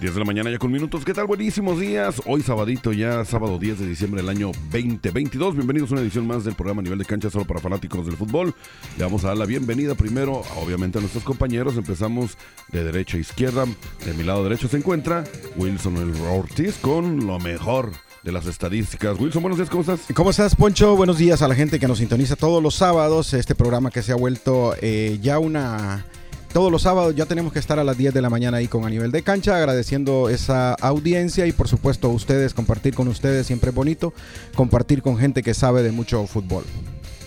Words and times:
10 0.00 0.14
de 0.14 0.18
la 0.18 0.24
mañana 0.24 0.50
ya 0.50 0.58
con 0.58 0.72
minutos. 0.72 1.04
¿Qué 1.04 1.12
tal? 1.12 1.26
Buenísimos 1.26 1.78
días. 1.78 2.22
Hoy 2.24 2.40
sabadito 2.42 2.90
ya, 2.90 3.22
sábado 3.26 3.58
10 3.58 3.80
de 3.80 3.86
diciembre 3.86 4.22
del 4.22 4.30
año 4.30 4.50
2022. 4.72 5.56
Bienvenidos 5.56 5.90
a 5.90 5.92
una 5.92 6.00
edición 6.00 6.26
más 6.26 6.42
del 6.42 6.54
programa 6.54 6.80
Nivel 6.80 6.98
de 6.98 7.04
Cancha 7.04 7.28
solo 7.28 7.44
para 7.44 7.60
fanáticos 7.60 8.06
del 8.06 8.16
fútbol. 8.16 8.54
Le 8.96 9.04
vamos 9.04 9.24
a 9.24 9.28
dar 9.28 9.36
la 9.36 9.44
bienvenida 9.44 9.94
primero, 9.94 10.42
obviamente, 10.56 10.96
a 10.96 11.02
nuestros 11.02 11.22
compañeros. 11.22 11.76
Empezamos 11.76 12.38
de 12.72 12.82
derecha 12.82 13.18
a 13.18 13.20
izquierda. 13.20 13.66
De 14.06 14.14
mi 14.14 14.24
lado 14.24 14.42
derecho 14.42 14.68
se 14.68 14.78
encuentra 14.78 15.24
Wilson 15.56 15.98
el 15.98 16.18
Ortiz 16.22 16.78
con 16.78 17.26
lo 17.26 17.38
mejor 17.38 17.92
de 18.22 18.32
las 18.32 18.46
estadísticas. 18.46 19.20
Wilson, 19.20 19.42
buenos 19.42 19.58
días, 19.58 19.68
¿cómo 19.68 19.82
estás? 19.82 20.00
¿Cómo 20.14 20.30
estás, 20.30 20.56
Poncho? 20.56 20.96
Buenos 20.96 21.18
días 21.18 21.42
a 21.42 21.48
la 21.48 21.54
gente 21.54 21.78
que 21.78 21.86
nos 21.86 21.98
sintoniza 21.98 22.36
todos 22.36 22.62
los 22.62 22.74
sábados. 22.74 23.34
Este 23.34 23.54
programa 23.54 23.90
que 23.90 24.02
se 24.02 24.12
ha 24.12 24.16
vuelto 24.16 24.74
eh, 24.80 25.18
ya 25.20 25.38
una 25.38 26.06
todos 26.52 26.72
los 26.72 26.82
sábados 26.82 27.14
ya 27.14 27.26
tenemos 27.26 27.52
que 27.52 27.58
estar 27.58 27.78
a 27.78 27.84
las 27.84 27.96
10 27.96 28.12
de 28.12 28.22
la 28.22 28.30
mañana 28.30 28.58
ahí 28.58 28.68
con 28.68 28.84
a 28.84 28.90
nivel 28.90 29.12
de 29.12 29.22
cancha, 29.22 29.56
agradeciendo 29.56 30.28
esa 30.28 30.74
audiencia 30.74 31.46
y 31.46 31.52
por 31.52 31.68
supuesto 31.68 32.08
a 32.08 32.10
ustedes, 32.10 32.54
compartir 32.54 32.94
con 32.94 33.08
ustedes 33.08 33.46
siempre 33.46 33.70
es 33.70 33.76
bonito, 33.76 34.12
compartir 34.54 35.02
con 35.02 35.16
gente 35.16 35.42
que 35.42 35.54
sabe 35.54 35.82
de 35.82 35.92
mucho 35.92 36.26
fútbol. 36.26 36.64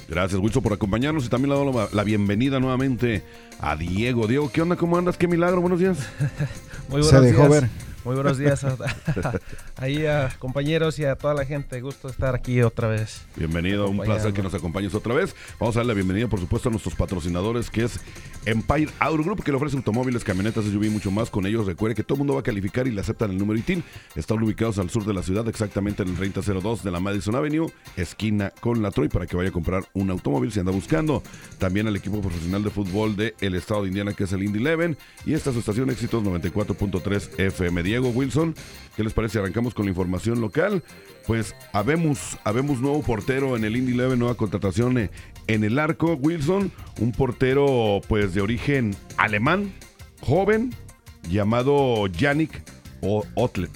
Gracias, 0.09 0.39
Wilson, 0.39 0.61
por 0.61 0.73
acompañarnos 0.73 1.25
y 1.25 1.29
también 1.29 1.51
le 1.51 1.55
doy 1.55 1.87
la 1.91 2.03
bienvenida 2.03 2.59
nuevamente 2.59 3.23
a 3.59 3.75
Diego. 3.75 4.27
Diego, 4.27 4.51
¿qué 4.51 4.61
onda? 4.61 4.75
¿Cómo 4.75 4.97
andas? 4.97 5.17
¿Qué 5.17 5.27
milagro? 5.27 5.61
Buenos 5.61 5.79
días. 5.79 5.97
Muy 6.89 7.01
buenos 7.01 7.09
Se 7.09 7.21
dejó 7.21 7.49
ver. 7.49 7.69
Muy 8.03 8.15
buenos 8.15 8.37
días 8.37 8.65
a, 8.65 8.75
ahí 9.77 10.05
a 10.05 10.29
compañeros 10.37 10.99
y 10.99 11.05
a 11.05 11.15
toda 11.15 11.33
la 11.33 11.45
gente. 11.45 11.79
Gusto 11.79 12.09
estar 12.09 12.35
aquí 12.35 12.61
otra 12.61 12.89
vez. 12.89 13.21
Bienvenido, 13.37 13.87
un 13.87 13.99
placer 13.99 14.33
que 14.33 14.43
nos 14.43 14.53
acompañes 14.53 14.93
otra 14.93 15.13
vez. 15.13 15.33
Vamos 15.57 15.77
a 15.77 15.79
darle 15.79 15.93
la 15.93 15.95
bienvenida, 15.95 16.27
por 16.27 16.41
supuesto, 16.41 16.67
a 16.67 16.71
nuestros 16.71 16.95
patrocinadores, 16.95 17.69
que 17.69 17.85
es 17.85 18.01
Empire 18.45 18.89
Auto 18.99 19.23
Group, 19.23 19.43
que 19.43 19.51
le 19.51 19.57
ofrece 19.57 19.77
automóviles, 19.77 20.25
camionetas, 20.25 20.65
SUV 20.65 20.85
y 20.85 20.89
mucho 20.89 21.11
más. 21.11 21.29
Con 21.29 21.45
ellos 21.45 21.65
recuerde 21.65 21.95
que 21.95 22.03
todo 22.03 22.15
el 22.15 22.19
mundo 22.19 22.33
va 22.33 22.41
a 22.41 22.43
calificar 22.43 22.87
y 22.87 22.91
le 22.91 22.99
aceptan 22.99 23.31
el 23.31 23.37
número 23.37 23.57
ITIN. 23.57 23.81
Están 24.15 24.43
ubicados 24.43 24.79
al 24.79 24.89
sur 24.89 25.05
de 25.05 25.13
la 25.13 25.23
ciudad, 25.23 25.47
exactamente 25.47 26.03
en 26.03 26.09
el 26.09 26.15
3002 26.15 26.83
de 26.83 26.91
la 26.91 26.99
Madison 26.99 27.35
Avenue, 27.35 27.71
esquina 27.95 28.51
con 28.59 28.81
la 28.81 28.91
Troy, 28.91 29.07
para 29.07 29.27
que 29.27 29.37
vaya 29.37 29.49
a 29.49 29.53
comprar 29.53 29.85
un 29.93 30.09
automóvil 30.09 30.51
si 30.51 30.59
anda 30.59 30.73
buscando. 30.73 31.23
También 31.57 31.87
al 31.87 31.95
equipo 31.95 32.19
profesional 32.19 32.63
de 32.63 32.69
fútbol 32.69 33.15
del 33.15 33.33
el 33.39 33.55
estado 33.55 33.83
de 33.83 33.87
Indiana, 33.87 34.13
que 34.13 34.25
es 34.25 34.33
el 34.33 34.43
Indy 34.43 34.65
11. 34.65 34.97
Y 35.25 35.33
esta 35.33 35.51
es 35.51 35.53
su 35.53 35.59
estación 35.61 35.89
Éxitos 35.89 36.21
94.3 36.21 37.39
FM. 37.39 37.92
Diego 37.93 38.09
Wilson, 38.09 38.55
¿qué 38.95 39.03
les 39.03 39.13
parece? 39.13 39.37
Arrancamos 39.37 39.75
con 39.75 39.85
la 39.85 39.91
información 39.91 40.41
local. 40.41 40.81
Pues 41.27 41.53
habemos, 41.73 42.39
habemos 42.43 42.79
nuevo 42.79 43.03
portero 43.03 43.55
en 43.55 43.65
el 43.65 43.77
Indy 43.77 43.91
11, 43.99 44.17
nueva 44.17 44.33
contratación 44.33 44.97
eh, 44.97 45.11
en 45.45 45.63
el 45.63 45.77
arco. 45.77 46.15
Wilson, 46.15 46.71
un 46.99 47.11
portero 47.11 48.01
pues 48.07 48.33
de 48.33 48.41
origen 48.41 48.95
alemán, 49.17 49.71
joven, 50.21 50.73
llamado 51.29 52.07
Yannick 52.07 52.63
Otlet. 53.35 53.69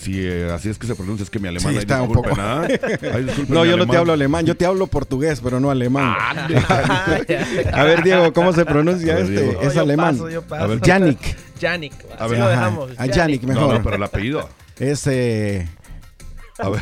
Si 0.00 0.18
eh, 0.18 0.50
así 0.50 0.70
es 0.70 0.78
que 0.78 0.86
se 0.86 0.94
pronuncia, 0.94 1.24
es 1.24 1.28
que 1.28 1.38
mi 1.38 1.48
alemán 1.48 1.74
sí, 1.74 1.78
está 1.80 2.00
un 2.00 2.12
poco. 2.12 2.30
no, 3.48 3.66
yo 3.66 3.76
no 3.76 3.86
te 3.86 3.96
hablo 3.98 4.14
alemán, 4.14 4.46
yo 4.46 4.56
te 4.56 4.64
hablo 4.64 4.86
portugués, 4.86 5.42
pero 5.44 5.60
no 5.60 5.70
alemán. 5.70 6.16
Ah, 6.18 7.18
a 7.74 7.84
ver, 7.84 8.02
Diego, 8.04 8.32
¿cómo 8.32 8.54
se 8.54 8.64
pronuncia 8.64 9.18
este? 9.18 9.58
es 9.60 9.76
alemán. 9.76 10.18
A 10.48 10.66
ver, 10.66 10.80
Yannick. 10.80 11.49
Yannick. 11.60 11.94
A 12.18 12.26
ver, 12.26 12.38
lo 12.38 12.48
dejamos. 12.48 12.90
A 12.98 13.06
Yannick, 13.06 13.42
mejor. 13.44 13.74
No, 13.74 13.82
pero 13.82 13.96
el 13.96 14.02
apellido. 14.02 14.48
Es 14.78 15.06
eh, 15.06 15.68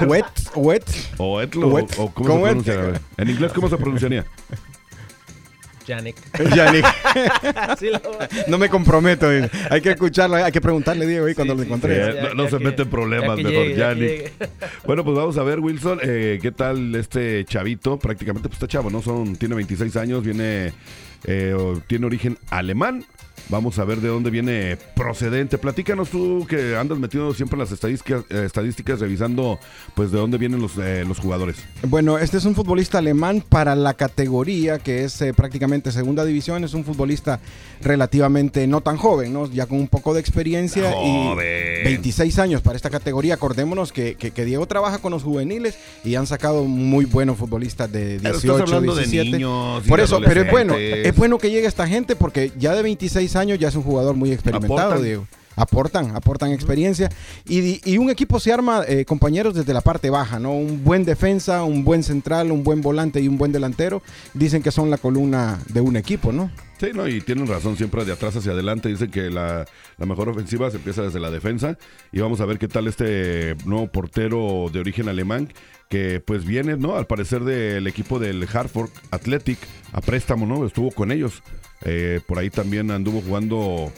Wet, 0.06 0.25
wet. 0.55 0.84
O 1.19 1.41
Etlo, 1.41 1.69
O, 1.99 2.12
¿cómo, 2.12 2.34
se 2.34 2.43
pronuncia? 2.43 3.00
En 3.16 3.31
inglés, 3.31 3.53
¿cómo 3.53 3.69
se 3.69 3.77
pronunciaría? 3.77 4.25
Yannick. 5.87 6.16
Yannick. 6.55 6.84
no 8.49 8.59
me 8.59 8.69
comprometo. 8.69 9.28
Hay 9.71 9.81
que 9.81 9.91
escucharlo, 9.91 10.37
hay 10.37 10.53
que 10.53 10.61
preguntarle, 10.61 11.06
Diego, 11.06 11.27
ahí 11.27 11.34
cuando 11.34 11.55
lo 11.55 11.62
encontré. 11.62 12.34
no, 12.34 12.49
se 12.49 12.59
mete 12.59 12.83
en 12.83 12.91
problemas, 12.91 13.39
mejor, 13.39 13.75
Yannick. 13.75 14.33
Bueno, 14.87 15.05
pues 15.05 15.16
vamos 15.16 15.39
a 15.39 15.43
ver, 15.43 15.60
Wilson, 15.60 16.00
eh, 16.03 16.39
¿qué 16.41 16.53
tal 16.53 16.95
este 16.95 17.45
chavito? 17.45 17.99
Prácticamente, 17.99 18.49
pues 18.49 18.56
está 18.56 18.66
chavo, 18.66 18.91
¿no? 18.91 19.03
Son, 19.03 19.37
tiene 19.37 19.55
26 19.55 19.97
años, 19.97 20.25
viene, 20.25 20.72
eh, 21.25 21.55
tiene 21.87 22.06
origen 22.06 22.39
alemán. 22.50 23.05
Vamos 23.50 23.78
a 23.78 23.84
ver 23.84 24.03
de 24.03 24.09
dónde 24.09 24.28
viene 24.28 24.76
procedente. 24.94 25.56
Platícanos 25.56 26.10
tú 26.10 26.47
que 26.47 26.76
andas 26.76 26.98
metido 26.98 27.32
siempre 27.32 27.56
en 27.56 27.60
las 27.60 27.72
estadísticas, 27.72 28.25
eh, 28.28 28.42
estadísticas 28.44 29.00
revisando 29.00 29.59
pues 29.94 30.10
de 30.10 30.19
dónde 30.19 30.36
vienen 30.36 30.60
los, 30.60 30.72
eh, 30.76 31.03
los 31.09 31.19
jugadores. 31.19 31.56
Bueno, 31.86 32.19
este 32.19 32.36
es 32.36 32.44
un 32.44 32.54
futbolista 32.54 32.98
alemán 32.98 33.42
para 33.48 33.75
la 33.75 33.94
categoría 33.94 34.78
que 34.78 35.04
es 35.04 35.22
eh, 35.22 35.32
prácticamente 35.32 35.92
segunda 35.92 36.26
división. 36.26 36.62
Es 36.62 36.75
un 36.75 36.84
futbolista 36.84 37.41
relativamente 37.81 38.66
no 38.66 38.82
tan 38.82 38.98
joven, 38.98 39.32
¿no? 39.32 39.50
Ya 39.50 39.65
con 39.65 39.78
un 39.78 39.88
poco 39.88 40.12
de 40.12 40.20
experiencia 40.20 40.92
y 41.03 41.34
26 41.84 42.38
años 42.41 42.60
para 42.60 42.76
esta 42.76 42.91
categoría. 42.91 43.34
Acordémonos 43.34 43.92
que, 43.92 44.16
que, 44.16 44.44
Diego 44.44 44.66
trabaja 44.66 44.98
con 44.98 45.12
los 45.12 45.22
juveniles 45.22 45.78
y 46.04 46.15
han 46.16 46.26
sacado 46.26 46.65
muy 46.65 47.06
buenos 47.06 47.38
futbolistas 47.38 47.91
de 47.91 48.19
18, 48.19 48.80
17. 48.80 49.38
Por 49.88 50.00
eso, 50.00 50.20
pero 50.20 50.42
es 50.42 50.50
bueno, 50.50 50.75
es 50.76 51.16
bueno 51.16 51.38
que 51.38 51.50
llegue 51.50 51.66
esta 51.66 51.86
gente 51.86 52.15
porque 52.15 52.53
ya 52.59 52.75
de 52.75 52.82
26 52.82 53.36
años 53.36 53.38
ya 53.44 53.69
es 53.69 53.75
un 53.75 53.82
jugador 53.82 54.16
muy 54.16 54.32
experimentado, 54.32 55.00
Diego 55.00 55.26
aportan, 55.59 56.15
aportan 56.16 56.53
experiencia. 56.53 57.10
Y, 57.47 57.99
un 57.99 58.10
equipo 58.10 58.41
se 58.41 58.53
arma, 58.53 58.82
eh, 58.87 59.04
compañeros, 59.04 59.54
desde 59.54 59.75
la 59.75 59.81
parte 59.81 60.09
baja, 60.10 60.38
¿no? 60.38 60.53
Un 60.53 60.84
buen 60.84 61.04
defensa, 61.04 61.65
un 61.65 61.84
buen 61.84 62.03
central, 62.03 62.53
un 62.53 62.62
buen 62.62 62.81
volante 62.81 63.21
y 63.21 63.28
un 63.28 63.37
buen 63.37 63.53
delantero. 63.53 64.03
Dicen 64.34 64.62
que 64.62 64.71
son 64.71 64.91
la 64.91 64.98
columna 64.98 65.59
de 65.69 65.81
un 65.81 65.97
equipo, 65.97 66.32
¿no? 66.32 66.50
Sí, 66.78 66.91
no, 66.94 67.09
y 67.09 67.21
tienen 67.21 67.48
razón, 67.48 67.77
siempre 67.77 68.04
de 68.04 68.12
atrás 68.12 68.37
hacia 68.37 68.53
adelante. 68.53 68.88
Dicen 68.88 69.10
que 69.10 69.31
la, 69.31 69.66
la, 69.97 70.06
mejor 70.06 70.28
ofensiva 70.28 70.71
se 70.71 70.77
empieza 70.77 71.03
desde 71.03 71.19
la 71.19 71.31
defensa. 71.31 71.77
Y 72.12 72.21
vamos 72.21 72.41
a 72.41 72.47
ver 72.47 72.59
qué 72.59 72.69
tal 72.69 72.87
este 72.87 73.56
nuevo 73.65 73.88
portero 73.88 74.66
de 74.72 74.78
origen 74.78 75.09
alemán, 75.09 75.53
que 75.88 76.21
pues 76.21 76.44
viene, 76.44 76.76
¿no? 76.76 76.97
Al 76.97 77.06
parecer 77.06 77.44
del 77.44 77.87
equipo 77.87 78.19
del 78.19 78.47
Hartford 78.53 78.91
Athletic, 79.10 79.59
a 79.93 80.00
préstamo, 80.00 80.47
¿no? 80.47 80.66
Estuvo 80.66 80.91
con 80.91 81.10
ellos. 81.10 81.43
Eh, 81.84 82.21
por 82.26 82.38
ahí 82.38 82.50
también 82.50 82.91
anduvo 82.91 83.21
jugando, 83.21 83.93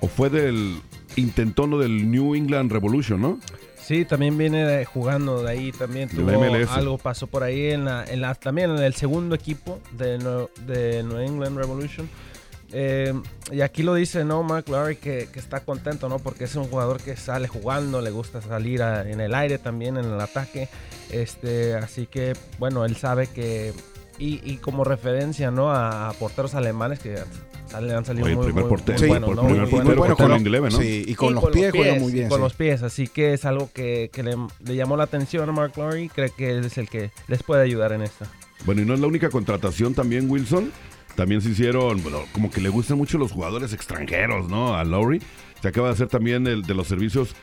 o 0.00 0.08
fue 0.08 0.30
del 0.30 0.80
intentón 1.16 1.78
del 1.78 2.10
New 2.10 2.34
England 2.34 2.72
Revolution, 2.72 3.20
¿no? 3.20 3.38
Sí, 3.80 4.04
también 4.06 4.38
viene 4.38 4.84
jugando 4.86 5.42
de 5.42 5.50
ahí, 5.50 5.72
también 5.72 6.08
tuvo 6.08 6.30
algo, 6.70 6.96
pasó 6.96 7.26
por 7.26 7.42
ahí 7.42 7.66
en 7.66 7.84
la, 7.84 8.04
en 8.04 8.22
la, 8.22 8.34
también 8.34 8.70
en 8.70 8.82
el 8.82 8.94
segundo 8.94 9.34
equipo 9.34 9.78
de, 9.92 10.16
de 10.66 11.02
New 11.02 11.18
England 11.18 11.58
Revolution. 11.58 12.08
Eh, 12.76 13.14
y 13.52 13.60
aquí 13.60 13.84
lo 13.84 13.94
dice, 13.94 14.24
¿no? 14.24 14.42
Mark 14.42 14.68
Lowry 14.68 14.96
que, 14.96 15.28
que, 15.32 15.38
está 15.38 15.60
contento, 15.60 16.08
¿no? 16.08 16.18
Porque 16.18 16.44
es 16.44 16.56
un 16.56 16.64
jugador 16.64 17.00
que 17.00 17.16
sale 17.16 17.46
jugando, 17.46 18.00
le 18.00 18.10
gusta 18.10 18.42
salir 18.42 18.80
en 18.80 19.20
el 19.20 19.32
aire 19.32 19.58
también, 19.58 19.96
en 19.96 20.06
el 20.06 20.20
ataque. 20.20 20.68
Este, 21.10 21.74
así 21.74 22.06
que, 22.06 22.32
bueno, 22.58 22.84
él 22.84 22.96
sabe 22.96 23.28
que 23.28 23.72
y, 24.18 24.56
como 24.56 24.84
referencia, 24.84 25.50
¿no? 25.50 25.72
A, 25.72 26.12
porteros 26.18 26.54
alemanes 26.54 26.98
que 26.98 27.16
han 27.72 28.04
salido 28.04 28.26
muy, 28.28 28.44
primer 28.44 28.66
portero, 28.66 28.98
muy 28.98 29.08
buenos, 29.08 29.36
¿no? 29.36 29.42
Primer 29.42 29.68
portero 29.68 29.96
bueno, 29.96 30.16
con, 30.16 30.70
¿no? 30.70 30.70
Sí, 30.70 31.04
y 31.06 31.14
con, 31.14 31.34
los, 31.34 31.44
pies, 31.50 31.72
juega 31.72 31.94
muy 31.98 32.12
bien. 32.12 32.28
Con 32.28 32.40
los 32.40 32.54
pies, 32.54 32.82
así 32.82 33.08
que 33.08 33.34
es 33.34 33.44
algo 33.44 33.70
que, 33.72 34.10
que 34.12 34.22
le, 34.22 34.36
le, 34.64 34.76
llamó 34.76 34.96
la 34.96 35.04
atención 35.04 35.48
a 35.48 35.52
Mark 35.52 35.72
Lowry. 35.76 36.08
Cree 36.08 36.30
que 36.30 36.50
él 36.50 36.64
es 36.64 36.78
el 36.78 36.88
que 36.88 37.10
les 37.28 37.42
puede 37.42 37.62
ayudar 37.62 37.92
en 37.92 38.02
esto. 38.02 38.24
Bueno, 38.64 38.82
y 38.82 38.84
no 38.84 38.94
es 38.94 39.00
la 39.00 39.06
única 39.06 39.30
contratación 39.30 39.94
también, 39.94 40.30
Wilson. 40.30 40.72
También 41.16 41.40
se 41.40 41.50
hicieron, 41.50 42.02
bueno, 42.02 42.22
como 42.32 42.50
que 42.50 42.60
le 42.60 42.68
gustan 42.68 42.98
mucho 42.98 43.18
los 43.18 43.32
jugadores 43.32 43.72
extranjeros, 43.72 44.48
¿no? 44.48 44.74
A 44.74 44.84
Lowry. 44.84 45.22
Se 45.62 45.68
acaba 45.68 45.88
de 45.88 45.94
hacer 45.94 46.08
también 46.08 46.46
el 46.46 46.62
de 46.62 46.74
los 46.74 46.88
servicios 46.88 47.34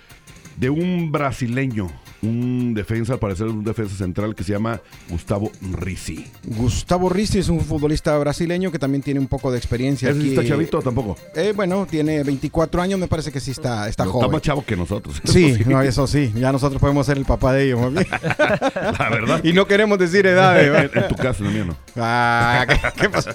de 0.57 0.69
un 0.69 1.11
brasileño, 1.11 1.89
un 2.21 2.73
defensa, 2.73 3.13
al 3.13 3.19
parecer 3.19 3.47
un 3.47 3.63
defensa 3.63 3.95
central 3.95 4.35
que 4.35 4.43
se 4.43 4.53
llama 4.53 4.81
Gustavo 5.09 5.51
Rizzi. 5.73 6.25
Gustavo 6.43 7.09
Rizzi 7.09 7.39
es 7.39 7.49
un 7.49 7.61
futbolista 7.61 8.17
brasileño 8.17 8.71
que 8.71 8.79
también 8.79 9.01
tiene 9.01 9.19
un 9.19 9.27
poco 9.27 9.51
de 9.51 9.57
experiencia. 9.57 10.09
¿Es 10.09 10.17
está 10.17 10.45
chavito 10.45 10.81
tampoco? 10.81 11.17
Eh, 11.35 11.53
bueno, 11.55 11.87
tiene 11.89 12.23
24 12.23 12.81
años, 12.81 12.99
me 12.99 13.07
parece 13.07 13.31
que 13.31 13.39
sí 13.39 13.51
está, 13.51 13.87
está 13.87 14.05
joven. 14.05 14.25
Está 14.25 14.31
más 14.31 14.41
chavo 14.41 14.65
que 14.65 14.75
nosotros. 14.75 15.21
Sí, 15.23 15.57
No, 15.65 15.81
eso 15.81 16.05
sí, 16.07 16.31
ya 16.35 16.51
nosotros 16.51 16.79
podemos 16.79 17.05
ser 17.05 17.17
el 17.17 17.25
papá 17.25 17.53
de 17.53 17.65
ellos. 17.65 17.93
La 17.93 19.09
verdad. 19.09 19.43
Y 19.43 19.53
no 19.53 19.65
queremos 19.65 19.97
decir 19.97 20.25
edades. 20.25 20.91
en, 20.93 21.07
tu 21.07 21.15
caso, 21.15 21.45
en 21.45 21.53
mío 21.53 21.65
no. 21.65 21.75
Ah, 21.95 22.65
¿qué, 22.97 23.09
pasó? 23.09 23.31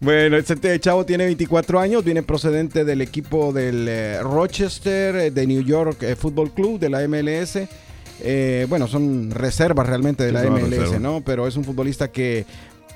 Bueno, 0.00 0.36
este 0.36 0.78
chavo 0.78 1.04
tiene 1.04 1.24
24 1.24 1.80
años, 1.80 2.04
viene 2.04 2.22
procedente 2.22 2.84
del 2.84 3.00
equipo 3.00 3.52
del 3.52 3.88
eh, 3.88 4.22
Rochester, 4.22 5.16
eh, 5.16 5.30
de 5.32 5.46
New 5.46 5.62
York 5.62 6.02
eh, 6.04 6.14
Football 6.14 6.52
Club, 6.52 6.78
de 6.78 6.88
la 6.88 7.06
MLS. 7.08 7.58
bueno, 8.68 8.86
son 8.86 9.32
reservas 9.32 9.88
realmente 9.88 10.24
de 10.24 10.30
la 10.30 10.44
MLS, 10.44 11.00
¿no? 11.00 11.20
Pero 11.24 11.48
es 11.48 11.56
un 11.56 11.64
futbolista 11.64 12.12
que 12.12 12.46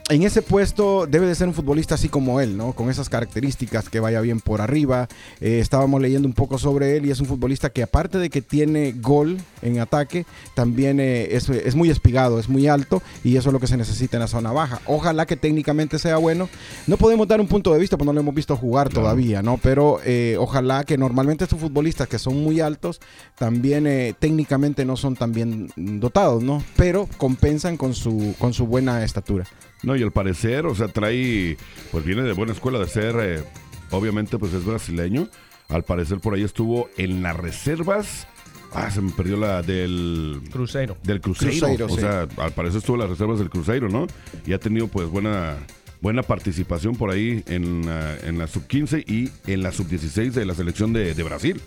en 0.08 0.25
ese 0.25 0.43
puesto 0.43 1.06
debe 1.06 1.26
de 1.26 1.34
ser 1.34 1.49
un 1.49 1.54
futbolista 1.54 1.94
así 1.94 2.08
como 2.08 2.40
él, 2.40 2.56
¿no? 2.56 2.72
Con 2.72 2.90
esas 2.90 3.08
características, 3.08 3.88
que 3.88 4.00
vaya 4.00 4.20
bien 4.20 4.40
por 4.40 4.60
arriba. 4.60 5.08
Eh, 5.40 5.60
estábamos 5.60 6.00
leyendo 6.00 6.26
un 6.26 6.34
poco 6.34 6.58
sobre 6.58 6.96
él 6.96 7.06
y 7.06 7.10
es 7.10 7.20
un 7.20 7.26
futbolista 7.26 7.70
que 7.70 7.82
aparte 7.82 8.19
de 8.19 8.28
que 8.28 8.43
tiene 8.43 8.93
gol 8.93 9.38
en 9.62 9.78
ataque, 9.78 10.26
también 10.54 10.99
eh, 11.00 11.28
es, 11.34 11.75
muy 11.75 11.88
espigado, 11.88 12.38
es 12.38 12.49
muy 12.49 12.66
alto 12.66 13.00
y 13.22 13.37
eso 13.37 13.49
es 13.49 13.52
lo 13.52 13.60
que 13.60 13.66
se 13.66 13.76
necesita 13.76 14.16
en 14.16 14.22
la 14.22 14.26
zona 14.26 14.52
baja. 14.52 14.81
Ojalá 14.87 15.26
que 15.26 15.37
técnicamente 15.37 15.99
sea 15.99 16.16
bueno. 16.16 16.48
No 16.87 16.96
podemos 16.96 17.28
dar 17.28 17.40
un 17.40 17.48
punto 17.48 17.72
de 17.72 17.78
vista, 17.78 17.96
porque 17.96 18.06
no 18.06 18.12
lo 18.12 18.20
hemos 18.20 18.34
visto 18.34 18.56
jugar 18.56 18.88
todavía, 18.88 19.40
¿no? 19.43 19.58
Pero 19.58 20.00
eh, 20.05 20.37
ojalá 20.38 20.84
que 20.84 20.98
normalmente 20.98 21.44
estos 21.44 21.60
futbolistas 21.60 22.08
que 22.08 22.19
son 22.19 22.43
muy 22.43 22.60
altos, 22.60 23.00
también 23.38 23.84
técnicamente 24.19 24.84
no 24.84 24.96
son 24.96 25.16
tan 25.16 25.32
bien 25.32 25.70
dotados, 25.76 26.43
¿no? 26.43 26.62
Pero 26.76 27.08
compensan 27.16 27.76
con 27.76 27.94
su, 27.94 28.34
con 28.38 28.52
su 28.52 28.66
buena 28.66 29.05
estatura. 29.05 29.46
No, 29.82 29.96
y 29.96 30.02
al 30.02 30.12
parecer, 30.12 30.67
o 30.67 30.75
sea, 30.75 30.88
trae, 30.88 31.56
pues 31.90 32.05
viene 32.05 32.23
de 32.23 32.32
buena 32.32 32.52
escuela 32.52 32.79
de 32.79 32.87
ser, 32.87 33.17
eh, 33.20 33.44
obviamente, 33.90 34.38
pues 34.38 34.52
es 34.52 34.64
brasileño. 34.64 35.29
Al 35.69 35.82
parecer 35.84 36.20
por 36.20 36.34
ahí 36.34 36.43
estuvo 36.43 36.88
en 36.96 37.23
las 37.23 37.37
reservas. 37.37 38.26
Ah, 38.73 38.90
se 38.90 39.00
me 39.00 39.11
perdió 39.12 39.37
la 39.37 39.62
del 39.62 40.40
Cruzeiro. 40.50 40.96
Del 41.02 41.20
Cruzeiro. 41.20 41.87
o 41.87 41.96
sea, 41.96 42.29
al 42.37 42.52
parecer 42.52 42.79
estuvo 42.79 42.96
en 42.96 43.00
las 43.00 43.11
reservas 43.11 43.38
del 43.38 43.50
Cruzeiro, 43.50 43.88
¿no? 43.88 44.06
Y 44.46 44.52
ha 44.52 44.58
tenido 44.58 44.88
pues 44.88 45.08
buena 45.08 45.56
buena 46.00 46.25
participación 46.25 46.96
por 46.96 47.11
ahí 47.11 47.44
en, 47.46 47.88
en 48.25 48.38
la 48.38 48.49
sub-15 48.49 49.08
y 49.08 49.31
en 49.50 49.62
la 49.62 49.70
sub-16 49.70 50.32
de 50.32 50.44
la 50.44 50.55
selección 50.55 50.93
de, 50.93 51.14
de 51.14 51.23
Brasil. 51.23 51.61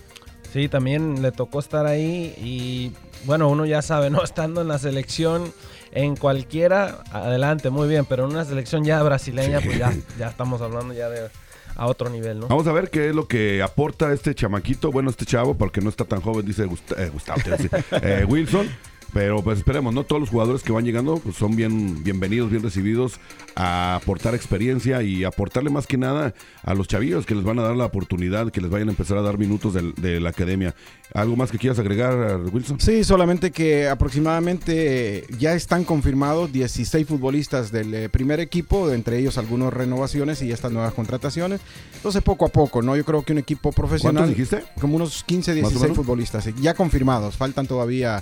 Sí, 0.52 0.68
también 0.68 1.22
le 1.22 1.32
tocó 1.32 1.60
estar 1.60 1.86
ahí 1.86 2.34
y 2.38 2.92
bueno, 3.26 3.50
uno 3.50 3.66
ya 3.66 3.82
sabe, 3.82 4.10
¿no? 4.10 4.22
Estando 4.24 4.62
en 4.62 4.68
la 4.68 4.78
selección 4.78 5.54
en 5.96 6.16
cualquiera, 6.18 7.00
adelante, 7.12 7.70
muy 7.70 7.88
bien, 7.88 8.06
pero 8.06 8.26
en 8.26 8.32
una 8.32 8.46
selección 8.46 8.84
ya 8.84 9.02
brasileña, 9.02 9.62
pues 9.62 9.80
ya, 9.80 9.94
ya 10.20 10.28
estamos 10.28 10.62
hablando 10.62 10.94
ya 10.94 11.10
de 11.10 11.30
a 11.76 11.88
otro 11.88 12.10
nivel, 12.10 12.40
¿no? 12.40 12.48
Vamos 12.48 12.68
a 12.68 12.72
ver 12.72 12.90
qué 12.90 13.10
es 13.10 13.16
lo 13.16 13.28
que 13.28 13.62
aporta 13.62 14.14
este 14.14 14.34
chamaquito, 14.34 14.92
bueno, 14.92 15.10
este 15.10 15.26
chavo, 15.26 15.56
porque 15.56 15.82
no 15.82 15.90
está 15.90 16.06
tan 16.06 16.22
joven, 16.22 16.46
dice 16.46 16.64
eh, 16.64 17.10
Gustavo, 17.12 17.42
eh, 18.02 18.26
Wilson. 18.28 18.70
Pero 19.16 19.42
pues 19.42 19.60
esperemos, 19.60 19.94
¿no? 19.94 20.04
Todos 20.04 20.20
los 20.20 20.30
jugadores 20.30 20.62
que 20.62 20.74
van 20.74 20.84
llegando 20.84 21.20
pues, 21.20 21.38
son 21.38 21.56
bien 21.56 22.04
bienvenidos, 22.04 22.52
bien 22.52 22.62
recibidos 22.62 23.14
a 23.56 23.96
aportar 23.96 24.36
experiencia 24.36 25.02
y 25.04 25.24
aportarle 25.24 25.70
más 25.70 25.88
que 25.88 25.98
nada 25.98 26.34
a 26.64 26.74
los 26.74 26.90
chavillos 26.90 27.26
que 27.26 27.34
les 27.34 27.46
van 27.46 27.58
a 27.60 27.62
dar 27.62 27.78
la 27.78 27.86
oportunidad, 27.86 28.52
que 28.52 28.60
les 28.60 28.70
vayan 28.70 28.90
a 28.90 28.92
empezar 28.92 29.18
a 29.18 29.22
dar 29.22 29.38
minutos 29.38 29.74
de, 29.74 30.20
la 30.20 30.32
academia. 30.32 30.76
¿Algo 31.14 31.38
más 31.38 31.50
que 31.50 31.58
quieras 31.58 31.80
agregar, 31.80 32.42
Wilson? 32.52 32.82
Sí, 32.82 33.06
solamente 33.06 33.52
que 33.52 33.88
aproximadamente 33.88 35.26
ya 35.40 35.54
están 35.54 35.86
confirmados 35.86 36.52
16 36.52 37.08
futbolistas 37.08 37.72
del 37.72 37.94
eh, 37.94 38.10
primer 38.10 38.42
equipo, 38.42 38.92
entre 38.92 39.18
ellos 39.18 39.38
algunas 39.38 39.72
renovaciones 39.72 40.42
y 40.42 40.52
estas 40.52 40.74
nuevas 40.74 40.94
contrataciones. 40.94 41.62
Entonces, 41.96 42.22
poco 42.22 42.48
a 42.48 42.50
poco, 42.50 42.82
¿no? 42.82 42.98
Yo 42.98 43.06
creo 43.06 43.24
que 43.24 43.32
un 43.32 43.40
equipo 43.40 43.72
profesional... 43.72 44.26
¿Cuántos 44.26 44.38
dijiste? 44.38 44.66
Como 44.82 44.98
unos 44.98 45.24
15, 45.24 45.54
16 45.54 45.94
futbolistas, 45.94 46.54
ya 46.60 46.74
confirmados. 46.74 47.38
Faltan 47.38 47.66
todavía 47.66 48.22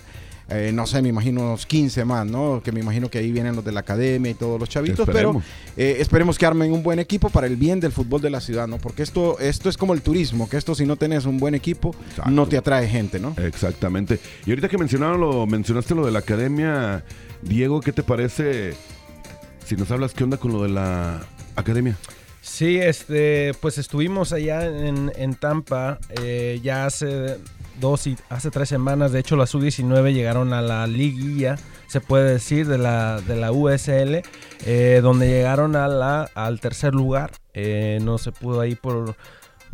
eh, 0.50 0.72
no 0.74 0.86
sé, 0.86 1.01
me 1.01 1.10
imagino 1.10 1.42
unos 1.42 1.66
15 1.66 2.06
más, 2.06 2.25
¿no? 2.25 2.62
Que 2.63 2.72
me 2.72 2.81
imagino 2.81 3.10
que 3.10 3.18
ahí 3.18 3.31
vienen 3.31 3.56
los 3.56 3.63
de 3.63 3.72
la 3.72 3.80
academia 3.80 4.31
y 4.31 4.34
todos 4.34 4.60
los 4.60 4.69
chavitos, 4.69 5.07
pero 5.12 5.42
eh, 5.78 5.98
esperemos 6.00 6.38
que 6.38 6.45
armen 6.45 6.72
un 6.72 6.84
buen 6.84 7.00
equipo 7.00 7.30
para 7.30 7.48
el 7.48 7.56
bien 7.56 7.80
del 7.80 7.92
fútbol 7.92 8.22
de 8.22 8.30
la 8.30 8.42
ciudad, 8.42 8.68
¿no? 8.68 8.78
Porque 8.78 9.04
esto, 9.04 9.40
esto 9.40 9.69
es 9.69 9.78
como 9.78 9.94
el 9.94 10.01
turismo, 10.01 10.50
que 10.50 10.57
esto 10.57 10.75
si 10.75 10.86
no 10.86 10.95
tenés 10.98 11.25
un 11.25 11.38
buen 11.38 11.56
equipo, 11.56 11.95
no 12.30 12.48
te 12.48 12.57
atrae 12.57 12.88
gente, 12.88 13.19
¿no? 13.19 13.36
Exactamente. 13.38 14.19
Y 14.45 14.50
ahorita 14.50 14.68
que 14.68 14.78
mencionaron 14.78 15.19
lo, 15.19 15.48
mencionaste 15.48 15.95
lo 15.95 16.06
de 16.06 16.12
la 16.12 16.19
academia, 16.19 17.04
Diego, 17.42 17.80
¿qué 17.81 17.94
te 17.94 18.04
parece 18.04 18.74
si 19.66 19.75
nos 19.75 19.90
hablas 19.92 20.13
qué 20.13 20.24
onda 20.24 20.38
con 20.38 20.51
lo 20.51 20.63
de 20.63 20.69
la 20.69 21.22
academia? 21.56 21.98
Sí, 22.42 22.78
este, 22.78 23.54
pues 23.62 23.78
estuvimos 23.78 24.34
allá 24.34 24.66
en, 24.66 25.36
Tampa 25.36 26.00
eh, 26.22 26.60
ya 26.62 26.86
hace 26.86 27.38
hace 28.30 28.51
tres 28.51 28.69
semanas. 28.69 29.12
De 29.12 29.19
hecho, 29.19 29.35
la 29.35 29.45
sub-19 29.45 30.13
llegaron 30.13 30.53
a 30.53 30.62
la 30.62 30.88
liguilla, 30.88 31.57
se 31.88 32.00
puede 32.00 32.31
decir, 32.31 32.68
de 32.68 32.77
la, 32.77 33.19
de 33.21 33.35
la 33.35 33.51
USL, 33.51 34.21
eh, 34.65 35.00
donde 35.01 35.27
llegaron 35.27 35.75
a 35.75 35.88
la, 35.88 36.30
al 36.35 36.59
tercer 36.59 36.94
lugar. 36.94 37.31
Eh, 37.53 38.00
no 38.01 38.18
se 38.18 38.31
pudo 38.31 38.62
ahí 38.62 38.75
por... 38.75 39.15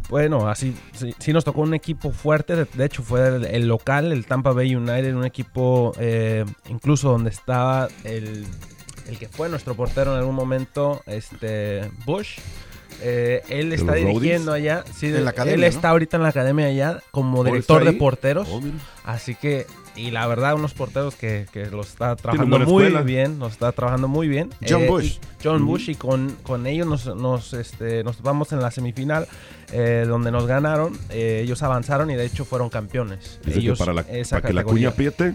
Bueno, 0.10 0.50
así 0.50 0.76
sí, 1.20 1.34
nos 1.34 1.44
tocó 1.44 1.62
un 1.62 1.76
equipo 1.76 2.12
fuerte. 2.12 2.56
De, 2.56 2.86
hecho, 2.86 3.04
fue 3.04 3.28
el, 3.28 3.68
local, 3.68 4.12
el 4.12 4.26
Tampa 4.26 4.54
Bay 4.54 4.76
United, 4.76 5.14
un 5.14 5.26
equipo 5.26 5.94
eh, 6.00 6.46
incluso 6.68 7.12
donde 7.12 7.30
estaba 7.30 7.90
el, 8.04 8.44
el 9.08 9.20
que 9.20 9.28
fue 9.28 9.50
nuestro 9.50 9.76
portero 9.76 10.14
en 10.14 10.20
algún 10.20 10.34
momento, 10.34 11.04
este 11.06 11.92
Bush. 12.06 12.40
Eh, 13.02 13.42
él 13.50 13.74
está 13.74 13.94
dirigiendo 13.94 14.52
allá. 14.52 14.84
Sí, 14.94 15.08
él 15.08 15.64
está 15.64 15.90
ahorita 15.90 16.18
en 16.18 16.24
la 16.24 16.30
academia 16.30 16.68
allá 16.68 17.00
como 17.12 17.44
director 17.44 17.84
de 17.86 17.94
porteros. 17.94 18.48
Oh, 18.52 18.62
así 19.04 19.36
que, 19.36 19.66
y 19.96 20.12
la 20.12 20.28
verdad, 20.28 20.56
unos 20.56 20.74
porteros 20.74 21.16
que, 21.16 21.46
que 21.52 21.68
los 21.68 21.90
está 21.90 22.16
trabajando 22.16 22.60
muy 22.60 22.90
bien. 23.04 23.40
Nos 23.40 23.54
está 23.54 23.72
trabajando 23.72 24.08
muy 24.08 24.28
bien. 24.28 24.50
John 24.68 24.84
eh, 24.84 24.88
Bush. 24.88 25.18
John 25.44 25.66
Bush, 25.66 25.90
y 25.90 25.96
con, 25.96 26.36
con 26.44 26.68
ellos 26.68 26.88
nos, 26.88 27.06
nos, 27.16 27.54
este, 27.54 28.04
nos 28.04 28.22
vamos 28.22 28.52
en 28.52 28.62
la 28.62 28.72
semifinal, 28.72 29.28
eh, 29.72 30.06
donde 30.08 30.32
nos 30.32 30.48
ganaron. 30.48 30.98
ellos 31.12 31.64
avanzaron 31.64 32.12
y 32.12 32.16
de 32.16 32.26
hecho 32.26 32.46
fueron 32.46 32.70
campeones. 32.70 33.40
Ellos, 33.46 33.80
para, 33.80 33.94
la, 33.94 34.04
para 34.04 34.42
que 34.42 34.54
la 34.54 34.64
cuña 34.64 34.90
apriete. 34.90 35.34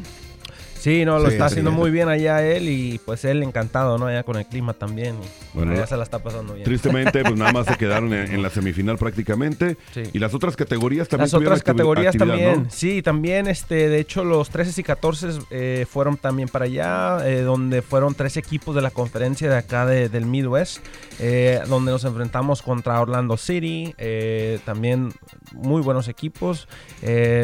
Sí, 0.85 1.07
no, 1.07 1.19
lo 1.19 1.29
está 1.29 1.47
haciendo 1.47 1.71
muy 1.71 1.91
bien 1.91 2.11
allá 2.11 2.45
él 2.45 2.69
y 2.69 3.01
pues 3.07 3.25
él 3.25 3.43
encantado, 3.43 3.97
¿no? 3.97 4.05
Allá 4.05 4.23
con 4.23 4.37
el 4.37 4.45
clima 4.45 4.75
también. 4.75 5.17
bueno, 5.55 5.75
ya 5.75 5.87
se 5.87 5.97
la 5.97 6.03
está 6.03 6.19
pasando 6.19 6.53
bien. 6.53 6.67
Tristemente, 6.67 7.23
pues 7.23 7.37
nada 7.37 7.55
más 7.55 7.67
se 7.67 7.75
quedaron 7.79 8.13
en, 8.13 8.43
la 8.43 8.51
semifinal 8.51 8.99
prácticamente. 8.99 9.79
Y 10.13 10.19
las 10.19 10.35
otras 10.35 10.57
categorías 10.57 11.09
también. 11.09 11.25
Las 11.25 11.33
otras 11.33 11.63
categorías 11.63 12.15
también, 12.15 12.71
sí, 12.71 13.01
también, 13.01 13.47
este, 13.47 13.89
de 13.89 13.99
hecho, 13.99 14.25
los 14.25 14.51
13 14.51 14.79
y 14.79 14.85
14 14.85 15.29
eh, 15.51 15.87
fueron 15.89 16.19
también 16.19 16.51
para 16.51 16.67
allá, 16.67 17.27
eh, 17.27 17.41
donde 17.41 17.81
fueron 17.81 18.15
tres 18.15 18.37
equipos 18.37 18.75
de 18.75 18.83
la 18.83 18.91
conferencia 18.91 19.49
de 19.49 19.57
acá 19.57 19.87
del 19.87 20.27
Midwest, 20.27 20.85
eh, 21.19 21.63
donde 21.67 21.93
nos 21.93 22.05
enfrentamos 22.05 22.61
contra 22.61 23.01
Orlando 23.01 23.39
City, 23.39 23.95
también 24.67 25.15
muy 25.53 25.81
buenos 25.81 26.09
equipos. 26.09 26.69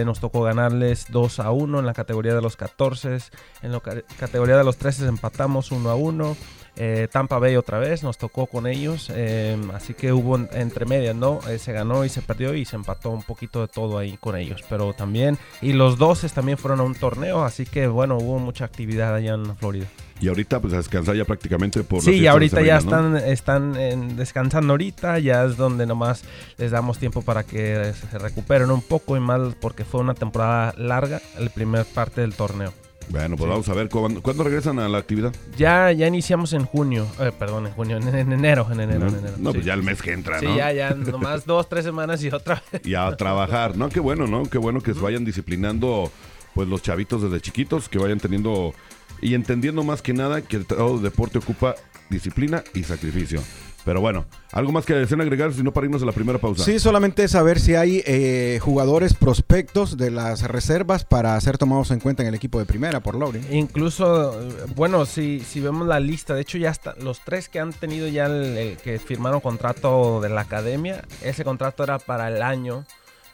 nos 0.05 0.21
tocó 0.21 0.43
ganarles 0.43 1.07
2 1.09 1.41
a 1.41 1.51
1 1.53 1.79
en 1.79 1.87
la 1.87 1.95
categoría 1.95 2.35
de 2.35 2.43
los 2.43 2.57
14 2.57 3.30
en 3.63 3.73
la 3.73 3.81
categoría 4.19 4.57
de 4.57 4.65
los 4.65 4.77
13 4.77 5.07
empatamos 5.07 5.71
1 5.71 5.91
a 5.91 5.95
1. 5.95 6.37
Eh, 6.77 7.09
Tampa 7.11 7.39
Bay 7.39 7.57
otra 7.57 7.79
vez, 7.79 8.03
nos 8.03 8.17
tocó 8.17 8.47
con 8.47 8.67
ellos, 8.67 9.11
em, 9.15 9.71
así 9.73 9.93
que 9.93 10.13
hubo 10.13 10.37
entre 10.37 10.87
medias, 10.87 11.15
¿no? 11.17 11.41
Eh, 11.49 11.59
se 11.59 11.73
ganó 11.73 12.05
y 12.05 12.09
se 12.09 12.23
perdió 12.23 12.55
y 12.55 12.65
se 12.65 12.77
empató 12.77 13.11
un 13.11 13.23
poquito 13.23 13.61
de 13.61 13.69
todo 13.69 13.99
ahí 13.99 14.17
con 14.19 14.37
ellos, 14.37 14.63
pero 14.69 14.95
también, 14.95 15.37
y 15.61 15.73
los 15.73 15.99
12 15.99 16.29
también 16.31 16.57
fueron 16.57 16.81
a 16.81 16.85
un 16.85 16.95
torneo, 16.95 17.43
así 17.43 17.67
que 17.67 17.87
bueno, 17.87 18.17
hubo 18.17 18.39
mucha 18.39 18.65
actividad 18.65 19.15
allá 19.15 19.35
en 19.35 19.57
Florida. 19.57 19.87
Y 20.21 20.29
ahorita 20.29 20.61
pues 20.61 20.73
a 20.75 20.77
descansar 20.77 21.17
ya 21.17 21.25
prácticamente 21.25 21.83
por... 21.83 22.03
Sí, 22.03 22.27
ahorita 22.27 22.61
ya 22.63 22.77
están, 22.77 23.17
están 23.17 24.17
descansando 24.17 24.75
ahorita, 24.75 25.19
ya 25.19 25.45
es 25.45 25.57
donde 25.57 25.87
nomás 25.87 26.25
les 26.59 26.71
damos 26.71 26.99
tiempo 26.99 27.23
para 27.23 27.43
que 27.43 27.93
se 27.93 28.19
recuperen 28.19 28.71
un 28.71 28.83
poco 28.83 29.17
y 29.17 29.21
más 29.21 29.55
porque 29.61 29.85
fue 29.85 30.01
una 30.01 30.15
temporada 30.15 30.75
larga, 30.77 31.21
el 31.39 31.51
primer 31.51 31.87
parte 31.87 32.21
del 32.21 32.35
torneo. 32.35 32.73
Bueno, 33.11 33.37
pues 33.37 33.51
vamos 33.51 33.69
a 33.69 33.75
ver 33.75 33.89
¿cuándo, 33.89 34.45
regresan 34.45 34.79
a 34.79 34.89
la 34.89 34.99
actividad. 34.99 35.35
Ya, 35.57 35.91
ya 35.91 36.07
iniciamos 36.07 36.53
en 36.53 36.65
junio, 36.65 37.09
eh, 37.19 37.33
perdón, 37.37 37.67
en 37.67 37.73
junio, 37.73 37.97
en, 37.97 38.07
enero, 38.09 38.69
en 38.71 38.81
enero, 38.81 39.09
en 39.09 39.17
enero. 39.17 39.35
No, 39.39 39.53
pues 39.53 39.65
ya 39.65 39.75
el 39.75 39.83
mes 39.83 40.01
que 40.01 40.13
entra, 40.13 40.41
¿no? 40.41 40.53
Sí, 40.53 40.57
ya, 40.57 40.73
ya, 40.73 40.91
nomás 40.95 41.45
dos, 41.45 41.69
tres 41.69 41.85
semanas 41.85 42.23
y 42.23 42.29
otra 42.29 42.63
vez. 42.73 42.87
Y 42.87 42.95
a 42.95 43.15
trabajar, 43.17 43.77
¿no? 43.77 43.89
Qué 43.89 43.99
bueno, 43.99 44.29
¿no? 44.29 44.45
Qué 44.45 44.59
bueno 44.59 44.81
que 44.81 44.95
se 44.95 45.01
vayan 45.01 45.25
disciplinando, 45.25 46.11
pues 46.55 46.69
los 46.69 46.83
chavitos 46.83 47.23
desde 47.23 47.41
chiquitos, 47.41 47.89
que 47.89 47.99
vayan 47.99 48.21
teniendo 48.21 48.75
y 49.21 49.35
entendiendo 49.35 49.83
más 49.83 50.03
que 50.03 50.13
nada 50.13 50.43
que 50.43 50.61
todo 50.61 50.99
deporte 50.99 51.39
ocupa 51.39 51.75
disciplina 52.11 52.63
y 52.75 52.85
sacrificio. 52.85 53.43
Pero 53.85 54.01
bueno, 54.01 54.27
algo 54.53 54.73
más 54.73 54.85
que 54.85 54.95
deseen 54.95 55.21
agregar, 55.21 55.53
si 55.53 55.63
no 55.63 55.73
para 55.73 55.87
irnos 55.87 56.03
a 56.03 56.07
la 56.07 56.13
primera 56.13 56.39
pausa. 56.39 56.65
Sí, 56.65 56.79
solamente 56.79 57.27
saber 57.29 57.59
si 57.59 57.75
hay 57.75 58.03
eh, 58.07 58.59
jugadores 58.63 59.15
prospectos 59.15 59.97
de 59.97 60.11
las 60.11 60.43
reservas 60.43 61.05
para 61.05 61.41
ser 61.41 61.59
tomados 61.59 61.91
en 61.91 62.01
cuenta 62.01 62.23
en 62.23 62.29
el 62.29 62.35
equipo 62.35 62.59
de 62.59 62.67
primera 62.67 63.01
por 63.01 63.15
Lowry. 63.15 63.41
Incluso, 63.51 64.39
bueno, 64.75 65.07
si, 65.07 65.41
si 65.41 65.61
vemos 65.61 65.87
la 65.87 66.01
lista, 66.01 66.35
de 66.35 66.43
hecho 66.43 66.59
ya 66.59 66.71
está, 66.71 66.95
los 67.01 67.21
tres 67.25 67.49
que 67.49 67.61
han 67.61 67.73
tenido 67.73 68.09
ya 68.09 68.27
el 68.27 68.77
que 68.79 68.99
firmaron 68.99 69.41
contrato 69.41 70.21
de 70.21 70.29
la 70.29 70.43
academia, 70.43 71.05
ese 71.23 71.45
contrato 71.45 71.85
era 71.85 71.99
para 71.99 72.29
el 72.29 72.43
año 72.43 72.85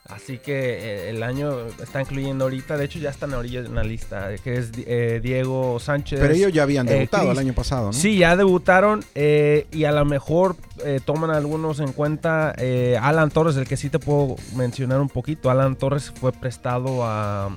Así 0.09 0.39
que 0.39 0.53
eh, 0.55 1.11
el 1.11 1.23
año 1.23 1.67
está 1.83 2.01
incluyendo 2.01 2.45
ahorita, 2.45 2.77
de 2.77 2.85
hecho 2.85 2.99
ya 2.99 3.11
están 3.11 3.35
ahorita 3.35 3.59
en 3.61 3.75
la 3.75 3.83
lista, 3.83 4.37
que 4.43 4.57
es 4.57 4.71
eh, 4.87 5.21
Diego 5.23 5.81
Sánchez. 5.81 6.21
Pero 6.21 6.33
ellos 6.33 6.53
ya 6.53 6.63
habían 6.63 6.87
eh, 6.89 6.93
debutado 6.93 7.33
el 7.33 7.39
año 7.39 7.53
pasado, 7.53 7.87
¿no? 7.87 7.93
Sí, 7.93 8.19
ya 8.19 8.37
debutaron 8.37 9.05
y 9.15 9.85
a 9.85 9.93
lo 9.93 10.05
mejor 10.05 10.57
toman 11.05 11.31
algunos 11.31 11.81
en 11.81 11.93
cuenta. 11.93 12.55
Alan 13.01 13.31
Torres, 13.31 13.57
el 13.57 13.67
que 13.67 13.77
sí 13.77 13.91
te 13.91 13.99
puedo 13.99 14.37
mencionar 14.55 15.01
un 15.01 15.09
poquito. 15.09 15.51
Alan 15.51 15.77
Torres 15.77 16.13
fue 16.21 16.33
prestado 16.33 17.01
a, 17.03 17.51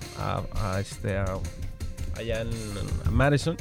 este, 0.79 1.17
allá 2.15 2.41
en 2.41 2.49
Madison 3.11 3.57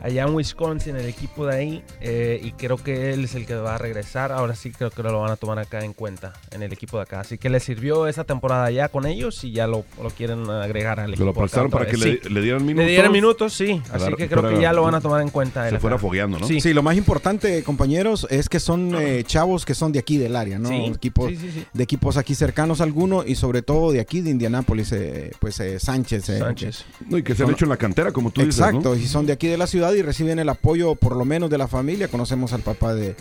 allá 0.00 0.24
en 0.24 0.34
Wisconsin, 0.34 0.96
el 0.96 1.06
equipo 1.06 1.46
de 1.46 1.56
ahí, 1.56 1.84
eh, 2.00 2.40
y 2.42 2.52
creo 2.52 2.76
que 2.76 3.12
él 3.12 3.24
es 3.24 3.34
el 3.34 3.46
que 3.46 3.54
va 3.54 3.74
a 3.74 3.78
regresar. 3.78 4.32
Ahora 4.32 4.54
sí 4.54 4.70
creo 4.70 4.90
que 4.90 5.02
lo 5.02 5.20
van 5.20 5.30
a 5.30 5.36
tomar 5.36 5.58
acá 5.58 5.84
en 5.84 5.92
cuenta, 5.92 6.32
en 6.50 6.62
el 6.62 6.72
equipo 6.72 6.96
de 6.98 7.04
acá. 7.04 7.20
Así 7.20 7.38
que 7.38 7.50
le 7.50 7.60
sirvió 7.60 8.06
esa 8.06 8.24
temporada 8.24 8.70
ya 8.70 8.88
con 8.88 9.06
ellos 9.06 9.42
y 9.44 9.52
ya 9.52 9.66
lo, 9.66 9.84
lo 10.02 10.10
quieren 10.10 10.48
agregar 10.50 11.00
al 11.00 11.10
equipo. 11.10 11.24
lo 11.24 11.34
prestaron 11.34 11.70
para 11.70 11.86
que 11.86 11.96
le, 11.96 12.40
dieran 12.40 12.64
minutos. 12.64 12.86
Le 12.86 12.90
dieran 12.90 13.12
minutos, 13.12 13.52
sí. 13.52 13.82
Así 13.92 14.12
que 14.14 14.28
creo 14.28 14.48
que 14.48 14.60
ya 14.60 14.72
lo 14.72 14.82
van 14.82 14.94
a 14.94 15.00
tomar 15.00 15.22
en 15.22 15.30
cuenta. 15.30 15.68
Se 15.68 15.78
fuera 15.78 15.98
fogueando, 15.98 16.38
¿no? 16.38 16.46
Sí. 16.46 16.60
sí, 16.60 16.72
lo 16.72 16.82
más 16.82 16.96
importante, 16.96 17.62
compañeros, 17.62 18.26
es 18.30 18.48
que 18.48 18.60
son 18.60 18.94
eh, 18.94 19.24
chavos 19.24 19.64
que 19.64 19.74
son 19.74 19.92
de 19.92 19.98
aquí 19.98 20.18
del 20.18 20.36
área, 20.36 20.58
¿no? 20.58 20.70
Equipos, 20.70 21.32
de 21.72 21.82
equipos 21.82 22.16
aquí 22.16 22.34
cercanos 22.34 22.80
a 22.80 22.84
algunos 22.84 23.26
y 23.26 23.34
sobre 23.34 23.62
todo 23.62 23.92
de 23.92 24.00
aquí 24.00 24.20
de 24.20 24.30
Indianápolis, 24.30 24.92
eh, 24.92 25.32
pues 25.38 25.62
Sánchez. 25.78 26.24
Sánchez. 26.24 26.84
No, 27.08 27.18
y 27.18 27.22
que 27.22 27.34
se 27.34 27.44
han 27.44 27.50
hecho 27.50 27.64
en 27.64 27.70
la 27.70 27.76
cantera, 27.76 28.12
como 28.12 28.30
tú 28.30 28.42
dices. 28.42 28.58
Exacto, 28.58 28.94
y 28.94 29.06
son 29.06 29.26
de 29.26 29.32
aquí 29.32 29.48
de 29.48 29.56
la 29.56 29.66
ciudad 29.66 29.87
y 29.94 30.02
reciben 30.02 30.38
el 30.38 30.48
apoyo 30.48 30.94
por 30.94 31.16
lo 31.16 31.24
menos 31.24 31.50
de 31.50 31.58
la 31.58 31.68
familia. 31.68 32.08
Conocemos 32.08 32.52
al 32.52 32.60
papá 32.60 32.94
de, 32.94 33.16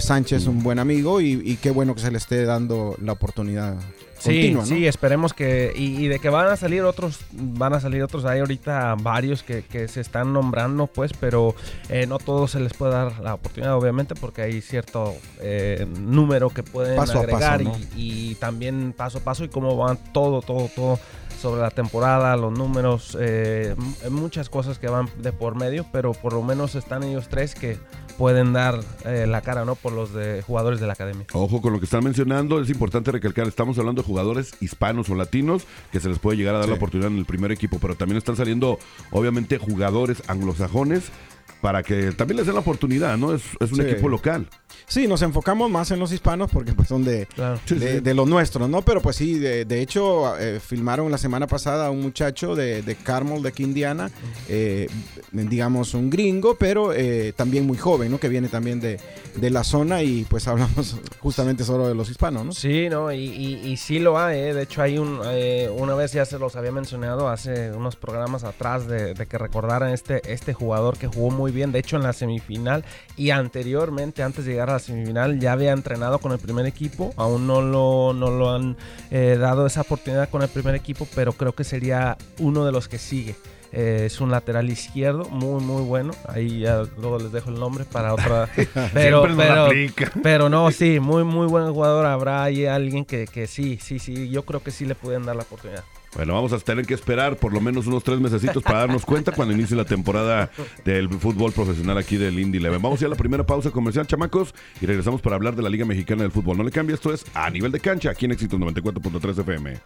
Sánchez, 0.00 0.46
un 0.46 0.62
buen 0.62 0.78
amigo, 0.78 1.20
y, 1.20 1.56
qué 1.62 1.70
bueno 1.70 1.94
que 1.94 2.00
se 2.00 2.10
le 2.10 2.18
esté 2.18 2.44
dando 2.44 2.96
la 3.00 3.12
oportunidad. 3.12 3.76
Sí, 4.18 4.56
sí, 4.64 4.86
esperemos 4.86 5.34
que. 5.34 5.72
Y, 5.74 6.06
de 6.06 6.20
que 6.20 6.28
van 6.28 6.46
a 6.46 6.56
salir 6.56 6.82
otros, 6.82 7.18
van 7.32 7.74
a 7.74 7.80
salir 7.80 8.04
otros. 8.04 8.24
Hay 8.24 8.38
ahorita 8.38 8.94
varios 9.00 9.42
que, 9.42 9.88
se 9.88 10.00
están 10.00 10.32
nombrando, 10.32 10.86
pues, 10.86 11.12
pero 11.18 11.56
eh, 11.88 12.06
no 12.06 12.18
todos 12.18 12.52
se 12.52 12.60
les 12.60 12.72
puede 12.72 12.92
dar 12.92 13.18
la 13.18 13.34
oportunidad, 13.34 13.76
obviamente, 13.76 14.14
porque 14.14 14.42
hay 14.42 14.60
cierto 14.60 15.14
eh, 15.40 15.86
número 15.98 16.50
que 16.50 16.62
pueden 16.62 16.98
agregar 16.98 17.62
y, 17.62 17.70
y, 17.96 18.34
también 18.36 18.94
paso 18.96 19.18
a 19.18 19.20
paso 19.22 19.42
y 19.42 19.48
cómo 19.48 19.76
van 19.76 19.98
todo, 20.12 20.40
todo, 20.40 20.70
todo 20.74 21.00
sobre 21.42 21.60
la 21.60 21.70
temporada, 21.70 22.36
los 22.36 22.56
números, 22.56 23.18
eh, 23.20 23.74
muchas 24.10 24.48
cosas 24.48 24.78
que 24.78 24.86
van 24.86 25.08
de 25.18 25.32
por 25.32 25.56
medio, 25.56 25.84
pero 25.92 26.12
por 26.12 26.32
lo 26.32 26.42
menos 26.42 26.76
están 26.76 27.02
ellos 27.02 27.28
tres 27.28 27.56
que 27.56 27.78
pueden 28.16 28.52
dar 28.52 28.78
eh, 29.04 29.26
la 29.26 29.40
cara, 29.40 29.64
¿no? 29.64 29.74
Por 29.74 29.92
los 29.92 30.14
de 30.14 30.42
jugadores 30.42 30.78
de 30.78 30.86
la 30.86 30.92
academia. 30.92 31.26
Ojo 31.32 31.60
con 31.60 31.72
lo 31.72 31.80
que 31.80 31.86
están 31.86 32.04
mencionando, 32.04 32.60
es 32.60 32.70
importante 32.70 33.10
recalcar, 33.10 33.48
estamos 33.48 33.76
hablando 33.78 34.02
de 34.02 34.06
jugadores 34.06 34.54
hispanos 34.60 35.10
o 35.10 35.16
latinos 35.16 35.64
que 35.90 35.98
se 35.98 36.08
les 36.08 36.20
puede 36.20 36.36
llegar 36.38 36.54
a 36.54 36.58
dar 36.58 36.68
la 36.68 36.76
oportunidad 36.76 37.10
en 37.10 37.18
el 37.18 37.24
primer 37.24 37.50
equipo, 37.50 37.78
pero 37.80 37.96
también 37.96 38.18
están 38.18 38.36
saliendo, 38.36 38.78
obviamente, 39.10 39.58
jugadores 39.58 40.22
anglosajones 40.28 41.10
para 41.62 41.82
que 41.84 42.10
también 42.12 42.38
les 42.38 42.46
den 42.46 42.56
la 42.56 42.60
oportunidad, 42.60 43.16
¿no? 43.16 43.34
Es, 43.34 43.42
un 43.70 43.80
equipo 43.80 44.08
local. 44.08 44.48
Sí, 44.86 45.06
nos 45.06 45.22
enfocamos 45.22 45.70
más 45.70 45.90
en 45.92 46.00
los 46.00 46.12
hispanos 46.12 46.50
porque 46.50 46.72
pues 46.72 46.88
son 46.88 47.04
de, 47.04 47.28
de, 47.68 48.14
los 48.14 48.28
nuestros, 48.28 48.68
¿no? 48.68 48.82
Pero 48.82 49.00
pues 49.00 49.16
sí, 49.16 49.38
de, 49.38 49.80
hecho, 49.80 50.36
eh, 50.38 50.60
filmaron 50.60 51.10
la 51.10 51.18
semana 51.18 51.46
pasada 51.46 51.86
a 51.86 51.90
un 51.90 52.02
muchacho 52.02 52.56
de, 52.56 52.82
de 52.82 52.96
Carmel, 52.96 53.42
de 53.42 53.48
aquí 53.48 53.62
Indiana, 53.62 54.10
eh, 54.48 54.88
digamos 55.30 55.94
un 55.94 56.10
gringo, 56.10 56.56
pero 56.56 56.92
eh, 56.92 57.32
también 57.34 57.64
muy 57.64 57.78
joven, 57.78 58.10
¿no? 58.10 58.18
Que 58.18 58.28
viene 58.28 58.48
también 58.48 58.80
de, 58.80 58.98
la 59.50 59.62
zona 59.62 60.02
y 60.02 60.24
pues 60.28 60.48
hablamos 60.48 60.96
justamente 61.20 61.62
solo 61.62 61.86
de 61.86 61.94
los 61.94 62.10
hispanos, 62.10 62.44
¿no? 62.44 62.52
Sí, 62.52 62.88
¿no? 62.90 63.12
Y, 63.12 63.18
y, 63.18 63.76
sí 63.76 64.00
lo 64.00 64.18
hay, 64.18 64.38
¿eh? 64.38 64.54
De 64.54 64.64
hecho, 64.64 64.82
hay 64.82 64.98
un, 64.98 65.20
una 65.76 65.94
vez 65.94 66.12
ya 66.12 66.24
se 66.24 66.38
los 66.38 66.56
había 66.56 66.72
mencionado 66.72 67.28
hace 67.28 67.70
unos 67.70 67.94
programas 67.94 68.42
atrás 68.42 68.88
de, 68.88 69.14
que 69.14 69.38
recordaran 69.38 69.90
este, 69.90 70.32
este 70.32 70.52
jugador 70.54 70.98
que 70.98 71.06
jugó 71.06 71.30
muy 71.30 71.51
bien, 71.52 71.72
de 71.72 71.78
hecho 71.78 71.96
en 71.96 72.02
la 72.02 72.12
semifinal 72.12 72.84
y 73.16 73.30
anteriormente, 73.30 74.22
antes 74.22 74.44
de 74.44 74.52
llegar 74.52 74.70
a 74.70 74.74
la 74.74 74.78
semifinal, 74.78 75.38
ya 75.38 75.52
había 75.52 75.72
entrenado 75.72 76.18
con 76.18 76.32
el 76.32 76.38
primer 76.38 76.66
equipo, 76.66 77.12
aún 77.16 77.46
no 77.46 77.62
lo, 77.62 78.12
no 78.12 78.30
lo 78.30 78.50
han 78.54 78.76
eh, 79.10 79.36
dado 79.38 79.66
esa 79.66 79.82
oportunidad 79.82 80.28
con 80.28 80.42
el 80.42 80.48
primer 80.48 80.74
equipo, 80.74 81.06
pero 81.14 81.32
creo 81.32 81.54
que 81.54 81.64
sería 81.64 82.16
uno 82.38 82.64
de 82.64 82.72
los 82.72 82.88
que 82.88 82.98
sigue. 82.98 83.36
Eh, 83.74 84.02
es 84.04 84.20
un 84.20 84.30
lateral 84.30 84.68
izquierdo 84.68 85.24
muy 85.30 85.62
muy 85.64 85.82
bueno. 85.82 86.12
Ahí 86.28 86.60
ya 86.60 86.82
luego 86.98 87.18
les 87.18 87.32
dejo 87.32 87.48
el 87.48 87.58
nombre 87.58 87.86
para 87.86 88.12
otra 88.12 88.46
pero 88.92 89.26
pero, 89.34 89.68
pero 90.22 90.48
no 90.50 90.70
sí 90.70 91.00
muy 91.00 91.24
muy 91.24 91.46
buen 91.46 91.72
jugador. 91.72 92.04
Habrá 92.04 92.42
ahí 92.42 92.66
alguien 92.66 93.06
que, 93.06 93.26
que 93.26 93.46
sí 93.46 93.78
sí 93.80 93.98
sí 93.98 94.28
yo 94.28 94.42
creo 94.42 94.62
que 94.62 94.70
sí 94.70 94.84
le 94.84 94.94
pueden 94.94 95.24
dar 95.24 95.36
la 95.36 95.42
oportunidad 95.44 95.84
bueno, 96.14 96.34
vamos 96.34 96.52
a 96.52 96.58
tener 96.58 96.86
que 96.86 96.94
esperar 96.94 97.36
por 97.36 97.52
lo 97.52 97.60
menos 97.60 97.86
unos 97.86 98.04
tres 98.04 98.20
mesecitos 98.20 98.62
para 98.62 98.80
darnos 98.80 99.04
cuenta 99.04 99.32
cuando 99.32 99.54
inicie 99.54 99.76
la 99.76 99.84
temporada 99.84 100.50
del 100.84 101.08
fútbol 101.08 101.52
profesional 101.52 101.96
aquí 101.98 102.16
del 102.16 102.38
Indy 102.38 102.58
Leven. 102.58 102.82
Vamos 102.82 103.00
a 103.00 103.04
ir 103.04 103.06
a 103.06 103.10
la 103.10 103.16
primera 103.16 103.44
pausa 103.44 103.70
comercial, 103.70 104.06
chamacos, 104.06 104.54
y 104.80 104.86
regresamos 104.86 105.22
para 105.22 105.36
hablar 105.36 105.56
de 105.56 105.62
la 105.62 105.70
Liga 105.70 105.84
Mexicana 105.84 106.22
del 106.22 106.32
Fútbol. 106.32 106.58
No 106.58 106.64
le 106.64 106.70
cambie, 106.70 106.94
esto 106.94 107.12
es 107.12 107.24
a 107.34 107.48
nivel 107.50 107.72
de 107.72 107.80
cancha, 107.80 108.10
aquí 108.10 108.26
en 108.26 108.32
Éxito 108.32 108.58
94.3 108.58 109.40
FM. 109.40 109.80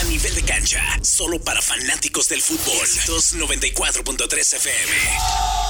A 0.00 0.04
nivel 0.04 0.34
de 0.34 0.42
cancha, 0.42 0.82
solo 1.02 1.40
para 1.40 1.62
fanáticos 1.62 2.28
del 2.28 2.40
fútbol. 2.40 2.86
294.3 3.06 4.56
FM. 4.56 5.69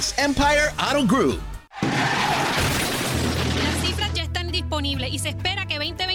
Empire 0.00 0.72
Auto 0.78 1.06
Group. 1.06 1.38
Las 1.82 3.86
cifras 3.86 4.10
ya 4.14 4.22
están 4.22 4.50
disponibles 4.50 5.12
y 5.12 5.18
se 5.18 5.28
espera 5.28 5.66
que 5.66 5.74
2021 5.74 6.09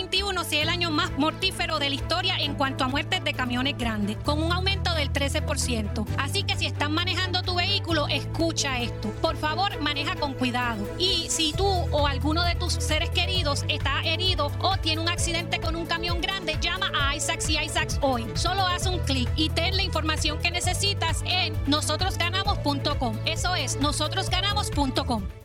sea 0.46 0.64
el 0.64 0.70
año 0.70 0.92
más 0.92 1.12
mortífero 1.18 1.80
de 1.80 1.90
la 1.90 1.96
historia 1.96 2.38
en 2.38 2.56
cuanto 2.56 2.84
a 2.84 2.88
muertes 2.88 3.24
de 3.24 3.34
camiones 3.34 3.78
grandes, 3.78 4.18
con 4.18 4.42
un 4.42 4.52
aumento 4.52 4.94
del 4.94 5.12
13%. 5.12 6.06
Así 6.18 6.44
que 6.44 6.56
si 6.56 6.66
estás 6.66 6.90
manejando 6.90 7.42
tu 7.42 7.56
vehículo, 7.56 8.08
escucha 8.08 8.80
esto. 8.80 9.10
Por 9.22 9.36
favor, 9.38 9.80
maneja 9.82 10.16
con 10.16 10.34
cuidado. 10.34 10.88
Y 10.98 11.25
si 11.30 11.54
tú 11.54 11.66
o 11.66 12.08
alguno 12.08 12.44
de 12.44 12.56
tus 12.56 12.74
seres 12.74 13.10
queridos 13.10 13.66
está 13.68 14.02
herido 14.04 14.52
o 14.62 14.78
tiene 14.78 15.02
un 15.02 15.10
accidente 15.10 15.60
con 15.60 15.75
un 15.75 15.86
camión 15.86 16.22
grande, 16.22 16.58
llama 16.62 16.92
a 16.98 17.16
Isaacs 17.16 17.50
y 17.50 17.58
Isaacs 17.58 18.00
hoy. 18.02 18.25
Solo 18.36 18.66
haz 18.66 18.86
un 18.86 19.00
clic 19.00 19.30
y 19.36 19.50
ten 19.50 19.75
la 19.75 19.84
información 19.84 20.40
que 20.40 20.52
necesitas 20.52 21.24
en 21.25 21.54
nosotrosganamos.com. 21.68 23.18
Eso 23.25 23.56
es 23.56 23.80
nosotrosganamos.com. 23.80 25.45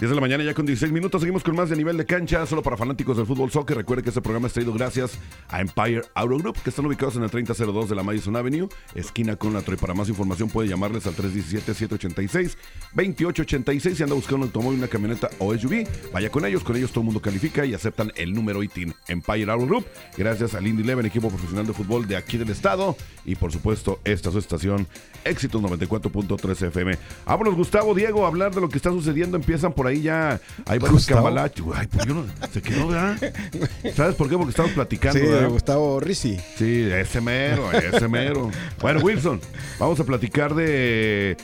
10 0.00 0.10
de 0.10 0.16
la 0.16 0.20
mañana 0.20 0.42
ya 0.42 0.54
con 0.54 0.66
16 0.66 0.90
minutos. 0.90 1.20
Seguimos 1.20 1.44
con 1.44 1.54
más 1.54 1.70
de 1.70 1.76
nivel 1.76 1.96
de 1.96 2.04
cancha, 2.04 2.44
solo 2.46 2.64
para 2.64 2.76
fanáticos 2.76 3.16
del 3.16 3.26
fútbol 3.26 3.52
soccer. 3.52 3.76
Recuerde 3.76 4.02
que 4.02 4.08
este 4.08 4.20
programa 4.20 4.48
es 4.48 4.52
traído 4.52 4.72
gracias 4.72 5.20
a 5.48 5.60
Empire 5.60 6.02
Auto 6.14 6.38
Group, 6.38 6.56
que 6.64 6.70
están 6.70 6.84
ubicados 6.84 7.14
en 7.14 7.22
el 7.22 7.30
3002 7.30 7.90
de 7.90 7.94
la 7.94 8.02
Madison 8.02 8.34
Avenue, 8.34 8.68
esquina 8.96 9.36
con 9.36 9.52
la 9.52 9.62
Troy. 9.62 9.76
Para 9.76 9.94
más 9.94 10.08
información 10.08 10.50
puede 10.50 10.68
llamarles 10.68 11.06
al 11.06 11.14
317-786-2886 11.14 13.94
si 13.94 14.02
anda 14.02 14.16
buscando 14.16 14.38
un 14.38 14.48
automóvil, 14.48 14.80
una 14.80 14.88
camioneta 14.88 15.30
o 15.38 15.56
SUV. 15.56 15.86
Vaya 16.12 16.28
con 16.28 16.44
ellos, 16.44 16.64
con 16.64 16.74
ellos 16.74 16.90
todo 16.90 17.02
el 17.02 17.06
mundo 17.06 17.22
califica 17.22 17.64
y 17.64 17.72
aceptan 17.72 18.10
el 18.16 18.34
número 18.34 18.64
ITIN. 18.64 18.92
Empire 19.06 19.52
Auto 19.52 19.66
Group, 19.66 19.86
gracias 20.16 20.56
al 20.56 20.66
Indy 20.66 20.82
Eleven, 20.82 21.06
equipo 21.06 21.28
profesional 21.28 21.68
de 21.68 21.72
fútbol 21.72 22.08
de 22.08 22.16
aquí 22.16 22.36
del 22.36 22.50
estado. 22.50 22.96
Y 23.24 23.36
por 23.36 23.52
supuesto, 23.52 24.00
esta 24.02 24.30
es 24.30 24.32
su 24.32 24.40
estación, 24.40 24.88
Éxitos 25.24 25.62
94.3 25.62 26.66
FM. 26.66 26.98
Vámonos, 27.26 27.54
Gustavo, 27.54 27.94
Diego, 27.94 28.24
a 28.24 28.28
hablar 28.28 28.52
de 28.52 28.60
lo 28.60 28.68
que 28.68 28.78
está 28.78 28.90
sucediendo. 28.90 29.36
Empiezan 29.36 29.72
por 29.72 29.83
ahí 29.86 30.02
ya. 30.02 30.40
Hay 30.66 30.78
varios 30.78 31.06
cambalaches. 31.06 31.64
Ay, 31.74 31.86
pues 31.86 32.06
yo 32.06 32.14
no, 32.14 32.26
se 32.52 32.62
quedó, 32.62 32.88
¿verdad? 32.88 33.16
¿Sabes 33.94 34.14
por 34.14 34.28
qué? 34.28 34.36
Porque 34.36 34.50
estamos 34.50 34.72
platicando. 34.72 35.18
Sí, 35.18 35.26
¿verdad? 35.26 35.48
Gustavo 35.48 36.00
Rizzi. 36.00 36.38
Sí, 36.56 36.88
ese 36.90 37.20
mero, 37.20 37.70
ese 37.72 38.08
mero. 38.08 38.50
Bueno, 38.80 39.00
Wilson, 39.00 39.40
vamos 39.78 39.98
a 40.00 40.04
platicar 40.04 40.54
de 40.54 41.36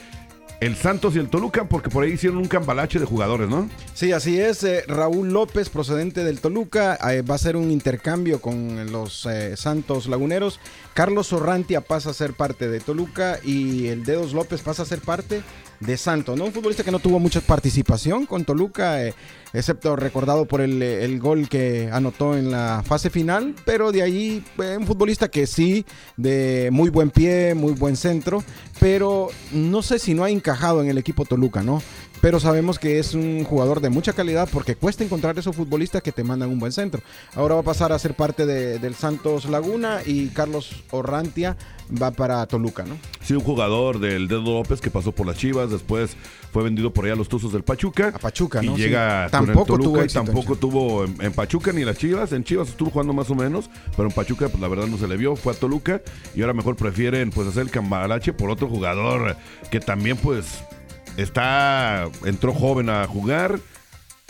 el 0.61 0.76
Santos 0.76 1.16
y 1.16 1.18
el 1.18 1.28
Toluca, 1.28 1.64
porque 1.64 1.88
por 1.88 2.04
ahí 2.04 2.12
hicieron 2.12 2.38
un 2.38 2.47
cambalache 2.47 2.99
de 2.99 3.06
jugadores, 3.06 3.49
¿no? 3.49 3.68
Sí, 3.94 4.12
así 4.12 4.38
es. 4.38 4.62
eh, 4.62 4.85
Raúl 4.87 5.30
López, 5.32 5.70
procedente 5.70 6.23
del 6.23 6.40
Toluca, 6.40 6.99
eh, 7.11 7.23
va 7.23 7.35
a 7.35 7.37
hacer 7.37 7.56
un 7.56 7.70
intercambio 7.70 8.42
con 8.42 8.92
los 8.92 9.25
eh, 9.25 9.56
Santos 9.56 10.06
Laguneros. 10.06 10.61
Carlos 11.00 11.28
Sorrantia 11.28 11.80
pasa 11.80 12.11
a 12.11 12.12
ser 12.12 12.35
parte 12.35 12.69
de 12.69 12.78
Toluca 12.78 13.38
y 13.42 13.87
el 13.87 14.04
Dedos 14.04 14.35
López 14.35 14.61
pasa 14.61 14.83
a 14.83 14.85
ser 14.85 15.00
parte 15.00 15.40
de 15.80 15.97
Santos, 15.97 16.37
¿no? 16.37 16.45
Un 16.45 16.52
futbolista 16.52 16.85
que 16.85 16.90
no 16.90 16.99
tuvo 16.99 17.19
mucha 17.19 17.40
participación 17.40 18.26
con 18.26 18.45
Toluca, 18.45 19.02
eh, 19.02 19.14
excepto 19.54 19.97
recordado 19.97 20.45
por 20.45 20.61
el, 20.61 20.83
eh, 20.83 21.02
el 21.07 21.19
gol 21.19 21.49
que 21.49 21.88
anotó 21.90 22.37
en 22.37 22.50
la 22.50 22.83
fase 22.85 23.09
final, 23.09 23.54
pero 23.64 23.92
de 23.92 24.02
ahí 24.02 24.45
eh, 24.62 24.76
un 24.78 24.87
futbolista 24.87 25.28
que 25.28 25.47
sí, 25.47 25.87
de 26.19 26.69
muy 26.71 26.90
buen 26.90 27.11
pie, 27.11 27.54
muy 27.54 27.73
buen 27.73 27.97
centro, 27.97 28.45
pero 28.78 29.30
no 29.52 29.80
sé 29.80 29.99
si 29.99 30.12
no 30.12 30.25
ha 30.25 30.28
encajado 30.28 30.83
en 30.83 30.90
el 30.90 30.99
equipo 30.99 31.25
Toluca, 31.25 31.62
¿no? 31.62 31.83
Pero 32.20 32.38
sabemos 32.38 32.78
que 32.78 32.98
es 32.98 33.14
un 33.14 33.44
jugador 33.44 33.80
de 33.80 33.88
mucha 33.88 34.12
calidad 34.12 34.46
porque 34.52 34.76
cuesta 34.76 35.02
encontrar 35.02 35.38
esos 35.38 35.56
futbolistas 35.56 36.02
que 36.02 36.12
te 36.12 36.22
mandan 36.22 36.50
un 36.50 36.58
buen 36.58 36.70
centro. 36.72 37.00
Ahora 37.34 37.54
va 37.54 37.60
a 37.62 37.64
pasar 37.64 37.92
a 37.92 37.99
ser 37.99 38.14
parte 38.14 38.45
de- 38.45 38.78
del 38.78 38.95
Santos 38.95 39.47
Laguna 39.47 40.00
y 40.04 40.28
Carlos 40.28 40.82
Orrantia 40.90 41.56
va 41.90 42.10
para 42.10 42.47
Toluca, 42.47 42.84
¿no? 42.84 42.97
Sí, 43.23 43.32
un 43.34 43.40
jugador 43.40 43.99
del 44.00 44.28
Dedo 44.28 44.42
López 44.58 44.80
que 44.82 44.90
pasó 44.90 45.12
por 45.12 45.26
las 45.26 45.38
Chivas, 45.38 45.71
después 45.71 46.14
fue 46.52 46.62
vendido 46.62 46.92
por 46.92 47.04
allá 47.06 47.14
a 47.14 47.16
los 47.16 47.28
Tuzos 47.28 47.52
del 47.52 47.62
Pachuca. 47.64 48.08
A 48.14 48.18
Pachuca, 48.18 48.62
y 48.62 48.66
¿no? 48.66 48.76
llega 48.76 49.26
Sí. 49.26 49.32
Tampoco 49.32 49.64
Toluca 49.66 49.84
tuvo 49.84 49.99
y 49.99 50.02
en 50.02 50.08
tampoco 50.08 50.56
tuvo 50.56 51.04
en, 51.04 51.16
en 51.23 51.32
Pachuca 51.32 51.73
ni 51.73 51.84
las 51.84 51.97
Chivas. 51.97 52.32
En 52.32 52.45
Chivas 52.45 52.68
estuvo 52.68 52.90
jugando 52.90 53.12
más 53.14 53.30
o 53.30 53.34
menos, 53.34 53.71
pero 53.97 54.08
en 54.08 54.14
Pachuca 54.14 54.49
pues 54.49 54.60
la 54.60 54.68
verdad 54.68 54.86
no 54.88 54.99
se 54.99 55.08
le 55.08 55.16
vio, 55.16 55.36
fue 55.36 55.54
a 55.54 55.56
Toluca 55.56 56.02
y 56.34 56.42
ahora 56.42 56.52
mejor 56.52 56.76
prefieren 56.76 57.30
pues 57.30 57.49
hacer 57.49 57.62
el 57.62 57.71
cambalache 57.71 58.32
por 58.34 58.50
otro 58.50 58.68
jugador 58.68 59.36
que 59.71 59.80
también 59.80 60.16
pues 60.18 60.62
está 61.23 62.09
entró 62.25 62.52
joven 62.52 62.89
a 62.91 63.06
jugar 63.06 63.59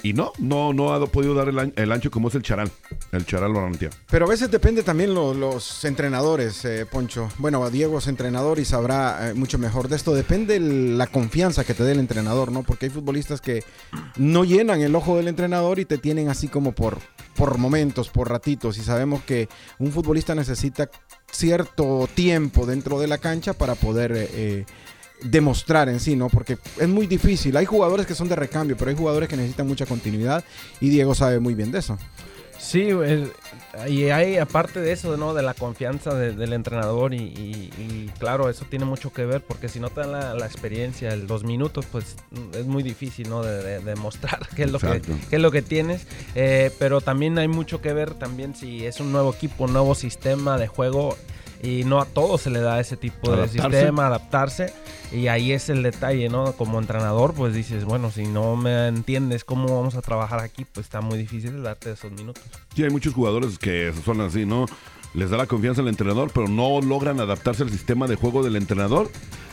y 0.02 0.14
no, 0.14 0.32
no, 0.38 0.72
no 0.72 0.94
ha 0.94 1.06
podido 1.08 1.34
dar 1.34 1.48
el, 1.50 1.74
el 1.76 1.92
ancho 1.92 2.10
como 2.10 2.28
es 2.28 2.34
el 2.34 2.40
Charal, 2.40 2.70
el 3.12 3.26
Charal 3.26 3.52
Lorantia. 3.52 3.90
Pero 4.10 4.24
a 4.24 4.28
veces 4.30 4.50
depende 4.50 4.82
también 4.82 5.12
lo- 5.12 5.34
los 5.34 5.84
entrenadores, 5.84 6.64
eh, 6.64 6.86
Poncho. 6.90 7.28
Bueno, 7.36 7.68
Diego 7.68 7.98
es 7.98 8.06
entrenador 8.06 8.58
y 8.58 8.64
sabrá 8.64 9.28
eh, 9.28 9.34
mucho 9.34 9.58
mejor 9.58 9.88
de 9.88 9.96
esto. 9.96 10.14
Depende 10.14 10.58
la 10.58 11.06
confianza 11.06 11.64
que 11.64 11.74
te 11.74 11.84
dé 11.84 11.92
el 11.92 11.98
entrenador, 11.98 12.50
¿no? 12.50 12.62
Porque 12.62 12.86
hay 12.86 12.90
futbolistas 12.90 13.42
que 13.42 13.62
no 14.16 14.44
llenan 14.44 14.80
el 14.80 14.94
ojo 14.94 15.18
del 15.18 15.28
entrenador 15.28 15.78
y 15.78 15.84
te 15.84 15.98
tienen 15.98 16.30
así 16.30 16.48
como 16.48 16.72
por, 16.72 16.96
por 17.36 17.58
momentos, 17.58 18.08
por 18.08 18.30
ratitos. 18.30 18.78
Y 18.78 18.82
sabemos 18.82 19.22
que 19.24 19.50
un 19.78 19.92
futbolista 19.92 20.34
necesita 20.34 20.88
cierto 21.30 22.08
tiempo 22.14 22.64
dentro 22.64 22.98
de 23.00 23.06
la 23.06 23.18
cancha 23.18 23.52
para 23.52 23.74
poder... 23.74 24.12
eh, 24.16 24.64
demostrar 25.22 25.88
en 25.88 26.00
sí, 26.00 26.16
¿no? 26.16 26.28
Porque 26.28 26.58
es 26.78 26.88
muy 26.88 27.06
difícil. 27.06 27.56
Hay 27.56 27.66
jugadores 27.66 28.06
que 28.06 28.14
son 28.14 28.28
de 28.28 28.36
recambio, 28.36 28.76
pero 28.76 28.90
hay 28.90 28.96
jugadores 28.96 29.28
que 29.28 29.36
necesitan 29.36 29.66
mucha 29.66 29.86
continuidad 29.86 30.44
y 30.80 30.88
Diego 30.90 31.14
sabe 31.14 31.40
muy 31.40 31.54
bien 31.54 31.70
de 31.72 31.78
eso. 31.80 31.98
Sí, 32.58 32.88
el- 32.90 33.32
y 33.88 34.10
hay 34.10 34.36
aparte 34.36 34.80
de 34.80 34.92
eso, 34.92 35.16
¿no? 35.16 35.32
De 35.32 35.42
la 35.42 35.54
confianza 35.54 36.14
de- 36.14 36.32
del 36.34 36.52
entrenador 36.52 37.14
y, 37.14 37.16
y- 37.18 37.70
y, 37.78 38.10
claro, 38.18 38.50
eso 38.50 38.66
tiene 38.68 38.84
mucho 38.84 39.14
que 39.14 39.24
ver 39.24 39.40
porque 39.42 39.70
si 39.70 39.80
no 39.80 39.88
te 39.88 40.00
dan 40.00 40.12
la, 40.12 40.34
la 40.34 40.44
experiencia, 40.44 41.08
el 41.14 41.26
dos 41.26 41.42
minutos, 41.42 41.86
pues 41.90 42.16
es 42.52 42.66
muy 42.66 42.82
difícil, 42.82 43.30
¿no? 43.30 43.42
De, 43.42 43.62
de- 43.62 43.80
de 43.80 43.96
mostrar 43.96 44.40
qué 44.56 44.64
es 44.64 44.70
lo 44.72 44.78
que, 44.78 45.00
qué 45.30 45.36
es 45.36 45.40
lo 45.42 45.50
que 45.50 45.62
tienes. 45.62 46.06
Eh, 46.34 46.70
pero 46.78 47.00
también 47.00 47.38
hay 47.38 47.48
mucho 47.48 47.80
que 47.80 47.94
ver 47.94 48.12
también 48.12 48.54
si 48.54 48.84
es 48.84 49.00
un 49.00 49.10
nuevo 49.10 49.32
equipo, 49.32 49.64
un 49.64 49.72
nuevo 49.72 49.94
sistema 49.94 50.58
de 50.58 50.66
juego 50.68 51.16
y 51.62 51.84
no 51.84 52.00
a 52.00 52.04
todos 52.04 52.40
se 52.42 52.50
le 52.50 52.60
da 52.60 52.80
ese 52.80 52.96
tipo 52.96 53.30
de 53.30 53.42
Adaptarse. 53.42 53.76
sistema, 53.78 54.06
adaptarse. 54.06 54.72
Y 55.12 55.26
ahí 55.26 55.52
es 55.52 55.68
el 55.68 55.82
detalle, 55.82 56.28
¿no? 56.28 56.52
Como 56.52 56.78
entrenador, 56.78 57.34
pues 57.34 57.52
dices, 57.54 57.84
bueno, 57.84 58.10
si 58.10 58.26
no 58.26 58.56
me 58.56 58.86
entiendes 58.88 59.44
cómo 59.44 59.74
vamos 59.74 59.96
a 59.96 60.02
trabajar 60.02 60.40
aquí, 60.40 60.64
pues 60.64 60.86
está 60.86 61.00
muy 61.00 61.18
difícil 61.18 61.62
darte 61.62 61.92
esos 61.92 62.12
minutos. 62.12 62.42
Sí, 62.74 62.84
hay 62.84 62.90
muchos 62.90 63.12
jugadores 63.12 63.58
que 63.58 63.92
son 64.04 64.20
así, 64.20 64.46
¿no? 64.46 64.66
Les 65.12 65.28
da 65.30 65.36
la 65.36 65.46
confianza 65.46 65.80
al 65.82 65.88
entrenador, 65.88 66.30
pero 66.32 66.46
no 66.46 66.80
logran 66.80 67.18
adaptarse 67.20 67.64
al 67.64 67.70
sistema 67.70 68.06
de 68.06 68.14
juego 68.14 68.44
del 68.44 68.54
entrenador. 68.54 69.10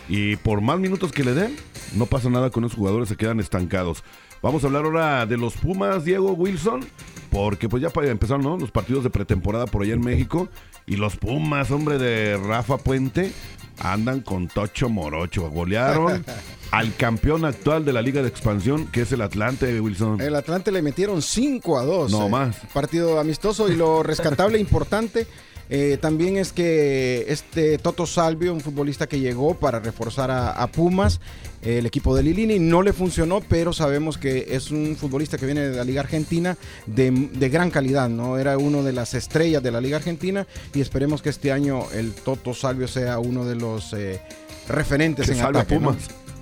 Y 0.10 0.38
por 0.38 0.62
más 0.62 0.80
minutos 0.80 1.12
que 1.12 1.24
le 1.24 1.34
den, 1.34 1.56
no 1.96 2.06
pasa 2.06 2.30
nada 2.30 2.50
con 2.50 2.64
esos 2.64 2.78
jugadores, 2.78 3.10
se 3.10 3.18
quedan 3.18 3.40
estancados. 3.40 4.04
Vamos 4.42 4.64
a 4.64 4.68
hablar 4.68 4.86
ahora 4.86 5.26
de 5.26 5.38
los 5.38 5.56
Pumas, 5.56 6.06
Diego 6.06 6.34
Wilson, 6.34 6.86
porque 7.32 7.68
pues 7.68 7.82
ya 7.82 7.90
para 7.90 8.08
empezar, 8.10 8.40
¿no? 8.40 8.58
Los 8.58 8.72
partidos 8.72 9.04
de 9.04 9.10
pretemporada 9.10 9.66
por 9.66 9.84
allá 9.84 9.94
en 9.94 10.02
México. 10.02 10.48
Y 10.86 10.96
los 10.96 11.18
Pumas, 11.18 11.72
hombre 11.72 11.98
de 11.98 12.38
Rafa 12.38 12.78
Puente, 12.78 13.32
andan 13.80 14.22
con 14.22 14.48
Tocho 14.48 14.90
Morocho. 14.90 15.50
Golearon 15.50 16.24
al 16.72 16.96
campeón 16.96 17.46
actual 17.46 17.84
de 17.84 17.94
la 17.94 18.02
Liga 18.02 18.22
de 18.22 18.30
Expansión, 18.30 18.88
que 18.88 19.02
es 19.02 19.12
el 19.12 19.22
Atlante, 19.22 19.82
Wilson. 19.82 20.22
El 20.22 20.36
Atlante 20.36 20.72
le 20.72 20.82
metieron 20.82 21.22
5 21.22 21.80
a 21.80 21.84
2. 21.84 22.12
No 22.12 22.28
eh. 22.28 22.30
más. 22.30 22.58
Partido 22.74 23.20
amistoso 23.20 23.70
y 23.70 23.76
lo 23.76 24.04
rescatable 24.04 24.60
importante 24.60 25.28
eh, 25.70 25.98
también 26.02 26.38
es 26.38 26.54
que 26.54 27.26
este 27.28 27.78
Toto 27.78 28.06
Salvio, 28.06 28.54
un 28.54 28.62
futbolista 28.62 29.08
que 29.08 29.20
llegó 29.20 29.56
para 29.56 29.80
reforzar 29.80 30.32
a, 30.32 30.52
a 30.52 30.68
Pumas, 30.68 31.20
el 31.62 31.86
equipo 31.86 32.16
de 32.16 32.24
Lilini, 32.24 32.60
no 32.60 32.82
le 32.82 32.94
funcionó, 32.94 33.42
pero 33.42 33.74
sabemos 33.74 34.18
que 34.18 34.48
es 34.50 34.72
un 34.72 34.96
futbolista 34.96 35.38
que 35.38 35.46
viene 35.46 35.62
de 35.62 35.76
la 35.76 35.84
Liga 35.84 36.02
Argentina 36.02 36.58
de, 36.86 37.12
de 37.12 37.50
gran 37.50 37.72
calidad, 37.72 38.10
¿no? 38.10 38.38
Era 38.38 38.58
uno 38.58 38.84
de 38.84 38.94
las 38.94 39.14
estrellas 39.14 39.64
de 39.64 39.72
la 39.72 39.82
Liga 39.82 39.98
Argentina 39.98 40.48
y 40.74 40.82
esperemos 40.82 41.22
que 41.22 41.30
este 41.30 41.52
año 41.52 41.86
el 41.94 42.14
Toto 42.14 42.54
Salvio 42.54 42.88
sea 42.88 43.20
uno 43.20 43.44
de 43.46 43.56
los 43.56 43.94
eh, 43.94 44.22
referentes 44.70 45.26
Que 45.26 45.34
en 45.34 45.38
salve. 45.40 45.80
¿no? 45.80 45.96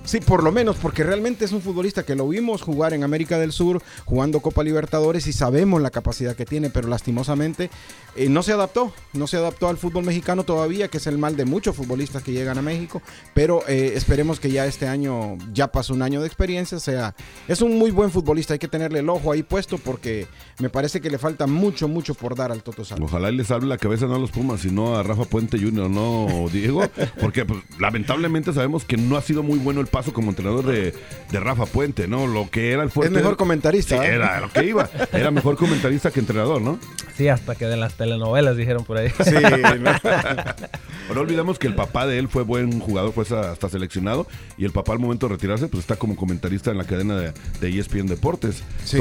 Sí, 0.06 0.20
por 0.20 0.44
lo 0.44 0.52
menos, 0.52 0.76
porque 0.76 1.02
realmente 1.02 1.44
es 1.44 1.50
un 1.50 1.60
futbolista 1.60 2.04
que 2.04 2.14
lo 2.14 2.28
vimos 2.28 2.62
jugar 2.62 2.94
en 2.94 3.02
América 3.02 3.38
del 3.38 3.50
Sur, 3.50 3.82
jugando 4.04 4.38
Copa 4.38 4.62
Libertadores 4.62 5.26
y 5.26 5.32
sabemos 5.32 5.82
la 5.82 5.90
capacidad 5.90 6.36
que 6.36 6.46
tiene, 6.46 6.70
pero 6.70 6.86
lastimosamente 6.86 7.70
eh, 8.14 8.28
no 8.28 8.44
se 8.44 8.52
adaptó, 8.52 8.92
no 9.14 9.26
se 9.26 9.36
adaptó 9.36 9.68
al 9.68 9.78
fútbol 9.78 10.04
mexicano 10.04 10.44
todavía, 10.44 10.86
que 10.86 10.98
es 10.98 11.08
el 11.08 11.18
mal 11.18 11.36
de 11.36 11.44
muchos 11.44 11.74
futbolistas 11.74 12.22
que 12.22 12.30
llegan 12.30 12.56
a 12.56 12.62
México, 12.62 13.02
pero 13.34 13.66
eh, 13.66 13.94
esperemos 13.96 14.38
que 14.38 14.52
ya 14.52 14.64
este 14.66 14.86
año, 14.86 15.38
ya 15.52 15.72
pasó 15.72 15.92
un 15.92 16.02
año 16.02 16.20
de 16.20 16.28
experiencia, 16.28 16.78
sea, 16.78 17.16
es 17.48 17.60
un 17.60 17.76
muy 17.76 17.90
buen 17.90 18.12
futbolista, 18.12 18.52
hay 18.52 18.60
que 18.60 18.68
tenerle 18.68 19.00
el 19.00 19.08
ojo 19.08 19.32
ahí 19.32 19.42
puesto 19.42 19.76
porque 19.76 20.28
me 20.60 20.70
parece 20.70 21.00
que 21.00 21.10
le 21.10 21.18
falta 21.18 21.48
mucho, 21.48 21.88
mucho 21.88 22.14
por 22.14 22.36
dar 22.36 22.52
al 22.52 22.62
Toto 22.62 22.84
Salvo. 22.84 23.06
Ojalá 23.06 23.30
y 23.30 23.36
les 23.36 23.50
hable 23.50 23.66
la 23.66 23.78
cabeza 23.78 24.06
no 24.06 24.14
a 24.14 24.18
los 24.18 24.30
Pumas, 24.30 24.60
sino 24.60 24.96
a 24.96 25.02
Rafa 25.02 25.24
Puente 25.24 25.58
Jr., 25.58 25.90
no 25.90 26.46
Diego, 26.52 26.82
porque 27.20 27.44
pues, 27.44 27.60
lamentablemente 27.80 28.52
sabemos 28.52 28.84
que 28.84 28.96
no 28.96 29.16
ha 29.16 29.22
sido 29.22 29.42
muy 29.42 29.58
bueno 29.58 29.80
el 29.80 29.88
paso 29.96 30.12
como 30.12 30.28
entrenador 30.28 30.66
de, 30.66 30.92
Rafa 31.32 31.64
Puente, 31.64 32.06
¿no? 32.06 32.26
Lo 32.26 32.50
que 32.50 32.72
era 32.72 32.82
el 32.82 32.90
fuerte. 32.90 33.14
Es 33.14 33.22
mejor 33.22 33.38
comentarista. 33.38 33.96
Sí, 33.96 34.04
¿eh? 34.04 34.14
era 34.16 34.40
lo 34.40 34.52
que 34.52 34.62
iba. 34.62 34.90
Era 35.10 35.30
mejor 35.30 35.56
comentarista 35.56 36.10
que 36.10 36.20
entrenador, 36.20 36.60
¿no? 36.60 36.78
Sí, 37.16 37.28
hasta 37.28 37.54
que 37.54 37.64
de 37.64 37.78
las 37.78 37.94
telenovelas 37.94 38.58
dijeron 38.58 38.84
por 38.84 38.98
ahí. 38.98 39.08
Sí. 39.24 39.34
¿no? 41.14 41.18
olvidemos 41.18 41.58
que 41.58 41.66
el 41.66 41.74
papá 41.74 42.06
de 42.06 42.18
él 42.18 42.28
fue 42.28 42.42
buen 42.42 42.78
jugador, 42.78 43.14
fue 43.14 43.24
hasta 43.24 43.70
seleccionado. 43.70 44.26
Y 44.58 44.66
el 44.66 44.72
papá 44.72 44.92
al 44.92 44.98
momento 44.98 45.28
de 45.28 45.36
retirarse, 45.36 45.66
pues 45.68 45.80
está 45.80 45.96
como 45.96 46.14
comentarista 46.14 46.70
en 46.70 46.76
la 46.76 46.84
cadena 46.84 47.16
de, 47.16 47.32
de 47.58 47.78
ESPN 47.78 48.06
Deportes. 48.06 48.62
Sí, 48.84 49.00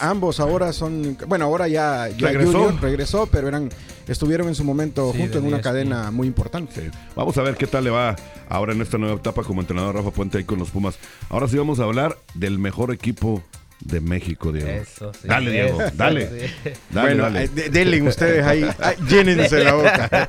ambos 0.00 0.40
ahora 0.40 0.72
son. 0.72 1.16
Bueno, 1.28 1.44
ahora 1.44 1.68
ya, 1.68 2.08
regresó. 2.18 2.76
regresó, 2.80 3.28
pero 3.30 3.46
eran 3.46 3.70
estuvieron 4.08 4.48
en 4.48 4.54
su 4.54 4.64
momento 4.64 5.12
juntos 5.12 5.36
en 5.36 5.46
una 5.46 5.60
cadena 5.60 6.10
muy 6.10 6.26
importante. 6.26 6.90
Vamos 7.14 7.36
a 7.38 7.42
ver 7.42 7.56
qué 7.56 7.66
tal 7.66 7.84
le 7.84 7.90
va 7.90 8.16
ahora 8.48 8.72
en 8.72 8.82
esta 8.82 8.98
nueva 8.98 9.16
etapa 9.16 9.42
como 9.42 9.60
entrenador 9.60 9.94
Rafa 9.94 10.10
Puente 10.10 10.31
ahí 10.38 10.44
con 10.44 10.58
los 10.58 10.70
Pumas. 10.70 10.98
Ahora 11.28 11.48
sí 11.48 11.56
vamos 11.56 11.80
a 11.80 11.84
hablar 11.84 12.18
del 12.34 12.58
mejor 12.58 12.92
equipo 12.92 13.42
de 13.84 14.00
México, 14.00 14.52
Diego. 14.52 14.68
Eso, 14.68 15.12
sí. 15.12 15.26
Dale, 15.26 15.50
Diego, 15.50 15.78
dale. 15.94 16.50
dale. 16.90 17.14
bueno, 17.14 17.38
eh, 17.38 17.48
denle 17.48 18.02
ustedes 18.02 18.46
ahí, 18.46 18.64
llénense 19.08 19.64
la 19.64 19.74
boca. 19.74 20.28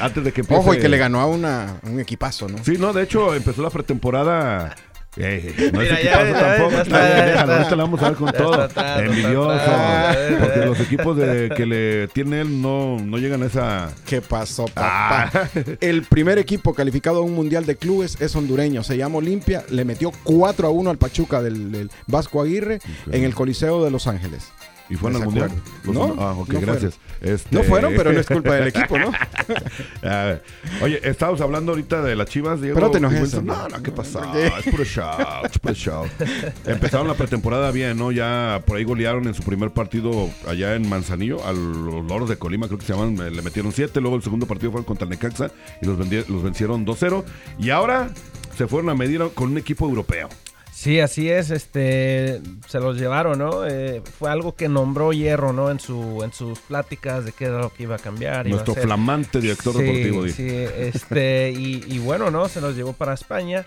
Antes 0.00 0.24
de 0.24 0.32
que 0.32 0.42
Ojo, 0.48 0.74
y 0.74 0.78
que 0.78 0.88
le 0.88 0.96
ganó 0.96 1.20
a 1.20 1.26
una, 1.26 1.80
un 1.82 2.00
equipazo, 2.00 2.48
¿no? 2.48 2.62
Sí, 2.64 2.76
no, 2.78 2.92
de 2.92 3.02
hecho 3.02 3.34
empezó 3.34 3.62
la 3.62 3.70
pretemporada 3.70 4.74
eh, 5.16 5.70
no 5.72 5.80
Mira, 5.80 6.00
es 6.00 6.04
ya, 6.04 6.32
tampoco. 6.32 6.76
ahorita 6.76 7.70
le 7.70 7.76
vamos 7.76 8.02
a 8.02 8.04
dar 8.04 8.14
con 8.14 8.32
todo. 8.32 8.68
Envidioso. 8.98 9.72
porque 10.40 10.66
los 10.66 10.80
equipos 10.80 11.16
de, 11.16 11.52
que 11.56 11.66
le 11.66 12.08
tiene 12.08 12.40
él 12.40 12.60
no, 12.60 12.98
no 12.98 13.18
llegan 13.18 13.42
a 13.42 13.46
esa. 13.46 13.92
¿Qué 14.06 14.20
pasó, 14.20 14.66
papá? 14.66 15.30
Ah. 15.32 15.48
El 15.80 16.02
primer 16.02 16.38
equipo 16.38 16.74
calificado 16.74 17.18
a 17.18 17.22
un 17.22 17.34
mundial 17.34 17.66
de 17.66 17.76
clubes 17.76 18.20
es 18.20 18.34
hondureño. 18.34 18.82
Se 18.82 18.96
llama 18.96 19.18
Olimpia. 19.18 19.64
Le 19.70 19.84
metió 19.84 20.12
4 20.24 20.66
a 20.66 20.70
1 20.70 20.90
al 20.90 20.98
Pachuca 20.98 21.42
del, 21.42 21.90
Vasco 22.06 22.42
Aguirre 22.42 22.80
en 23.10 23.24
el 23.24 23.34
Coliseo 23.34 23.84
de 23.84 23.90
Los 23.90 24.06
Ángeles. 24.06 24.52
¿Y 24.90 24.96
fueron 24.96 25.22
al 25.22 25.26
mundial? 25.26 25.50
no, 25.84 26.14
ah, 26.18 26.32
ok, 26.32 26.54
gracias. 26.60 26.98
Este... 27.20 27.56
No 27.56 27.62
fueron, 27.62 27.94
pero 27.96 28.12
no 28.12 28.20
es 28.20 28.26
culpa 28.26 28.54
del 28.54 28.68
equipo, 28.74 28.98
¿no? 28.98 29.12
oye, 30.82 31.00
estábamos 31.02 31.40
hablando 31.40 31.72
ahorita 31.72 32.02
de 32.02 32.14
las 32.16 32.28
chivas, 32.28 32.60
Diego. 32.60 32.74
Pero 32.74 32.90
te 32.90 32.98
enojes. 32.98 33.42
No, 33.42 33.68
no, 33.68 33.82
¿qué 33.82 33.90
pasó? 33.90 34.22
Es 34.34 34.64
puro 34.70 34.84
show, 34.84 35.44
es 35.44 35.58
puro 35.58 35.74
show. 35.74 36.06
Empezaron 36.66 37.08
la 37.08 37.14
pretemporada 37.14 37.70
bien, 37.70 37.96
¿no? 37.96 38.12
Ya 38.12 38.62
por 38.66 38.76
ahí 38.76 38.84
golearon 38.84 39.26
en 39.26 39.34
su 39.34 39.42
primer 39.42 39.70
partido 39.70 40.30
allá 40.46 40.74
en 40.74 40.88
Manzanillo, 40.88 41.44
a 41.46 41.52
los 41.52 42.04
Loros 42.04 42.28
de 42.28 42.36
Colima, 42.36 42.66
creo 42.66 42.78
que 42.78 42.84
se 42.84 42.92
llaman, 42.92 43.16
le 43.16 43.42
metieron 43.42 43.72
7. 43.72 44.00
Luego 44.00 44.16
el 44.16 44.22
segundo 44.22 44.46
partido 44.46 44.72
fue 44.72 44.84
contra 44.84 45.04
el 45.04 45.10
Necaxa 45.10 45.50
y 45.80 45.86
los, 45.86 45.98
los 46.28 46.42
vencieron 46.42 46.84
2-0. 46.84 47.24
Y 47.58 47.70
ahora 47.70 48.10
se 48.56 48.66
fueron 48.66 48.90
a 48.90 48.94
medir 48.94 49.22
con 49.34 49.50
un 49.50 49.58
equipo 49.58 49.86
europeo. 49.86 50.28
Sí, 50.84 51.00
así 51.00 51.30
es, 51.30 51.50
este, 51.50 52.42
se 52.68 52.78
los 52.78 52.98
llevaron, 52.98 53.38
¿no? 53.38 53.66
Eh, 53.66 54.02
fue 54.18 54.30
algo 54.30 54.54
que 54.54 54.68
nombró 54.68 55.14
Hierro, 55.14 55.54
¿no? 55.54 55.70
En 55.70 55.80
su, 55.80 56.20
en 56.22 56.30
sus 56.30 56.58
pláticas 56.58 57.24
de 57.24 57.32
qué 57.32 57.46
era 57.46 57.58
lo 57.58 57.72
que 57.72 57.84
iba 57.84 57.96
a 57.96 57.98
cambiar. 57.98 58.46
Nuestro 58.46 58.74
flamante 58.74 59.40
director 59.40 59.74
deportivo. 59.74 60.28
Sí, 60.28 60.46
este, 60.46 61.52
y, 61.52 61.98
bueno, 62.00 62.30
¿no? 62.30 62.50
Se 62.50 62.60
los 62.60 62.76
llevó 62.76 62.92
para 62.92 63.14
España. 63.14 63.64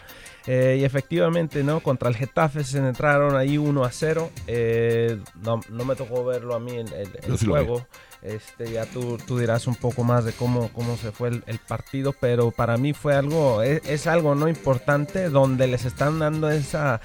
Eh, 0.47 0.77
y 0.79 0.85
efectivamente, 0.85 1.61
¿no? 1.63 1.81
Contra 1.81 2.07
el 2.07 2.15
Getafe 2.15 2.63
se 2.63 2.77
entraron 2.77 3.35
ahí 3.35 3.57
1 3.57 3.83
a 3.83 3.91
0. 3.91 4.31
Eh, 4.47 5.19
no, 5.43 5.59
no, 5.69 5.85
me 5.85 5.95
tocó 5.95 6.23
verlo 6.23 6.55
a 6.55 6.59
mí 6.59 6.71
en 6.71 6.87
el 6.87 7.37
juego. 7.37 7.85
Este, 8.21 8.71
ya 8.71 8.85
tú, 8.85 9.17
tú, 9.17 9.37
dirás 9.37 9.67
un 9.67 9.75
poco 9.75 10.03
más 10.03 10.25
de 10.25 10.33
cómo, 10.33 10.69
cómo 10.73 10.97
se 10.97 11.11
fue 11.11 11.29
el, 11.29 11.59
partido, 11.59 12.13
pero 12.19 12.51
para 12.51 12.77
mí 12.77 12.93
fue 12.93 13.15
algo, 13.15 13.61
es, 13.61 14.07
algo 14.07 14.33
no 14.35 14.47
importante 14.47 15.29
donde 15.29 15.67
les 15.67 15.85
están 15.85 16.17
dando 16.17 16.49
esa, 16.49 16.99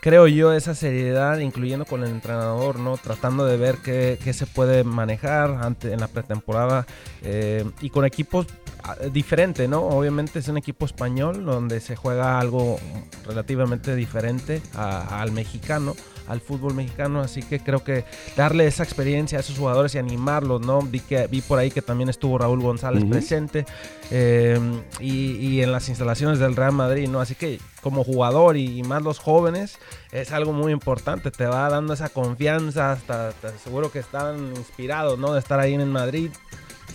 creo 0.00 0.26
yo, 0.26 0.52
esa 0.52 0.74
seriedad, 0.74 1.38
incluyendo 1.38 1.84
con 1.84 2.02
el 2.04 2.10
entrenador, 2.10 2.78
¿no? 2.78 2.96
Tratando 2.96 3.44
de 3.44 3.56
ver 3.56 3.78
qué, 3.78 4.18
qué 4.22 4.32
se 4.32 4.46
puede 4.46 4.84
manejar 4.84 5.58
ante, 5.62 5.92
en 5.92 6.00
la 6.00 6.08
pretemporada 6.08 6.86
eh, 7.22 7.64
y 7.80 7.90
con 7.90 8.04
equipos 8.04 8.46
ah, 8.84 8.96
diferentes, 9.12 9.68
¿no? 9.68 9.82
Obviamente 9.82 10.38
es 10.38 10.48
un 10.48 10.58
equipo 10.58 10.86
español 10.86 11.44
donde 11.44 11.80
se 11.80 11.96
juega 11.96 12.38
algo 12.38 12.78
relativamente 13.26 13.94
diferente 13.94 14.62
al 14.74 15.32
mexicano 15.32 15.94
al 16.28 16.40
fútbol 16.40 16.74
mexicano, 16.74 17.20
así 17.20 17.42
que 17.42 17.60
creo 17.60 17.82
que 17.82 18.04
darle 18.36 18.66
esa 18.66 18.82
experiencia 18.82 19.38
a 19.38 19.40
esos 19.40 19.58
jugadores 19.58 19.94
y 19.94 19.98
animarlos, 19.98 20.60
¿no? 20.60 20.80
Vi, 20.82 21.00
que, 21.00 21.26
vi 21.26 21.40
por 21.40 21.58
ahí 21.58 21.70
que 21.70 21.82
también 21.82 22.08
estuvo 22.08 22.38
Raúl 22.38 22.60
González 22.60 23.04
presente 23.04 23.64
eh, 24.10 24.60
y, 25.00 25.60
en 25.60 25.72
las 25.72 25.88
instalaciones 25.88 26.38
del 26.38 26.54
Real 26.54 26.72
Madrid, 26.72 27.08
¿no? 27.08 27.20
Así 27.20 27.34
que 27.34 27.58
como 27.82 28.04
jugador 28.04 28.56
y, 28.56 28.82
más 28.82 29.02
los 29.02 29.18
jóvenes 29.18 29.78
es 30.12 30.32
algo 30.32 30.52
muy 30.52 30.72
importante, 30.72 31.30
te 31.30 31.46
va 31.46 31.68
dando 31.68 31.94
esa 31.94 32.08
confianza, 32.08 32.92
hasta 32.92 33.32
seguro 33.62 33.90
que 33.90 33.98
están 33.98 34.54
inspirados, 34.56 35.18
¿no? 35.18 35.32
De 35.32 35.40
estar 35.40 35.60
ahí 35.60 35.74
en 35.74 35.90
Madrid 35.90 36.30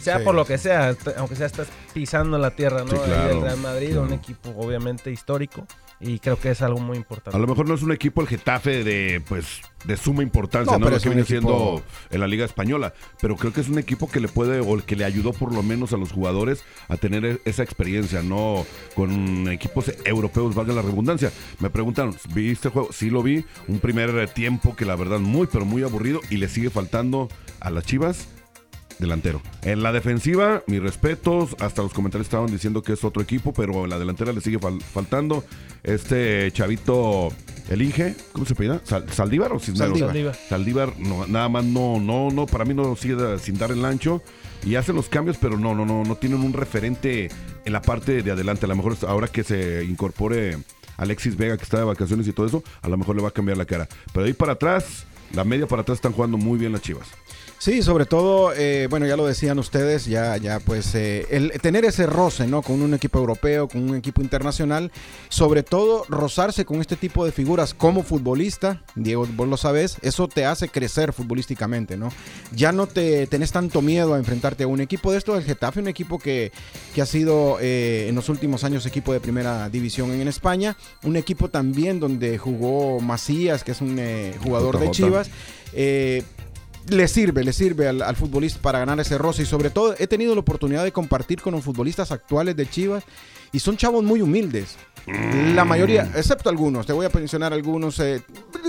sea 0.01 0.23
por 0.23 0.35
lo 0.35 0.45
que 0.45 0.57
sea, 0.57 0.95
aunque 1.17 1.35
sea 1.35 1.45
estás 1.45 1.67
pisando 1.93 2.37
la 2.37 2.51
tierra, 2.51 2.83
¿no? 2.83 3.01
del 3.01 3.41
Real 3.41 3.57
Madrid, 3.57 3.97
un 3.97 4.11
equipo 4.11 4.49
obviamente 4.57 5.11
histórico 5.11 5.65
y 6.03 6.19
creo 6.19 6.39
que 6.39 6.51
es 6.51 6.61
algo 6.61 6.79
muy 6.79 6.97
importante. 6.97 7.35
A 7.35 7.39
lo 7.39 7.47
mejor 7.47 7.67
no 7.67 7.75
es 7.75 7.81
un 7.81 7.91
equipo 7.91 8.21
el 8.21 8.27
Getafe 8.27 8.83
de 8.83 9.21
pues 9.27 9.61
de 9.85 9.97
suma 9.97 10.23
importancia, 10.23 10.77
¿no? 10.77 10.89
Lo 10.89 10.99
que 10.99 11.09
viene 11.09 11.25
siendo 11.25 11.83
en 12.09 12.19
la 12.19 12.27
Liga 12.27 12.45
Española, 12.45 12.93
pero 13.21 13.35
creo 13.35 13.51
que 13.51 13.61
es 13.61 13.69
un 13.69 13.79
equipo 13.79 14.09
que 14.09 14.19
le 14.19 14.27
puede 14.27 14.59
o 14.59 14.77
que 14.85 14.95
le 14.95 15.05
ayudó 15.05 15.33
por 15.33 15.53
lo 15.53 15.61
menos 15.61 15.93
a 15.93 15.97
los 15.97 16.11
jugadores 16.11 16.63
a 16.87 16.97
tener 16.97 17.25
e-, 17.25 17.41
esa 17.45 17.63
experiencia, 17.63 18.21
no 18.21 18.65
con 18.95 19.47
equipos 19.49 19.91
europeos, 20.05 20.55
valga 20.55 20.73
la 20.73 20.81
redundancia. 20.81 21.31
Me 21.59 21.69
preguntan, 21.69 22.11
¿viste 22.33 22.51
este 22.51 22.69
juego? 22.69 22.93
Sí 22.93 23.09
lo 23.09 23.23
vi, 23.23 23.45
un 23.67 23.79
primer 23.79 24.29
tiempo 24.29 24.75
que 24.75 24.85
la 24.85 24.95
verdad 24.95 25.19
muy 25.19 25.47
pero 25.47 25.65
muy 25.65 25.83
aburrido 25.83 26.21
y 26.29 26.37
le 26.37 26.47
sigue 26.47 26.69
faltando 26.69 27.27
a 27.59 27.69
las 27.69 27.85
Chivas 27.85 28.27
delantero. 28.99 29.41
En 29.61 29.83
la 29.83 29.91
defensiva, 29.91 30.63
mis 30.67 30.81
respetos, 30.81 31.55
hasta 31.59 31.81
los 31.81 31.93
comentarios 31.93 32.27
estaban 32.27 32.47
diciendo 32.47 32.81
que 32.81 32.93
es 32.93 33.03
otro 33.03 33.21
equipo, 33.21 33.53
pero 33.53 33.83
en 33.83 33.89
la 33.89 33.99
delantera 33.99 34.33
le 34.33 34.41
sigue 34.41 34.59
faltando 34.93 35.43
este 35.83 36.51
chavito, 36.51 37.29
el 37.69 37.81
Inge, 37.81 38.15
¿cómo 38.31 38.45
se 38.45 38.55
pide? 38.55 38.79
¿Saldívar 39.11 39.51
o 39.53 39.59
Saldívar. 39.59 40.35
Saldívar, 40.35 40.99
no, 40.99 41.27
nada 41.27 41.49
más 41.49 41.65
no, 41.65 41.99
no, 41.99 42.29
no, 42.31 42.45
para 42.45 42.65
mí 42.65 42.73
no 42.73 42.95
sigue 42.95 43.37
sin 43.39 43.57
dar 43.57 43.71
el 43.71 43.83
ancho 43.83 44.21
y 44.65 44.75
hacen 44.75 44.95
los 44.95 45.09
cambios, 45.09 45.37
pero 45.37 45.57
no, 45.57 45.75
no, 45.75 45.85
no, 45.85 46.03
no 46.03 46.15
tienen 46.15 46.41
un 46.41 46.53
referente 46.53 47.29
en 47.65 47.73
la 47.73 47.81
parte 47.81 48.23
de 48.23 48.31
adelante. 48.31 48.65
A 48.65 48.69
lo 48.69 48.75
mejor 48.75 48.95
ahora 49.07 49.27
que 49.27 49.43
se 49.43 49.83
incorpore 49.83 50.57
Alexis 50.97 51.35
Vega, 51.35 51.57
que 51.57 51.63
está 51.63 51.77
de 51.77 51.83
vacaciones 51.83 52.27
y 52.27 52.33
todo 52.33 52.45
eso, 52.45 52.63
a 52.81 52.89
lo 52.89 52.97
mejor 52.97 53.15
le 53.15 53.21
va 53.21 53.29
a 53.29 53.31
cambiar 53.31 53.57
la 53.57 53.65
cara. 53.65 53.87
Pero 54.13 54.25
ahí 54.25 54.33
para 54.33 54.53
atrás, 54.53 55.05
la 55.33 55.43
media 55.43 55.67
para 55.67 55.81
atrás 55.81 55.97
están 55.97 56.13
jugando 56.13 56.37
muy 56.37 56.57
bien 56.57 56.71
las 56.71 56.81
Chivas. 56.81 57.07
Sí, 57.63 57.81
sobre 57.81 58.05
todo, 58.05 58.51
eh, 58.53 58.87
bueno, 58.89 59.07
ya 59.07 59.15
lo 59.15 59.25
decían 59.25 59.57
ustedes, 59.57 60.05
ya, 60.05 60.35
ya 60.35 60.59
pues 60.59 60.93
eh, 60.95 61.25
el 61.29 61.49
tener 61.61 61.85
ese 61.85 62.05
roce, 62.07 62.45
¿no? 62.45 62.61
Con 62.61 62.81
un 62.81 62.93
equipo 62.93 63.19
europeo, 63.19 63.69
con 63.69 63.89
un 63.89 63.95
equipo 63.95 64.21
internacional, 64.21 64.91
sobre 65.29 65.63
todo 65.63 66.03
rozarse 66.09 66.65
con 66.65 66.81
este 66.81 66.97
tipo 66.97 67.23
de 67.23 67.31
figuras 67.31 67.73
como 67.73 68.03
futbolista, 68.03 68.83
Diego, 68.95 69.25
vos 69.37 69.47
lo 69.47 69.55
sabes, 69.55 69.95
eso 70.01 70.27
te 70.27 70.43
hace 70.43 70.67
crecer 70.67 71.13
futbolísticamente, 71.13 71.95
¿no? 71.95 72.09
Ya 72.53 72.73
no 72.73 72.85
te 72.85 73.27
tenés 73.27 73.53
tanto 73.53 73.81
miedo 73.81 74.13
a 74.13 74.17
enfrentarte 74.17 74.65
a 74.65 74.67
un 74.67 74.81
equipo 74.81 75.13
de 75.13 75.19
esto 75.19 75.33
del 75.33 75.45
Getafe, 75.45 75.79
un 75.79 75.87
equipo 75.87 76.19
que, 76.19 76.51
que 76.93 77.01
ha 77.01 77.05
sido 77.05 77.59
eh, 77.61 78.07
en 78.09 78.15
los 78.15 78.27
últimos 78.27 78.65
años 78.65 78.85
equipo 78.85 79.13
de 79.13 79.21
primera 79.21 79.69
división 79.69 80.11
en 80.11 80.27
España, 80.27 80.75
un 81.03 81.15
equipo 81.15 81.47
también 81.47 82.01
donde 82.01 82.37
jugó 82.37 82.99
Macías, 82.99 83.63
que 83.63 83.71
es 83.71 83.79
un 83.79 83.97
jugador 84.43 84.79
de 84.79 84.91
Chivas. 84.91 85.29
Eh, 85.75 86.23
le 86.89 87.07
sirve, 87.07 87.43
le 87.43 87.53
sirve 87.53 87.87
al, 87.87 88.15
futbolista 88.15 88.59
para 88.61 88.79
ganar 88.79 88.99
ese 88.99 89.17
roce 89.17 89.43
y 89.43 89.45
sobre 89.45 89.69
todo 89.69 89.95
he 89.97 90.07
tenido 90.07 90.33
la 90.33 90.41
oportunidad 90.41 90.83
de 90.83 90.91
compartir 90.91 91.41
con 91.41 91.53
los 91.53 91.63
futbolistas 91.63 92.11
actuales 92.11 92.55
de 92.55 92.69
Chivas 92.69 93.03
y 93.51 93.59
son 93.59 93.77
chavos 93.77 94.03
muy 94.03 94.21
humildes. 94.21 94.75
La 95.05 95.65
mayoría, 95.65 96.09
excepto 96.15 96.49
algunos, 96.49 96.85
te 96.85 96.93
voy 96.93 97.05
a 97.05 97.09
mencionar 97.09 97.53
algunos, 97.53 97.99
eh, 97.99 98.21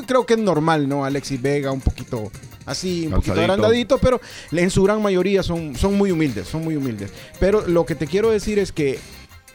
creo 0.06 0.26
que 0.26 0.34
es 0.34 0.40
normal, 0.40 0.88
¿no? 0.88 1.04
Alexis 1.04 1.40
Vega 1.40 1.70
un 1.70 1.80
poquito 1.80 2.30
así, 2.66 3.06
un 3.06 3.14
poquito 3.14 3.40
agrandadito, 3.40 3.98
pero 3.98 4.20
en 4.50 4.70
su 4.70 4.82
gran 4.82 5.00
mayoría 5.00 5.42
son, 5.42 5.76
son 5.76 5.94
muy 5.94 6.10
humildes, 6.10 6.48
son 6.48 6.64
muy 6.64 6.76
humildes. 6.76 7.12
Pero 7.38 7.66
lo 7.66 7.86
que 7.86 7.94
te 7.94 8.06
quiero 8.06 8.30
decir 8.30 8.58
es 8.58 8.72
que 8.72 8.98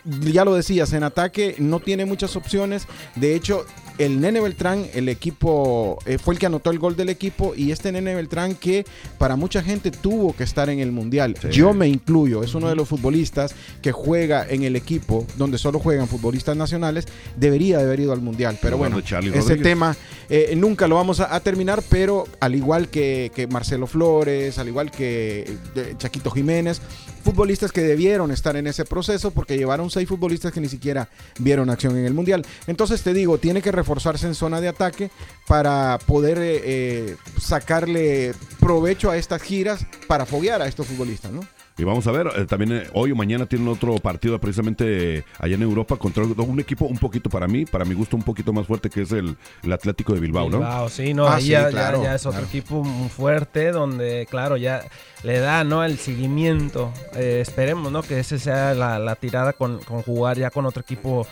ya 0.06 0.46
lo 0.46 0.56
decías, 0.56 0.94
en 0.94 1.04
ataque 1.04 1.56
no 1.60 1.80
tiene 1.80 2.06
muchas 2.06 2.36
opciones. 2.36 2.88
De 3.16 3.36
hecho, 3.36 3.66
el 4.00 4.22
Nene 4.22 4.40
Beltrán, 4.40 4.88
el 4.94 5.10
equipo, 5.10 6.00
eh, 6.06 6.18
fue 6.18 6.34
el 6.34 6.40
que 6.40 6.46
anotó 6.46 6.72
el 6.72 6.80
gol 6.80 6.96
del 6.96 7.10
equipo 7.10 7.54
y 7.56 7.72
este 7.72 7.92
Nene 7.92 8.16
Beltrán 8.16 8.56
que 8.56 8.86
para 9.18 9.36
mucha 9.36 9.62
gente 9.62 9.92
tuvo 9.92 10.34
que 10.36 10.44
estar 10.46 10.70
en 10.70 10.80
el 10.80 10.92
Mundial. 10.92 11.36
Yo 11.52 11.74
me 11.74 11.88
incluyo, 11.88 12.42
es 12.42 12.56
uno 12.56 12.70
de 12.70 12.76
los 12.76 12.88
futbolistas 12.88 13.54
que 13.82 13.92
juega 13.92 14.48
en 14.50 14.64
el 14.64 14.78
equipo 14.78 15.28
donde 15.38 15.58
solo 15.58 15.80
juegan 15.80 16.08
futbolistas 16.08 16.56
nacionales, 16.56 17.08
debería 17.36 17.78
de 17.78 17.84
haber 17.84 18.00
ido 18.00 18.14
al 18.14 18.22
Mundial. 18.22 18.58
Pero 18.62 18.78
bueno, 18.78 19.00
ese 19.00 19.58
tema 19.58 19.96
eh, 20.30 20.54
nunca 20.56 20.88
lo 20.88 20.96
vamos 20.96 21.20
a, 21.20 21.38
terminar, 21.42 21.84
pero 21.90 22.26
al 22.40 22.56
igual 22.56 22.88
que, 22.88 23.32
que 23.36 23.48
Marcelo 23.48 23.86
Flores, 23.86 24.58
al 24.60 24.70
igual 24.70 24.92
que 24.92 25.58
eh, 25.76 25.96
Chaquito 25.98 26.32
Jiménez, 26.32 26.82
futbolistas 27.24 27.72
que 27.72 27.82
debieron 27.82 28.32
estar 28.32 28.56
en 28.56 28.68
ese 28.68 28.86
proceso 28.86 29.32
porque 29.32 29.58
llevaron 29.58 29.90
seis 29.90 30.08
futbolistas 30.08 30.52
que 30.52 30.62
ni 30.62 30.70
siquiera 30.70 31.10
vieron 31.40 31.70
acción 31.70 31.98
en 31.98 32.06
el 32.06 32.14
Mundial. 32.14 32.46
Entonces 32.68 33.02
te 33.02 33.14
digo, 33.14 33.38
tiene 33.38 33.62
que 33.62 33.72
reforzarse 33.72 34.28
en 34.28 34.36
zona 34.36 34.62
de 34.62 34.68
ataque 34.68 35.12
para 35.48 36.00
poder 36.06 36.38
eh, 36.40 36.62
eh, 36.64 37.16
sacarle 37.40 38.34
provecho 38.60 39.10
a 39.10 39.18
estas 39.18 39.42
giras 39.42 39.86
para 40.08 40.26
foguear 40.26 40.62
a 40.62 40.68
estos 40.68 40.88
futbolistas, 40.88 41.32
¿no? 41.32 41.42
Y 41.80 41.86
vamos 41.86 42.06
a 42.08 42.12
ver, 42.12 42.28
eh, 42.36 42.46
también 42.46 42.74
eh, 42.74 42.88
hoy 42.92 43.14
o 43.14 43.16
mañana 43.16 43.46
tienen 43.46 43.70
otro 43.70 43.96
partido 44.00 44.38
precisamente 44.38 45.24
allá 45.40 45.56
en 45.56 45.62
Europa 45.62 45.96
contra 45.96 46.26
un 46.26 46.60
equipo 46.60 46.86
un 46.86 46.98
poquito 46.98 47.30
para 47.30 47.48
mí, 47.48 47.64
para 47.64 47.86
mi 47.86 47.96
gusto 47.96 48.18
un 48.18 48.24
poquito 48.24 48.52
más 48.52 48.68
fuerte 48.68 48.90
que 48.90 49.04
es 49.04 49.14
el, 49.14 49.38
Atlético 49.72 50.14
de 50.14 50.20
Bilbao, 50.20 50.50
Bilbao, 50.50 50.90
sí, 50.90 51.14
no, 51.14 51.26
ah, 51.26 51.40
ya, 51.40 51.70
es 52.14 52.26
otro 52.26 52.44
equipo 52.44 52.84
muy 52.84 53.08
fuerte 53.08 53.72
donde, 53.72 54.28
claro, 54.30 54.58
ya 54.58 54.84
le 55.24 55.40
da, 55.40 55.64
¿no? 55.64 55.84
El 55.84 55.98
seguimiento. 55.98 56.92
Eh, 57.16 57.40
esperemos, 57.42 57.92
¿no? 57.92 58.02
Que 58.02 58.20
ese 58.20 58.40
sea 58.40 58.74
la, 58.74 59.16
tirada 59.16 59.54
con, 59.54 59.80
jugar 59.82 60.38
ya 60.38 60.50
con 60.50 60.66
otro 60.66 60.82
equipo 60.82 61.28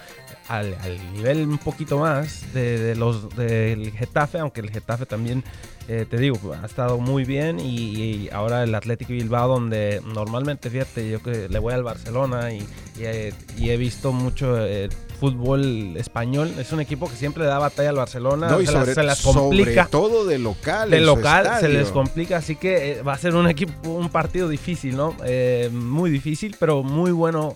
al, 0.47 0.75
nivel 1.13 1.47
un 1.47 1.57
poquito 1.57 1.97
más 1.97 2.53
de, 2.53 2.95
los 2.95 3.35
del 3.35 3.91
Getafe, 3.91 4.39
aunque 4.39 4.61
el 4.61 4.69
Getafe 4.69 5.05
también 5.05 5.43
eh, 5.89 6.05
te 6.09 6.17
digo, 6.17 6.37
ha 6.53 6.65
estado 6.65 6.97
muy 6.97 7.23
bien 7.23 7.59
y, 7.59 8.29
ahora 8.31 8.63
el 8.63 8.75
Atlético 8.75 9.13
Bilbao, 9.13 9.47
donde 9.47 10.01
normalmente, 10.05 10.69
fíjate, 10.69 11.09
yo 11.09 11.23
que 11.23 11.47
le 11.47 11.59
voy 11.59 11.73
al 11.73 11.83
Barcelona 11.83 12.51
y, 12.53 12.67
he 12.99 13.77
visto 13.77 14.11
mucho 14.11 14.57
el 14.57 14.91
fútbol 15.19 15.95
español, 15.97 16.53
es 16.59 16.71
un 16.71 16.79
equipo 16.79 17.09
que 17.09 17.15
siempre 17.15 17.43
le 17.43 17.49
da 17.49 17.59
batalla 17.59 17.89
al 17.89 17.95
Barcelona, 17.95 18.49
no, 18.49 18.61
y 18.61 18.67
sobre, 18.67 18.93
se 18.93 19.03
las 19.03 19.21
complica. 19.21 19.87
todo 19.87 20.25
de 20.25 20.39
local. 20.39 20.89
De 20.89 20.99
local 20.99 21.49
se 21.59 21.69
les 21.69 21.89
complica, 21.89 22.37
así 22.37 22.55
que 22.55 22.91
eh, 22.91 23.01
va 23.01 23.13
a 23.13 23.17
ser 23.17 23.35
un 23.35 23.47
equipo, 23.47 23.89
un 23.89 24.09
partido 24.09 24.49
difícil, 24.49 24.95
¿no? 24.95 25.15
Eh, 25.25 25.69
muy 25.71 26.09
difícil, 26.09 26.55
pero 26.59 26.83
muy 26.83 27.11
bueno, 27.11 27.55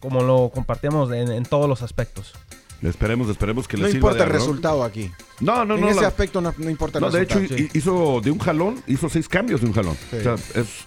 como 0.00 0.22
lo 0.22 0.50
compartíamos 0.54 1.12
en 1.12 1.44
todos 1.44 1.68
los 1.68 1.82
aspectos. 1.82 2.34
Esperemos, 2.82 3.28
esperemos 3.28 3.66
que 3.66 3.76
le 3.76 3.84
no 3.84 3.88
importa 3.88 4.22
el 4.22 4.30
resultado 4.30 4.84
aquí. 4.84 5.10
No, 5.40 5.64
no, 5.64 5.74
en 5.74 5.80
no. 5.80 5.88
En 5.88 5.96
ese 5.96 6.06
aspecto 6.06 6.40
no, 6.40 6.52
importa 6.70 6.98
el 6.98 7.04
no, 7.04 7.10
de 7.10 7.22
hecho, 7.22 7.40
hizo 7.74 8.20
de 8.20 8.30
un 8.30 8.38
jalón, 8.38 8.80
hizo 8.86 9.08
seis 9.08 9.28
cambios 9.28 9.60
de 9.60 9.66
un 9.66 9.72
jalón. 9.72 9.96
O 10.12 10.20
sea, 10.22 10.36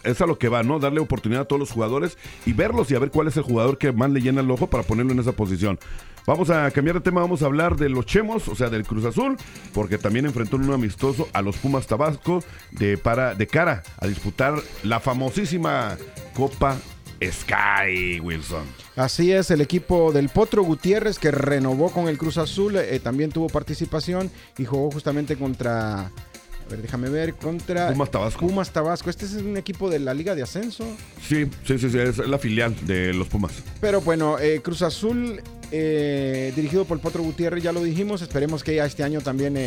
es, 0.04 0.22
a 0.22 0.26
lo 0.26 0.38
que 0.38 0.48
va, 0.48 0.64
¿no? 0.64 0.80
Darle 0.80 1.02
oportunidad 1.02 1.44
a 1.44 1.46
todos 1.46 1.60
los 1.60 1.72
jugadores 1.72 2.18
y 2.46 2.54
verlos 2.54 2.90
y 2.92 2.96
a 2.96 3.00
ver 3.00 3.12
cuál 3.12 3.28
es 3.28 3.36
el 3.36 3.44
jugador 3.44 3.78
que 3.78 3.92
más 3.92 4.10
le 4.10 4.22
llena 4.22 4.40
el 4.40 4.50
ojo 4.50 4.68
para 4.68 4.84
ponerlo 4.84 5.12
en 5.12 5.20
esa 5.20 5.34
posición. 5.34 5.80
Vamos 6.26 6.50
a 6.50 6.72
cambiar 6.72 6.96
de 6.96 7.02
tema, 7.02 7.22
vamos 7.22 7.42
a 7.42 7.48
hablar 7.48 7.76
de 7.76 7.90
los 7.90 8.06
Chemos, 8.06 8.48
o 8.48 8.56
sea, 8.56 8.70
del 8.70 8.86
Cruz 8.86 9.04
Azul, 9.04 9.36
porque 9.74 9.98
también 9.98 10.26
enfrentó 10.26 10.56
un 10.56 10.72
amistoso 10.72 11.28
a 11.34 11.42
los 11.42 11.58
Pumas 11.58 11.88
Tabasco 11.88 12.42
de, 12.72 12.98
para, 12.98 13.36
de 13.36 13.48
cara 13.48 13.84
a 13.98 14.08
disputar 14.08 14.54
la 14.84 15.02
famosísima 15.02 15.98
Copa 16.36 16.78
Sky 17.22 18.20
Wilson. 18.20 18.64
Así 18.96 19.32
es, 19.32 19.52
el 19.52 19.62
equipo 19.62 20.12
del 20.12 20.30
Potro 20.30 20.64
Gutiérrez 20.64 21.20
que 21.20 21.32
renovó 21.32 21.92
con 21.92 22.08
el 22.08 22.18
Cruz 22.18 22.38
Azul, 22.38 22.76
eh, 22.78 23.00
también 23.00 23.32
tuvo 23.32 23.48
participación 23.48 24.32
y 24.58 24.66
jugó 24.66 24.92
justamente 24.92 25.36
contra... 25.36 26.06
A 26.08 26.70
ver, 26.70 26.82
déjame 26.82 27.10
ver, 27.10 27.34
contra 27.36 27.90
Pumas 27.92 28.12
Tabasco. 28.12 28.40
Pumas 28.40 28.72
Tabasco. 28.72 29.10
Este 29.10 29.26
es 29.26 29.34
un 29.34 29.58
equipo 29.58 29.90
de 29.90 30.00
la 30.00 30.14
Liga 30.14 30.36
de 30.36 30.42
Ascenso. 30.42 30.86
Sí, 31.22 31.46
sí, 31.66 31.78
sí, 31.78 31.90
sí 31.90 32.00
es 32.00 32.18
la 32.20 32.38
filial 32.38 32.74
de 32.86 33.14
los 33.14 33.28
Pumas. 33.28 33.52
Pero 33.82 34.00
bueno, 34.00 34.40
eh, 34.40 34.62
Cruz 34.64 34.82
Azul, 34.82 35.42
eh, 35.72 36.54
dirigido 36.56 36.86
por 36.86 36.98
el 36.98 37.02
Potro 37.02 37.24
Gutiérrez, 37.24 37.62
ya 37.62 37.74
lo 37.74 37.84
dijimos. 37.84 38.22
Esperemos 38.22 38.64
que 38.64 38.76
ya 38.76 38.86
este 38.86 39.04
año 39.04 39.20
también 39.20 39.58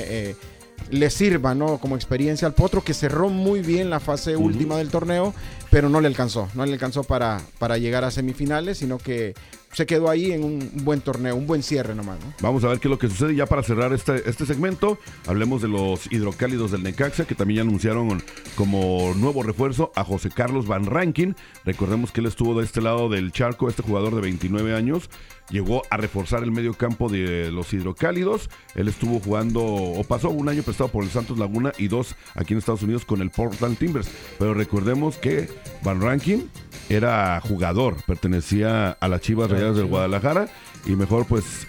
le 0.90 1.10
sirva, 1.10 1.54
¿no? 1.54 1.78
Como 1.78 1.94
experiencia 1.94 2.46
al 2.46 2.54
Potro, 2.54 2.82
que 2.82 2.94
cerró 2.94 3.28
muy 3.28 3.60
bien 3.60 3.90
la 3.90 4.00
fase 4.00 4.36
última 4.36 4.78
del 4.78 4.88
torneo, 4.88 5.34
pero 5.74 5.88
no 5.88 6.00
le 6.00 6.06
alcanzó, 6.06 6.48
no 6.54 6.64
le 6.64 6.74
alcanzó 6.74 7.02
para, 7.02 7.40
para 7.58 7.78
llegar 7.78 8.04
a 8.04 8.12
semifinales, 8.12 8.78
sino 8.78 8.96
que 8.96 9.34
se 9.72 9.86
quedó 9.86 10.08
ahí 10.08 10.30
en 10.30 10.44
un 10.44 10.70
buen 10.84 11.00
torneo, 11.00 11.34
un 11.34 11.48
buen 11.48 11.64
cierre 11.64 11.96
nomás. 11.96 12.20
Vamos 12.40 12.62
a 12.62 12.68
ver 12.68 12.78
qué 12.78 12.86
es 12.86 12.90
lo 12.90 12.98
que 13.00 13.08
sucede 13.08 13.34
ya 13.34 13.46
para 13.46 13.64
cerrar 13.64 13.92
este, 13.92 14.22
este 14.30 14.46
segmento. 14.46 14.98
Hablemos 15.26 15.62
de 15.62 15.66
los 15.66 16.06
hidrocálidos 16.12 16.70
del 16.70 16.84
Necaxa, 16.84 17.24
que 17.24 17.34
también 17.34 17.56
ya 17.56 17.62
anunciaron 17.62 18.22
como 18.54 19.14
nuevo 19.16 19.42
refuerzo 19.42 19.90
a 19.96 20.04
José 20.04 20.30
Carlos 20.30 20.68
Van 20.68 20.86
Rankin. 20.86 21.34
Recordemos 21.64 22.12
que 22.12 22.20
él 22.20 22.26
estuvo 22.26 22.56
de 22.56 22.64
este 22.64 22.80
lado 22.80 23.08
del 23.08 23.32
charco, 23.32 23.68
este 23.68 23.82
jugador 23.82 24.14
de 24.14 24.20
29 24.20 24.76
años. 24.76 25.10
Llegó 25.50 25.82
a 25.90 25.96
reforzar 25.96 26.42
el 26.42 26.50
medio 26.50 26.74
campo 26.74 27.08
de 27.08 27.50
los 27.52 27.72
hidrocálidos. 27.72 28.48
Él 28.74 28.88
estuvo 28.88 29.20
jugando, 29.20 29.62
o 29.62 30.02
pasó 30.04 30.30
un 30.30 30.48
año 30.48 30.62
prestado 30.62 30.90
por 30.90 31.04
el 31.04 31.10
Santos 31.10 31.38
Laguna 31.38 31.72
y 31.78 31.88
dos 31.88 32.16
aquí 32.34 32.54
en 32.54 32.58
Estados 32.58 32.82
Unidos 32.82 33.04
con 33.04 33.20
el 33.20 33.30
Portland 33.30 33.76
Timbers. 33.76 34.08
Pero 34.38 34.54
recordemos 34.54 35.16
que 35.18 35.48
Van 35.82 36.00
Rankin 36.00 36.50
era 36.88 37.40
jugador, 37.40 37.96
pertenecía 38.06 38.92
a 38.92 39.08
las 39.08 39.20
Chivas 39.20 39.50
Rayadas 39.50 39.76
del 39.76 39.86
Guadalajara 39.86 40.48
y 40.86 40.96
mejor 40.96 41.26
pues 41.26 41.66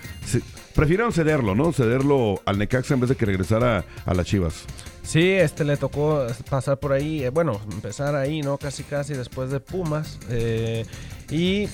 prefirieron 0.73 1.13
cederlo, 1.13 1.55
¿no? 1.55 1.71
Cederlo 1.71 2.41
al 2.45 2.57
Necaxa 2.57 2.93
en 2.93 2.99
vez 2.99 3.09
de 3.09 3.15
que 3.15 3.25
regresara 3.25 3.85
a 4.05 4.13
las 4.13 4.25
Chivas. 4.25 4.65
Sí, 5.03 5.31
este 5.31 5.63
le 5.63 5.77
tocó 5.77 6.25
pasar 6.49 6.79
por 6.79 6.91
ahí, 6.91 7.23
eh, 7.23 7.29
bueno, 7.29 7.61
empezar 7.71 8.15
ahí, 8.15 8.41
¿no? 8.41 8.57
Casi 8.57 8.83
casi 8.83 9.13
después 9.13 9.51
de 9.51 9.59
Pumas. 9.59 10.19
Eh, 10.29 10.85
y 11.29 11.67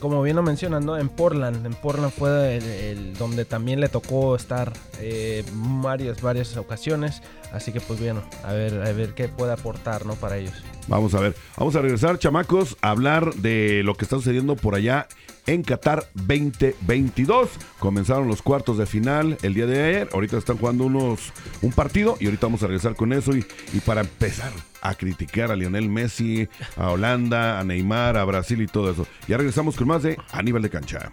como 0.00 0.22
bien 0.22 0.36
lo 0.36 0.42
mencionan. 0.42 0.88
En 0.98 1.08
Portland, 1.08 1.64
en 1.64 1.74
Portland 1.74 2.12
fue 2.12 2.56
el, 2.56 3.14
donde 3.16 3.44
también 3.44 3.80
le 3.80 3.88
tocó 3.88 4.34
estar 4.34 4.72
eh, 4.98 5.44
varias, 5.54 6.20
varias 6.20 6.56
ocasiones. 6.56 7.22
Así 7.52 7.72
que 7.72 7.80
pues 7.80 8.00
bueno, 8.00 8.22
a 8.44 8.52
ver, 8.52 8.82
a 8.82 8.92
ver 8.92 9.14
qué 9.14 9.28
puede 9.28 9.52
aportar, 9.52 10.06
¿no? 10.06 10.14
Para 10.14 10.38
ellos. 10.38 10.54
Vamos 10.90 11.14
a 11.14 11.20
ver, 11.20 11.36
vamos 11.56 11.76
a 11.76 11.82
regresar, 11.82 12.18
chamacos, 12.18 12.76
a 12.82 12.90
hablar 12.90 13.32
de 13.36 13.82
lo 13.84 13.94
que 13.94 14.04
está 14.04 14.16
sucediendo 14.16 14.56
por 14.56 14.74
allá 14.74 15.06
en 15.46 15.62
Qatar 15.62 16.08
2022. 16.14 17.48
Comenzaron 17.78 18.26
los 18.26 18.42
cuartos 18.42 18.76
de 18.76 18.86
final 18.86 19.38
el 19.42 19.54
día 19.54 19.66
de 19.66 19.84
ayer. 19.84 20.08
Ahorita 20.12 20.36
están 20.36 20.58
jugando 20.58 20.84
unos 20.84 21.32
un 21.62 21.70
partido 21.70 22.16
y 22.18 22.24
ahorita 22.24 22.48
vamos 22.48 22.64
a 22.64 22.66
regresar 22.66 22.96
con 22.96 23.12
eso 23.12 23.36
y, 23.36 23.46
y 23.72 23.78
para 23.78 24.00
empezar 24.00 24.50
a 24.82 24.96
criticar 24.96 25.52
a 25.52 25.56
Lionel 25.56 25.88
Messi, 25.88 26.48
a 26.76 26.90
Holanda, 26.90 27.60
a 27.60 27.64
Neymar, 27.64 28.16
a 28.16 28.24
Brasil 28.24 28.60
y 28.60 28.66
todo 28.66 28.90
eso. 28.90 29.06
Ya 29.28 29.36
regresamos 29.36 29.76
con 29.76 29.86
más 29.86 30.02
de 30.02 30.18
Aníbal 30.32 30.62
de 30.62 30.70
Cancha 30.70 31.12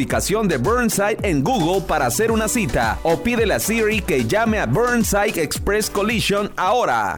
de 0.47 0.57
Burnside 0.57 1.17
en 1.23 1.43
Google 1.43 1.81
para 1.87 2.05
hacer 2.05 2.31
una 2.31 2.47
cita 2.47 2.99
o 3.03 3.17
pídele 3.17 3.53
a 3.53 3.59
Siri 3.59 4.01
que 4.01 4.25
llame 4.25 4.59
a 4.59 4.65
Burnside 4.65 5.41
Express 5.41 5.89
Collision 5.89 6.51
ahora. 6.55 7.17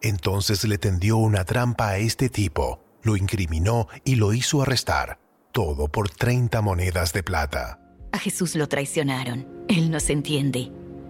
Entonces 0.00 0.64
le 0.64 0.78
tendió 0.78 1.16
una 1.16 1.44
trampa 1.44 1.90
a 1.90 1.98
este 1.98 2.28
tipo. 2.28 2.80
Lo 3.02 3.16
incriminó 3.16 3.88
y 4.04 4.16
lo 4.16 4.32
hizo 4.32 4.62
arrestar. 4.62 5.18
Todo 5.52 5.88
por 5.88 6.10
30 6.10 6.60
monedas 6.62 7.12
de 7.12 7.22
plata. 7.22 7.80
A 8.12 8.18
Jesús 8.18 8.54
lo 8.56 8.68
traicionaron. 8.68 9.46
Él 9.68 9.90
nos 9.90 10.10
entiende 10.10 10.70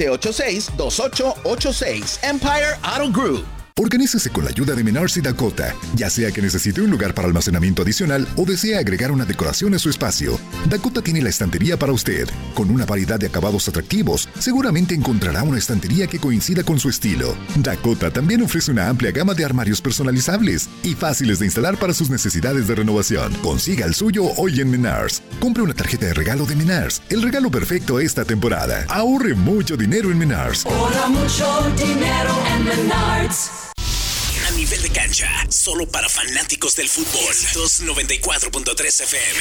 786-2886. 0.00 2.24
Empire 2.24 2.78
Auto 2.82 3.10
Group. 3.10 3.59
Organícese 3.82 4.28
con 4.28 4.44
la 4.44 4.50
ayuda 4.50 4.74
de 4.74 4.84
Menards 4.84 5.16
y 5.16 5.22
Dakota, 5.22 5.74
ya 5.94 6.10
sea 6.10 6.30
que 6.32 6.42
necesite 6.42 6.82
un 6.82 6.90
lugar 6.90 7.14
para 7.14 7.28
almacenamiento 7.28 7.80
adicional 7.80 8.28
o 8.36 8.44
desea 8.44 8.78
agregar 8.78 9.10
una 9.10 9.24
decoración 9.24 9.72
a 9.72 9.78
su 9.78 9.88
espacio. 9.88 10.38
Dakota 10.66 11.00
tiene 11.00 11.22
la 11.22 11.30
estantería 11.30 11.78
para 11.78 11.94
usted. 11.94 12.28
Con 12.52 12.70
una 12.70 12.84
variedad 12.84 13.18
de 13.18 13.28
acabados 13.28 13.66
atractivos, 13.68 14.28
seguramente 14.38 14.94
encontrará 14.94 15.44
una 15.44 15.56
estantería 15.56 16.06
que 16.08 16.18
coincida 16.18 16.62
con 16.62 16.78
su 16.78 16.90
estilo. 16.90 17.34
Dakota 17.56 18.10
también 18.10 18.42
ofrece 18.42 18.70
una 18.70 18.86
amplia 18.86 19.12
gama 19.12 19.32
de 19.32 19.46
armarios 19.46 19.80
personalizables 19.80 20.68
y 20.82 20.94
fáciles 20.94 21.38
de 21.38 21.46
instalar 21.46 21.78
para 21.78 21.94
sus 21.94 22.10
necesidades 22.10 22.68
de 22.68 22.74
renovación. 22.74 23.32
Consiga 23.36 23.86
el 23.86 23.94
suyo 23.94 24.24
hoy 24.36 24.60
en 24.60 24.70
Menards. 24.70 25.22
Compre 25.40 25.62
una 25.62 25.72
tarjeta 25.72 26.04
de 26.04 26.12
regalo 26.12 26.44
de 26.44 26.54
Menards, 26.54 27.00
el 27.08 27.22
regalo 27.22 27.50
perfecto 27.50 27.98
esta 27.98 28.26
temporada. 28.26 28.84
Ahorre 28.90 29.32
mucho 29.32 29.78
dinero 29.78 30.10
en 30.10 30.18
Menards. 30.18 30.66
Ahorra 30.66 31.08
mucho 31.08 31.72
dinero 31.78 32.38
en 32.54 32.64
Menards 32.66 33.69
nivel 34.60 34.82
de 34.82 34.90
cancha, 34.90 35.26
solo 35.48 35.86
para 35.86 36.06
fanáticos 36.06 36.76
del 36.76 36.86
fútbol. 36.86 37.34
294.3 37.54 39.02
FM. 39.04 39.40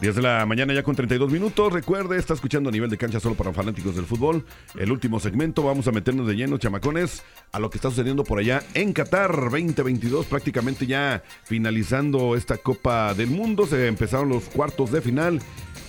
10 0.00 0.14
de 0.14 0.22
la 0.22 0.46
mañana 0.46 0.72
ya 0.72 0.84
con 0.84 0.94
32 0.94 1.32
minutos. 1.32 1.72
Recuerde, 1.72 2.16
está 2.16 2.34
escuchando 2.34 2.68
a 2.68 2.72
nivel 2.72 2.90
de 2.90 2.96
cancha 2.96 3.18
solo 3.18 3.34
para 3.34 3.52
fanáticos 3.52 3.96
del 3.96 4.06
fútbol. 4.06 4.46
El 4.78 4.92
último 4.92 5.18
segmento, 5.18 5.64
vamos 5.64 5.88
a 5.88 5.90
meternos 5.90 6.28
de 6.28 6.36
lleno, 6.36 6.58
chamacones, 6.58 7.24
a 7.50 7.58
lo 7.58 7.70
que 7.70 7.78
está 7.78 7.90
sucediendo 7.90 8.22
por 8.22 8.38
allá 8.38 8.62
en 8.74 8.92
Qatar 8.92 9.32
2022. 9.32 10.26
Prácticamente 10.26 10.86
ya 10.86 11.24
finalizando 11.42 12.36
esta 12.36 12.56
Copa 12.56 13.14
del 13.14 13.30
Mundo. 13.30 13.66
Se 13.66 13.88
empezaron 13.88 14.28
los 14.28 14.44
cuartos 14.44 14.92
de 14.92 15.02
final. 15.02 15.42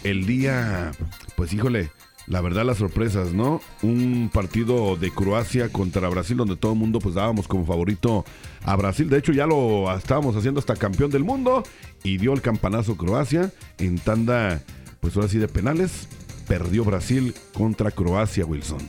El 0.04 0.26
día, 0.26 0.94
pues 1.36 1.54
híjole, 1.54 1.92
la 2.28 2.42
verdad 2.42 2.66
las 2.66 2.78
sorpresas, 2.78 3.34
¿no? 3.34 3.62
Un 3.84 4.30
partido 4.34 4.96
de 4.96 5.12
Croacia 5.12 5.70
contra 5.70 6.10
Brasil 6.10 6.38
donde 6.38 6.56
todo 6.56 6.74
el 6.74 6.80
mundo 6.80 7.00
pues 7.00 7.16
dábamos 7.16 7.48
como 7.48 7.66
favorito 7.66 8.26
a 8.64 8.76
Brasil. 8.76 9.10
De 9.10 9.18
hecho 9.18 9.32
ya 9.32 9.46
lo 9.46 9.96
estábamos 9.96 10.36
haciendo 10.36 10.60
hasta 10.60 10.76
campeón 10.76 11.12
del 11.12 11.24
mundo 11.24 11.64
y 12.04 12.18
dio 12.18 12.34
el 12.34 12.42
campanazo 12.42 12.98
Croacia 12.98 13.52
en 13.78 14.00
tanda 14.00 14.62
pues 15.02 15.16
ahora 15.16 15.28
sí 15.28 15.38
de 15.38 15.48
penales. 15.48 16.08
Perdió 16.48 16.84
Brasil 16.84 17.34
contra 17.54 17.90
Croacia, 17.90 18.46
Wilson. 18.46 18.80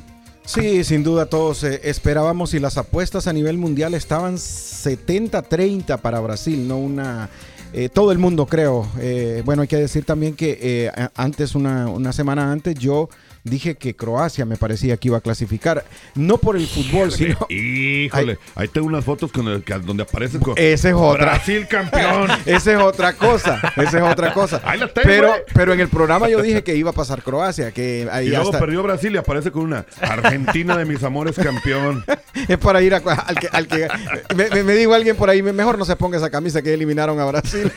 Sí, 0.44 0.84
sin 0.84 1.02
duda 1.02 1.26
todos 1.26 1.64
eh, 1.64 1.80
esperábamos 1.84 2.54
y 2.54 2.60
las 2.60 2.78
apuestas 2.78 3.26
a 3.26 3.32
nivel 3.32 3.58
mundial 3.58 3.94
estaban 3.94 4.36
70-30 4.36 5.98
para 6.00 6.20
Brasil, 6.20 6.68
no 6.68 6.78
una 6.78 7.30
eh, 7.72 7.88
todo 7.88 8.12
el 8.12 8.18
mundo 8.18 8.46
creo. 8.46 8.86
Eh, 9.00 9.42
bueno, 9.44 9.62
hay 9.62 9.68
que 9.68 9.76
decir 9.76 10.04
también 10.04 10.34
que 10.34 10.90
antes, 11.16 11.56
una, 11.56 11.88
una, 11.88 12.12
semana 12.12 12.52
antes, 12.52 12.76
yo 12.76 13.08
dije 13.48 13.76
que 13.76 13.94
Croacia 13.94 14.44
me 14.44 14.56
parecía 14.56 14.96
que 14.96 15.08
iba 15.08 15.18
a 15.18 15.20
clasificar. 15.20 15.84
No 16.14 16.38
por 16.38 16.56
el 16.56 16.66
fútbol, 16.66 17.12
sino. 17.12 17.38
Híjole, 17.48 18.38
ahí 18.54 18.68
tengo 18.68 18.86
unas 18.86 19.04
fotos 19.04 19.32
con 19.32 19.48
el, 19.48 19.64
donde 19.84 20.02
aparece 20.02 20.38
con. 20.38 20.54
Ese 20.56 20.88
es 20.88 20.94
otra. 20.94 21.26
Brasil 21.26 21.66
campeón. 21.68 22.30
Esa 22.46 22.72
es 22.72 22.78
otra 22.78 23.14
cosa. 23.14 23.60
Esa 23.76 23.98
es 23.98 24.04
otra 24.04 24.32
cosa. 24.32 24.60
Ahí 24.64 24.78
la 24.78 24.88
tengo, 24.88 25.06
pero, 25.06 25.32
pero 25.54 25.72
en 25.72 25.80
el 25.80 25.88
programa 25.88 26.28
yo 26.28 26.42
dije 26.42 26.62
que 26.62 26.76
iba 26.76 26.90
a 26.90 26.94
pasar 26.94 27.22
Croacia. 27.22 27.72
Que 27.72 28.08
ahí 28.10 28.26
y 28.26 28.30
luego 28.30 28.52
perdió 28.52 28.82
Brasil 28.82 29.14
y 29.14 29.18
aparece 29.18 29.50
con 29.50 29.62
una 29.62 29.86
Argentina 30.00 30.76
de 30.76 30.84
mis 30.84 31.02
amores 31.02 31.36
campeón. 31.36 32.04
es 32.48 32.58
para 32.58 32.82
ir 32.82 32.94
a, 32.94 32.98
al 32.98 33.38
que. 33.38 33.48
Al 33.52 33.66
que 33.68 33.88
me, 34.34 34.62
me, 34.62 34.74
dijo 34.74 34.94
alguien 34.94 35.16
por 35.16 35.30
ahí, 35.30 35.42
mejor 35.42 35.78
no 35.78 35.84
se 35.84 35.96
ponga 35.96 36.18
esa 36.18 36.30
camisa 36.30 36.62
que 36.62 36.74
eliminaron 36.74 37.18
a 37.20 37.24
Brasil. 37.26 37.70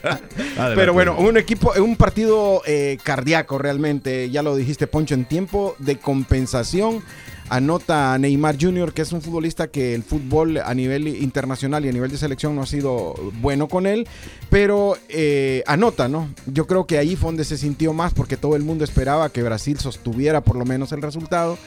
pero 0.74 0.92
bueno, 0.92 1.16
un 1.18 1.36
equipo, 1.36 1.72
un 1.78 1.96
partido 1.96 2.62
eh, 2.66 2.98
cardíaco 3.02 3.58
realmente. 3.58 4.30
Ya 4.30 4.42
lo 4.42 4.56
dijiste, 4.56 4.86
Poncho, 4.96 5.12
en 5.12 5.26
tiempo 5.26 5.76
de 5.78 5.98
compensación. 5.98 7.02
Anota 7.50 8.16
Neymar 8.16 8.56
Jr., 8.58 8.94
que 8.94 9.02
es 9.02 9.12
un 9.12 9.20
futbolista 9.20 9.68
que 9.68 9.94
el 9.94 10.02
fútbol 10.02 10.56
a 10.56 10.72
nivel 10.72 11.06
internacional 11.06 11.84
y 11.84 11.90
a 11.90 11.92
nivel 11.92 12.10
de 12.10 12.16
selección 12.16 12.56
no 12.56 12.62
ha 12.62 12.66
sido 12.66 13.14
bueno 13.42 13.68
con 13.68 13.86
él, 13.86 14.08
pero 14.48 14.96
eh, 15.10 15.62
anota, 15.66 16.08
¿no? 16.08 16.30
Yo 16.46 16.66
creo 16.66 16.86
que 16.86 16.96
ahí 16.96 17.14
fue 17.14 17.28
donde 17.28 17.44
se 17.44 17.58
sintió 17.58 17.92
más 17.92 18.14
porque 18.14 18.38
todo 18.38 18.56
el 18.56 18.62
mundo 18.62 18.84
esperaba 18.84 19.28
que 19.28 19.42
Brasil 19.42 19.78
sostuviera 19.78 20.40
por 20.40 20.56
lo 20.56 20.64
menos 20.64 20.92
el 20.92 21.02
resultado 21.02 21.58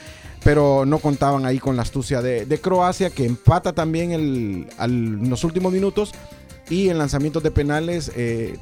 pero 0.44 0.86
no 0.86 0.98
contaban 0.98 1.46
ahí 1.46 1.60
con 1.60 1.76
la 1.76 1.84
astucia 1.84 2.22
de, 2.24 2.60
Croacia, 2.60 3.10
que 3.12 3.26
empata 3.26 3.74
también 3.74 4.12
en 4.12 5.30
los 5.30 5.44
últimos 5.44 5.72
minutos 5.72 6.14
y 6.70 6.90
en 6.90 6.98
lanzamientos 6.98 7.44
de 7.44 7.52
penales, 7.52 8.12
eh, 8.16 8.58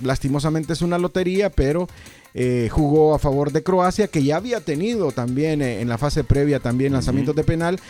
lastimosamente 0.00 0.74
es 0.74 0.82
una 0.82 0.98
lotería, 0.98 1.50
pero 1.50 1.88
eh, 2.34 2.68
jugó 2.70 3.14
a 3.14 3.18
favor 3.18 3.52
de 3.52 3.62
Croacia, 3.62 4.08
que 4.08 4.22
ya 4.22 4.36
había 4.36 4.60
tenido 4.60 5.12
también 5.12 5.62
eh, 5.62 5.80
en 5.80 5.88
la 5.88 5.98
fase 5.98 6.24
previa 6.24 6.60
también 6.60 6.92
lanzamientos 6.92 7.36
de 7.36 7.44
penal. 7.44 7.80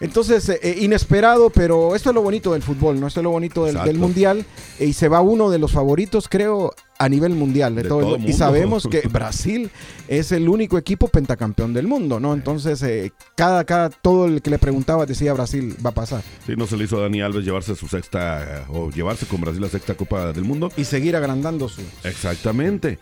Entonces, 0.00 0.48
eh, 0.48 0.76
inesperado, 0.80 1.50
pero 1.50 1.94
esto 1.94 2.10
es 2.10 2.14
lo 2.14 2.22
bonito 2.22 2.52
del 2.52 2.62
fútbol, 2.62 3.00
¿no? 3.00 3.06
Esto 3.06 3.20
es 3.20 3.24
lo 3.24 3.30
bonito 3.30 3.64
del, 3.64 3.82
del 3.84 3.98
mundial. 3.98 4.44
y 4.80 4.92
se 4.92 5.08
va 5.08 5.20
uno 5.20 5.50
de 5.50 5.58
los 5.58 5.72
favoritos, 5.72 6.28
creo, 6.28 6.74
a 6.98 7.08
nivel 7.08 7.34
mundial. 7.34 7.74
De, 7.74 7.84
todo, 7.84 8.16
y 8.16 8.32
sabemos 8.32 8.86
que 8.90 9.02
Brasil 9.08 9.70
es 10.08 10.32
el 10.32 10.48
único 10.48 10.78
equipo 10.78 11.08
pentacampeón 11.08 11.72
del 11.72 11.86
mundo, 11.86 12.20
¿no? 12.20 12.34
Entonces, 12.34 12.82
eh, 12.82 13.12
cada, 13.34 13.64
cada, 13.64 13.90
todo 13.90 14.26
el 14.26 14.42
que 14.42 14.50
le 14.50 14.58
preguntaba 14.58 15.06
decía 15.06 15.32
Brasil 15.32 15.76
va 15.84 15.90
a 15.90 15.94
pasar. 15.94 16.22
Sí, 16.46 16.54
no 16.56 16.66
se 16.66 16.76
le 16.76 16.84
hizo 16.84 16.98
a 16.98 17.02
Dani 17.02 17.22
Alves 17.22 17.44
llevarse 17.44 17.74
su 17.74 17.88
sexta, 17.88 18.66
o 18.68 18.90
llevarse 18.90 19.26
con 19.26 19.40
Brasil 19.40 19.60
la 19.60 19.68
sexta 19.68 19.94
Copa 19.94 20.32
del 20.32 20.44
Mundo. 20.44 20.70
Y 20.76 20.84
seguir 20.84 21.16
agrandando 21.16 21.68
su. 21.68 21.82
Exactamente. 22.04 22.98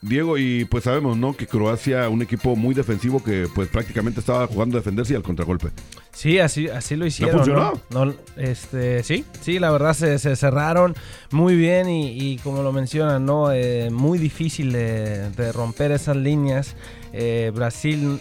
Diego, 0.00 0.38
y 0.38 0.64
pues 0.66 0.84
sabemos, 0.84 1.16
¿no? 1.16 1.36
Que 1.36 1.46
Croacia, 1.46 2.08
un 2.08 2.22
equipo 2.22 2.56
muy 2.56 2.74
defensivo 2.74 3.22
que 3.22 3.48
pues 3.54 3.68
prácticamente 3.68 4.20
estaba 4.20 4.46
jugando 4.46 4.76
a 4.76 4.80
defenderse 4.80 5.12
y 5.12 5.16
al 5.16 5.22
contragolpe. 5.22 5.70
Sí, 6.12 6.38
así, 6.38 6.68
así 6.68 6.94
lo 6.94 7.06
hicieron. 7.06 7.36
¿No 7.36 7.44
funcionó? 7.44 7.80
¿no? 7.90 8.14
este, 8.36 9.02
sí, 9.02 9.24
sí, 9.40 9.58
la 9.58 9.72
verdad 9.72 9.94
se, 9.94 10.18
se 10.20 10.36
cerraron 10.36 10.94
muy 11.32 11.56
bien 11.56 11.88
y, 11.88 12.16
y 12.16 12.38
como 12.38 12.62
lo 12.62 12.72
mencionan, 12.72 13.26
¿no? 13.26 13.33
Eh, 13.52 13.90
muy 13.90 14.18
difícil 14.18 14.72
de, 14.72 15.52
romper 15.52 15.92
esas 15.92 16.16
líneas. 16.16 16.76
Eh, 17.12 17.52
Brasil 17.54 18.20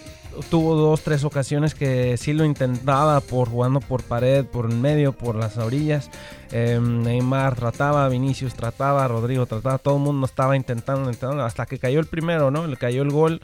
tuvo 0.49 0.75
dos, 0.75 1.01
tres 1.01 1.23
ocasiones 1.23 1.75
que 1.75 2.17
sí 2.17 2.33
lo 2.33 2.45
intentaba 2.45 3.19
por 3.21 3.49
jugando 3.49 3.79
por 3.79 4.03
pared, 4.03 4.45
por 4.45 4.71
en 4.71 4.81
medio, 4.81 5.13
por 5.13 5.35
las 5.35 5.57
orillas. 5.57 6.09
Em, 6.51 7.03
Neymar 7.03 7.55
trataba, 7.55 8.07
Vinicius 8.09 8.53
trataba, 8.53 9.07
Rodrigo 9.07 9.45
trataba, 9.45 9.77
todo 9.77 9.97
el 9.97 10.01
mundo 10.01 10.25
estaba 10.25 10.55
intentando, 10.55 11.09
intentando, 11.09 11.43
hasta 11.43 11.65
que 11.65 11.79
cayó 11.79 11.99
el 11.99 12.07
primero, 12.07 12.51
¿no? 12.51 12.67
Le 12.67 12.77
cayó 12.77 13.03
el 13.03 13.11
gol 13.11 13.41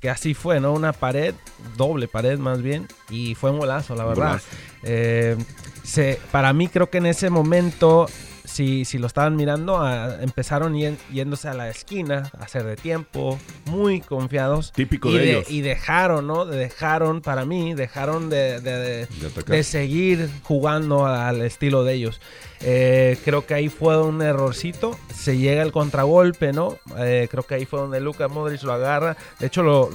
que 0.00 0.10
así 0.10 0.34
fue, 0.34 0.60
¿no? 0.60 0.72
Una 0.72 0.92
pared, 0.92 1.34
doble 1.76 2.06
pared 2.06 2.38
más 2.38 2.62
bien, 2.62 2.86
y 3.10 3.34
fue 3.34 3.50
un 3.50 3.58
golazo, 3.58 3.94
la 3.94 4.04
verdad. 4.04 4.40
Eh, 4.84 5.36
se, 5.82 6.20
para 6.30 6.52
mí 6.52 6.68
creo 6.68 6.88
que 6.88 6.98
en 6.98 7.06
ese 7.06 7.30
momento 7.30 8.06
si, 8.48 8.84
si 8.84 8.98
lo 8.98 9.06
estaban 9.06 9.36
mirando, 9.36 9.86
empezaron 10.20 10.74
yéndose 11.12 11.48
a 11.48 11.54
la 11.54 11.68
esquina, 11.68 12.30
a 12.38 12.44
hacer 12.44 12.64
de 12.64 12.76
tiempo, 12.76 13.38
muy 13.66 14.00
confiados. 14.00 14.72
Típico 14.72 15.12
de, 15.12 15.30
ellos. 15.30 15.50
Y 15.50 15.60
dejaron, 15.60 16.26
¿no? 16.26 16.46
Dejaron, 16.46 17.20
para 17.20 17.44
mí, 17.44 17.74
dejaron 17.74 18.30
de, 18.30 18.60
de, 18.60 19.62
seguir 19.62 20.30
jugando 20.42 21.06
al 21.06 21.42
estilo 21.42 21.84
de 21.84 21.94
ellos. 21.94 22.20
Eh, 22.60 23.18
creo 23.24 23.46
que 23.46 23.54
ahí 23.54 23.68
fue 23.68 24.02
un 24.02 24.22
errorcito. 24.22 24.98
Se 25.14 25.36
llega 25.36 25.62
el 25.62 25.70
contragolpe, 25.70 26.52
¿no? 26.52 26.78
Eh, 26.96 27.28
creo 27.30 27.44
que 27.44 27.54
ahí 27.54 27.66
fue 27.66 27.80
donde 27.80 28.00
Lucas 28.00 28.30
Modric 28.30 28.62
lo 28.62 28.72
agarra. 28.72 29.16
De 29.38 29.46
hecho, 29.46 29.62
lo, 29.62 29.90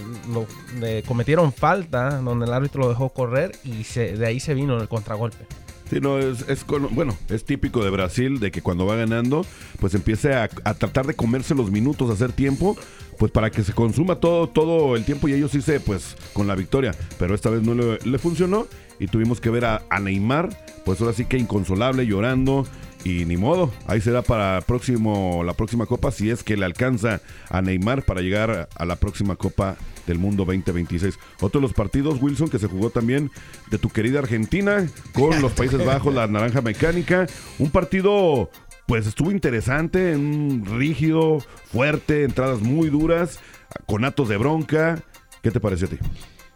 cometieron 1.07 1.51
falta, 1.51 2.21
donde 2.21 2.45
el 2.45 2.53
árbitro 2.53 2.83
lo 2.83 2.89
dejó 2.89 3.09
correr 3.09 3.57
y 3.63 3.83
se, 3.83 4.15
de 4.15 4.25
ahí 4.27 4.39
se 4.39 4.53
vino 4.53 4.79
el 4.79 4.87
contragolpe. 4.87 5.45
Sí, 5.89 5.99
no, 5.99 6.17
es, 6.17 6.45
bueno, 6.91 7.15
es 7.29 7.45
típico 7.45 7.83
de 7.83 7.89
Brasil 7.89 8.39
de 8.39 8.51
que 8.51 8.61
cuando 8.61 8.85
va 8.85 8.95
ganando, 8.95 9.45
pues 9.79 9.93
empiece 9.93 10.33
a, 10.33 10.47
tratar 10.47 11.05
de 11.05 11.13
comerse 11.13 11.55
los 11.55 11.71
minutos, 11.71 12.09
hacer 12.09 12.31
tiempo, 12.31 12.77
pues 13.19 13.31
para 13.31 13.51
que 13.51 13.63
se 13.63 13.73
consuma 13.73 14.15
todo, 14.15 14.47
todo 14.47 14.95
el 14.95 15.05
tiempo 15.05 15.27
y 15.27 15.33
ellos 15.33 15.53
hice 15.53 15.79
pues 15.79 16.15
con 16.33 16.47
la 16.47 16.55
victoria. 16.55 16.95
Pero 17.19 17.35
esta 17.35 17.49
vez 17.49 17.61
no 17.63 17.75
le, 17.75 18.17
funcionó 18.17 18.67
y 18.99 19.07
tuvimos 19.07 19.39
que 19.41 19.49
ver 19.49 19.65
a, 19.65 19.83
a, 19.89 19.99
Neymar, 19.99 20.49
pues 20.85 20.99
ahora 21.01 21.13
sí 21.13 21.25
que 21.25 21.37
inconsolable, 21.37 22.05
llorando. 22.05 22.65
Y 23.03 23.25
ni 23.25 23.35
modo, 23.35 23.71
ahí 23.85 23.99
será 23.99 24.21
para 24.21 24.61
próximo, 24.61 25.43
la 25.43 25.53
próxima 25.53 25.85
copa 25.85 26.11
si 26.11 26.29
es 26.29 26.41
que 26.41 26.55
le 26.55 26.65
alcanza 26.65 27.21
a 27.49 27.61
Neymar 27.61 28.03
para 28.03 28.21
llegar 28.21 28.69
a 28.73 28.85
la 28.85 28.95
próxima 28.95 29.35
copa 29.35 29.75
del 30.07 30.19
Mundo 30.19 30.45
2026. 30.45 31.19
Otro 31.41 31.59
de 31.59 31.67
los 31.67 31.73
partidos, 31.73 32.21
Wilson, 32.21 32.49
que 32.49 32.59
se 32.59 32.67
jugó 32.67 32.89
también 32.91 33.29
de 33.69 33.77
tu 33.77 33.89
querida 33.89 34.19
Argentina 34.19 34.87
con 35.13 35.41
los 35.41 35.51
Países 35.51 35.83
Bajos, 35.85 36.13
la 36.13 36.27
Naranja 36.27 36.61
Mecánica. 36.61 37.27
Un 37.59 37.71
partido, 37.71 38.49
pues 38.87 39.05
estuvo 39.05 39.31
interesante, 39.31 40.15
un 40.15 40.63
rígido, 40.65 41.39
fuerte, 41.71 42.23
entradas 42.23 42.61
muy 42.61 42.89
duras, 42.89 43.39
con 43.85 44.05
atos 44.05 44.29
de 44.29 44.37
bronca. 44.37 45.03
¿Qué 45.41 45.51
te 45.51 45.59
pareció 45.59 45.87
a 45.87 45.89
ti? 45.89 45.97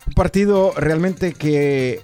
Un 0.07 0.13
partido 0.13 0.73
realmente 0.77 1.33
que 1.33 2.01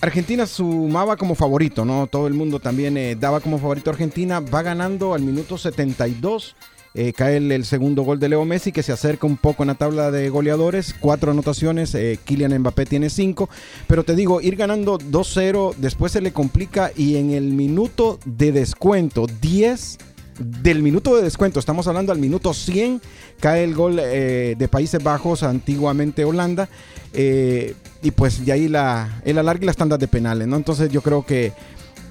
Argentina 0.00 0.46
sumaba 0.46 1.16
como 1.16 1.34
favorito, 1.34 1.84
¿no? 1.84 2.06
Todo 2.06 2.26
el 2.26 2.34
mundo 2.34 2.60
también 2.60 2.96
eh, 2.96 3.16
daba 3.16 3.40
como 3.40 3.58
favorito 3.58 3.90
a 3.90 3.94
Argentina. 3.94 4.40
Va 4.40 4.62
ganando 4.62 5.14
al 5.14 5.22
minuto 5.22 5.58
72 5.58 6.54
eh, 6.98 7.12
cae 7.12 7.36
el, 7.36 7.64
segundo 7.66 8.04
gol 8.04 8.18
de 8.18 8.30
Leo 8.30 8.46
Messi 8.46 8.72
que 8.72 8.82
se 8.82 8.90
acerca 8.90 9.26
un 9.26 9.36
poco 9.36 9.62
en 9.62 9.66
la 9.66 9.74
tabla 9.74 10.10
de 10.10 10.30
goleadores, 10.30 10.94
cuatro 10.98 11.30
anotaciones, 11.30 11.94
eh, 11.94 12.18
Kylian 12.24 12.58
Mbappé 12.58 12.86
tiene 12.86 13.10
cinco, 13.10 13.50
pero 13.86 14.02
te 14.02 14.14
digo, 14.14 14.40
ir 14.40 14.56
ganando 14.56 14.98
2-0, 14.98 15.74
después 15.76 16.12
se 16.12 16.22
le 16.22 16.32
complica 16.32 16.92
y 16.96 17.16
en 17.16 17.32
el 17.32 17.52
minuto 17.52 18.18
de 18.24 18.50
descuento, 18.50 19.26
10 19.42 19.98
del 20.38 20.82
minuto 20.82 21.16
de 21.16 21.22
descuento, 21.22 21.60
estamos 21.60 21.86
hablando 21.86 22.12
al 22.12 22.18
minuto 22.18 22.52
100, 22.52 23.00
cae 23.40 23.64
el 23.64 23.74
gol 23.74 23.98
eh, 24.00 24.54
de 24.58 24.68
Países 24.68 25.02
Bajos, 25.02 25.42
antiguamente 25.42 26.24
Holanda, 26.24 26.68
y 27.14 28.10
pues 28.10 28.44
de 28.44 28.52
ahí 28.52 28.68
la, 28.68 29.22
el 29.24 29.38
alargue 29.38 29.64
y 29.64 29.66
las 29.66 29.76
tandas 29.76 29.98
de 29.98 30.06
penales, 30.06 30.46
¿no? 30.46 30.56
Entonces 30.56 30.90
yo 30.90 31.00
creo 31.00 31.24
que 31.24 31.52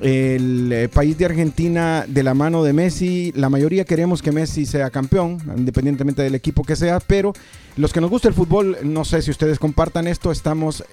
el 0.02 0.72
eh, 0.74 0.90
país 0.90 1.18
de 1.18 1.26
Argentina 1.26 2.06
de 2.08 2.24
la 2.24 2.34
mano 2.34 2.64
de 2.64 2.74
Messi, 2.74 3.32
la 3.36 3.50
mayoría 3.50 3.86
queremos 3.86 4.22
que 4.22 4.32
Messi 4.32 4.66
sea 4.66 4.90
campeón, 4.90 5.38
independientemente 5.56 6.22
del 6.22 6.36
equipo 6.36 6.64
que 6.64 6.76
sea, 6.76 7.00
pero 7.00 7.34
los 7.78 7.94
que 7.94 8.02
nos 8.02 8.10
gusta 8.10 8.28
el 8.28 8.34
fútbol, 8.34 8.78
no 8.84 9.06
sé 9.06 9.22
si 9.22 9.32
ustedes 9.32 9.60
compartan 9.60 10.08
esto, 10.08 10.32
estamos 10.32 10.84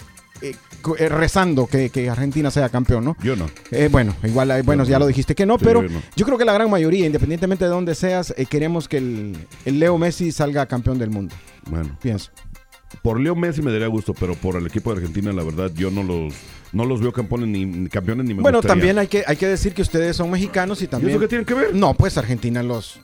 eh, 0.42 0.54
eh, 0.98 1.08
rezando 1.08 1.66
que, 1.66 2.10
Argentina 2.10 2.50
sea 2.50 2.68
campeón, 2.68 3.04
¿no? 3.04 3.16
Yo 3.22 3.36
no. 3.36 3.48
bueno, 3.90 4.14
igual, 4.24 4.62
bueno, 4.64 4.84
ya 4.84 4.98
lo 4.98 5.06
dijiste 5.06 5.34
que 5.34 5.46
no, 5.46 5.58
pero 5.58 5.84
yo, 6.16 6.26
creo 6.26 6.38
que 6.38 6.44
la 6.44 6.52
gran 6.52 6.70
mayoría, 6.70 7.06
independientemente 7.06 7.64
de 7.64 7.70
dónde 7.70 7.94
seas, 7.94 8.34
queremos 8.48 8.88
que 8.88 8.98
el, 8.98 9.46
el 9.64 9.78
Leo 9.78 9.96
Messi 9.98 10.32
salga 10.32 10.66
campeón 10.66 10.98
del 10.98 11.10
mundo. 11.10 11.34
Bueno. 11.70 11.96
Pienso. 12.02 12.30
Por 13.00 13.18
Leo 13.18 13.34
Messi 13.34 13.62
me 13.62 13.72
daría 13.72 13.86
gusto, 13.86 14.12
pero 14.12 14.34
por 14.34 14.56
el 14.56 14.66
equipo 14.66 14.92
de 14.92 14.98
Argentina, 14.98 15.32
la 15.32 15.42
verdad, 15.42 15.70
yo 15.74 15.90
no 15.90 16.02
los 16.02 16.34
no 16.72 16.84
los 16.84 17.00
veo 17.00 17.12
campeones 17.12 17.48
ni, 17.48 17.88
campeones 17.88 18.26
ni 18.26 18.34
me 18.34 18.42
Bueno, 18.42 18.60
también 18.60 18.98
hay 18.98 19.06
que, 19.06 19.24
hay 19.26 19.36
que 19.36 19.46
decir 19.46 19.74
que 19.74 19.82
ustedes 19.82 20.16
son 20.16 20.30
mexicanos 20.30 20.80
y 20.82 20.86
también. 20.86 21.10
¿Y 21.10 21.12
eso 21.12 21.20
qué 21.20 21.28
tiene 21.28 21.44
que 21.44 21.54
ver? 21.54 21.74
No, 21.74 21.94
pues 21.94 22.16
Argentina 22.16 22.62
los. 22.62 23.00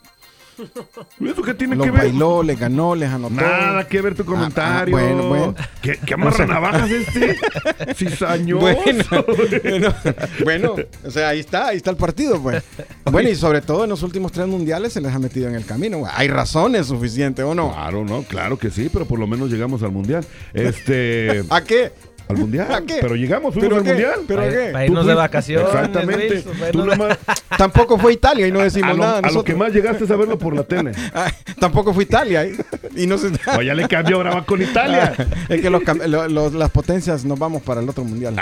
¿Y 1.21 1.29
eso 1.29 1.43
qué 1.43 1.55
tiene 1.55 1.77
que 1.77 1.91
ver? 1.91 2.03
bailó, 2.03 2.43
le 2.43 2.55
ganó, 2.55 2.95
les 2.95 3.09
anotó. 3.09 3.35
Nada 3.35 3.87
que 3.87 4.01
ver 4.01 4.15
tu 4.15 4.25
comentario. 4.25 4.97
Ah, 4.97 5.01
ah, 5.01 5.13
bueno, 5.13 5.29
bueno. 5.29 5.55
¿Qué, 5.83 5.99
qué 6.05 6.15
amarra 6.15 6.47
navajas 6.47 6.91
este? 6.91 7.37
Cizañoso. 7.95 8.61
Bueno, 8.61 9.05
bueno, 10.45 10.75
o 11.05 11.11
sea, 11.11 11.31
ahí 11.31 11.41
está, 11.41 11.69
ahí 11.69 11.77
está 11.77 11.91
el 11.91 11.97
partido, 11.97 12.41
pues. 12.43 12.63
Bueno, 13.11 13.31
y 13.31 13.35
sobre 13.35 13.63
todo 13.63 13.85
en 13.85 13.91
los 13.91 14.03
últimos 14.03 14.33
tres 14.33 14.47
mundiales 14.47 14.93
se 14.93 15.01
les 15.01 15.15
ha 15.15 15.19
metido 15.19 15.49
en 15.49 15.55
el 15.55 15.65
camino. 15.65 16.03
Hay 16.13 16.29
razones 16.29 16.87
suficientes, 16.87 17.43
¿o 17.45 17.55
no? 17.55 17.73
Claro, 17.73 18.05
no, 18.05 18.23
claro 18.23 18.59
que 18.59 18.71
sí, 18.71 18.91
pero 18.93 19.07
por 19.07 19.19
lo 19.19 19.27
menos 19.27 19.51
llegamos 19.51 19.83
al 19.83 19.93
mundial. 19.93 20.27
Este. 20.53 21.43
¿A 21.49 21.63
qué? 21.63 21.93
Al 22.29 22.37
mundial. 22.37 22.85
Pero 22.87 23.15
llegamos, 23.15 23.55
fuimos 23.55 23.79
al 23.79 23.85
mundial. 23.85 24.21
¿Pero 24.27 24.43
a 24.43 24.49
qué? 24.49 24.71
Para 24.73 24.87
irnos 24.87 25.07
de 25.07 25.15
vacaciones. 25.15 25.69
Exactamente. 25.69 26.45
Tampoco 27.59 27.99
fue 27.99 28.13
Italia 28.13 28.47
y 28.47 28.53
no 28.53 28.61
decimos 28.61 28.91
a 28.91 28.95
lo, 28.95 28.99
nada. 28.99 29.21
A 29.21 29.31
lo 29.31 29.43
que 29.43 29.55
más 29.55 29.73
llegaste 29.73 30.05
a 30.05 30.07
saberlo 30.07 30.39
por 30.39 30.55
la 30.55 30.65
tele. 30.65 30.93
tampoco 31.61 31.93
fue 31.93 32.05
Italia. 32.05 32.45
¿eh? 32.45 32.57
Y 32.97 33.07
no 33.07 33.19
se... 33.19 33.29
o 33.57 33.63
ya 33.63 33.75
le 33.75 33.89
cambió, 33.89 34.17
ahora 34.17 34.35
va 34.35 34.45
con 34.45 34.63
Italia. 34.63 35.15
es 35.49 35.61
que 35.61 35.71
los, 35.71 36.53
las 36.53 36.71
potencias 36.71 37.25
nos 37.25 37.39
vamos 37.39 37.63
para 37.63 37.81
el 37.81 37.89
otro 37.89 38.05
mundial. 38.05 38.37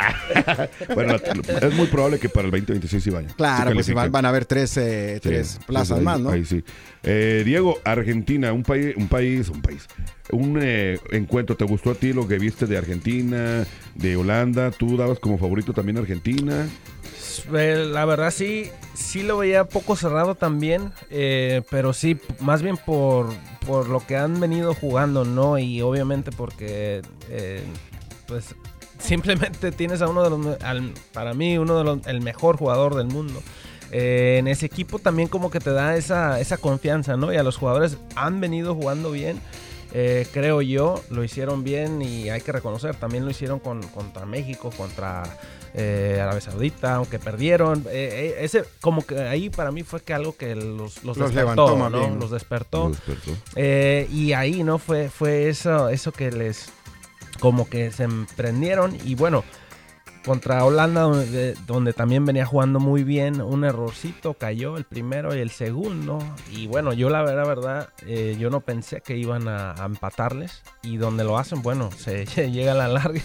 bueno, 0.94 1.16
es 1.16 1.74
muy 1.74 1.86
probable 1.86 2.18
que 2.18 2.28
para 2.28 2.46
el 2.46 2.50
2026 2.52 3.02
sí 3.02 3.10
vayan. 3.10 3.32
Claro, 3.32 3.72
pues 3.72 3.92
van, 3.92 4.10
van, 4.10 4.24
a 4.26 4.28
haber 4.28 4.44
tres, 4.44 4.76
eh, 4.76 5.18
tres 5.22 5.58
plazas 5.66 6.00
más, 6.00 6.20
¿no? 6.20 6.30
Ahí 6.30 6.44
sí. 6.44 6.62
Eh, 7.02 7.42
Diego, 7.44 7.78
Argentina, 7.84 8.52
un 8.52 8.62
país, 8.62 8.94
un 8.96 9.08
país, 9.08 9.48
un 9.48 9.62
país 9.62 9.86
un 10.30 10.58
eh, 10.60 10.98
encuentro. 11.10 11.56
¿Te 11.56 11.64
gustó 11.64 11.90
a 11.90 11.94
ti 11.94 12.12
lo 12.12 12.26
que 12.26 12.38
viste 12.38 12.66
de 12.66 12.76
Argentina, 12.76 13.66
de 13.94 14.16
Holanda? 14.16 14.70
¿Tú 14.70 14.96
dabas 14.96 15.18
como 15.18 15.38
favorito 15.38 15.72
también 15.72 15.98
Argentina? 15.98 16.66
Eh, 17.52 17.86
la 17.90 18.04
verdad 18.04 18.30
sí, 18.30 18.70
sí 18.94 19.22
lo 19.22 19.38
veía 19.38 19.64
poco 19.64 19.96
cerrado 19.96 20.34
también, 20.34 20.92
eh, 21.10 21.62
pero 21.70 21.92
sí, 21.92 22.18
más 22.40 22.62
bien 22.62 22.76
por, 22.76 23.28
por 23.66 23.88
lo 23.88 24.04
que 24.06 24.16
han 24.16 24.40
venido 24.40 24.74
jugando, 24.74 25.24
¿no? 25.24 25.58
Y 25.58 25.82
obviamente 25.82 26.30
porque, 26.32 27.02
pues, 28.26 28.54
simplemente 28.98 29.72
tienes 29.72 30.02
a 30.02 30.08
uno 30.08 30.22
de 30.22 30.30
los, 30.30 30.58
para 31.12 31.34
mí, 31.34 31.58
uno 31.58 31.78
de 31.78 31.84
los, 31.84 32.06
el 32.06 32.20
mejor 32.20 32.56
jugador 32.56 32.94
del 32.94 33.06
mundo. 33.06 33.42
en 33.92 34.48
ese 34.48 34.66
equipo 34.66 34.98
también 34.98 35.28
como 35.28 35.50
que 35.50 35.60
te 35.60 35.70
da 35.70 35.96
esa, 35.96 36.40
esa 36.40 36.56
confianza, 36.56 37.16
¿no? 37.16 37.32
Y 37.32 37.36
a 37.36 37.42
los 37.42 37.56
jugadores 37.56 37.98
han 38.14 38.40
venido 38.40 38.74
jugando 38.74 39.10
bien. 39.10 39.40
Eh, 39.98 40.26
creo 40.32 40.60
yo, 40.60 41.02
lo 41.10 41.24
hicieron 41.24 41.64
bien 41.64 42.02
y 42.02 42.28
hay 42.28 42.40
que 42.40 42.52
reconocer, 42.52 42.96
también 42.96 43.24
lo 43.24 43.30
hicieron 43.30 43.60
con, 43.60 43.82
contra 43.82 44.26
México, 44.26 44.70
contra 44.76 45.22
eh, 45.76 46.18
Arabia 46.20 46.40
Saudita, 46.40 46.94
aunque 46.94 47.18
perdieron. 47.18 47.84
Eh, 47.90 48.38
ese, 48.40 48.64
como 48.80 49.06
que 49.06 49.20
ahí 49.20 49.50
para 49.50 49.70
mí 49.70 49.82
fue 49.82 50.00
que 50.00 50.14
algo 50.14 50.36
que 50.36 50.56
los, 50.56 51.04
los, 51.04 51.16
despertó, 51.16 51.90
¿no? 51.90 52.16
Los 52.16 52.30
despertó. 52.30 52.90
y 53.56 54.32
ahí, 54.32 54.62
¿no? 54.64 54.78
Fue, 54.78 55.08
fue 55.10 55.48
eso, 55.48 55.88
eso 55.88 56.12
que 56.12 56.32
les, 56.32 56.70
como 57.40 57.68
que 57.68 57.92
se 57.92 58.04
emprendieron 58.04 58.96
y 59.04 59.14
bueno 59.14 59.44
contra 60.26 60.64
Holanda, 60.64 61.02
donde, 61.02 61.92
también 61.92 62.24
venía 62.24 62.44
jugando 62.44 62.80
muy 62.80 63.04
bien, 63.04 63.40
un 63.40 63.64
errorcito 63.64 64.34
cayó 64.34 64.76
el 64.76 64.82
primero 64.84 65.34
y 65.34 65.38
el 65.38 65.50
segundo. 65.50 66.18
Y 66.50 66.66
bueno, 66.66 66.92
yo 66.92 67.08
la 67.10 67.22
verdad, 67.22 67.46
verdad 67.46 67.88
eh, 68.04 68.36
yo 68.36 68.50
no 68.50 68.60
pensé 68.60 69.00
que 69.00 69.16
iban 69.16 69.46
a, 69.46 69.76
empatarles. 69.84 70.62
Y 70.82 70.96
donde 70.96 71.22
lo 71.22 71.38
hacen, 71.38 71.62
bueno, 71.62 71.90
se 71.92 72.26
llega 72.50 72.72
a 72.72 72.74
la 72.74 72.88
larga. 72.88 73.22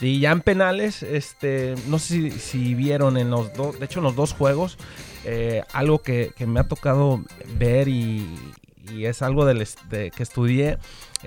Y 0.00 0.20
ya 0.20 0.32
en 0.32 0.40
penales, 0.40 1.02
este, 1.02 1.74
no 1.88 1.98
sé 1.98 2.30
si, 2.30 2.74
vieron 2.74 3.16
en 3.16 3.30
los 3.30 3.52
dos, 3.54 3.78
de 3.78 3.86
hecho 3.86 4.00
en 4.00 4.04
los 4.04 4.16
dos 4.16 4.32
juegos, 4.34 4.76
eh, 5.24 5.62
algo 5.72 6.00
que, 6.00 6.32
me 6.46 6.60
ha 6.60 6.64
tocado 6.64 7.22
ver 7.58 7.88
y, 7.88 8.26
es 9.00 9.20
algo 9.22 9.44
de, 9.44 9.66
que 10.14 10.22
estudié 10.22 10.78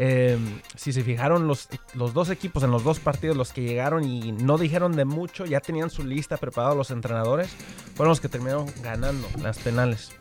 Em, 0.02 0.62
si 0.78 0.94
se 0.94 1.04
fijaron, 1.04 1.46
los, 1.46 1.68
los 1.94 2.14
dos 2.14 2.30
equipos 2.30 2.64
en 2.64 2.72
los 2.72 2.86
dos 2.86 3.00
partidos, 3.00 3.36
los 3.36 3.52
que 3.52 3.64
llegaron 3.64 4.06
y 4.06 4.32
no 4.32 4.58
dijeron 4.58 4.96
de 4.96 5.04
mucho, 5.04 5.46
ya 5.46 5.60
tenían 5.60 5.90
su 5.90 6.06
lista 6.06 6.38
preparada 6.38 6.74
los 6.74 6.90
entrenadores, 6.90 7.50
fueron 7.96 8.12
los 8.12 8.22
que 8.22 8.30
terminaron 8.30 8.68
ganando 8.82 9.28
las 9.42 9.58
penales. 9.60 10.12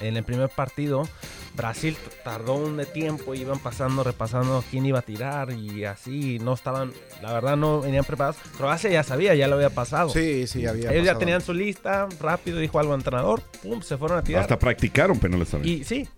En 0.00 0.16
el 0.16 0.24
primer 0.24 0.48
partido, 0.48 1.08
Brasil 1.56 1.96
tardó 2.24 2.54
un 2.54 2.76
de 2.76 2.86
tiempo, 2.86 3.34
iban 3.34 3.58
pasando, 3.58 4.02
repasando 4.02 4.64
quién 4.70 4.86
iba 4.86 4.98
a 4.98 5.02
tirar 5.02 5.52
y 5.52 5.84
así, 5.84 6.38
no 6.40 6.54
estaban, 6.54 6.92
la 7.22 7.32
verdad 7.32 7.56
no 7.56 7.80
venían 7.80 8.04
preparados. 8.04 8.36
Croacia 8.56 8.90
ya 8.90 9.02
sabía, 9.02 9.34
ya 9.34 9.46
lo 9.46 9.56
había 9.56 9.70
pasado. 9.70 10.08
Sí, 10.08 10.46
sí, 10.46 10.66
había 10.66 10.92
Ellos 10.92 11.04
ya 11.04 11.16
tenían 11.16 11.40
su 11.40 11.54
lista, 11.54 12.08
rápido 12.20 12.58
dijo 12.58 12.78
algo 12.78 12.92
al 12.92 13.00
entrenador, 13.00 13.42
pum, 13.62 13.82
se 13.82 13.96
fueron 13.96 14.18
a 14.18 14.24
tirar. 14.24 14.42
Hasta 14.42 14.58
practicaron 14.58 15.18
penales 15.18 15.50
también. 15.50 15.80
Y 15.80 15.84
sí, 15.84 16.08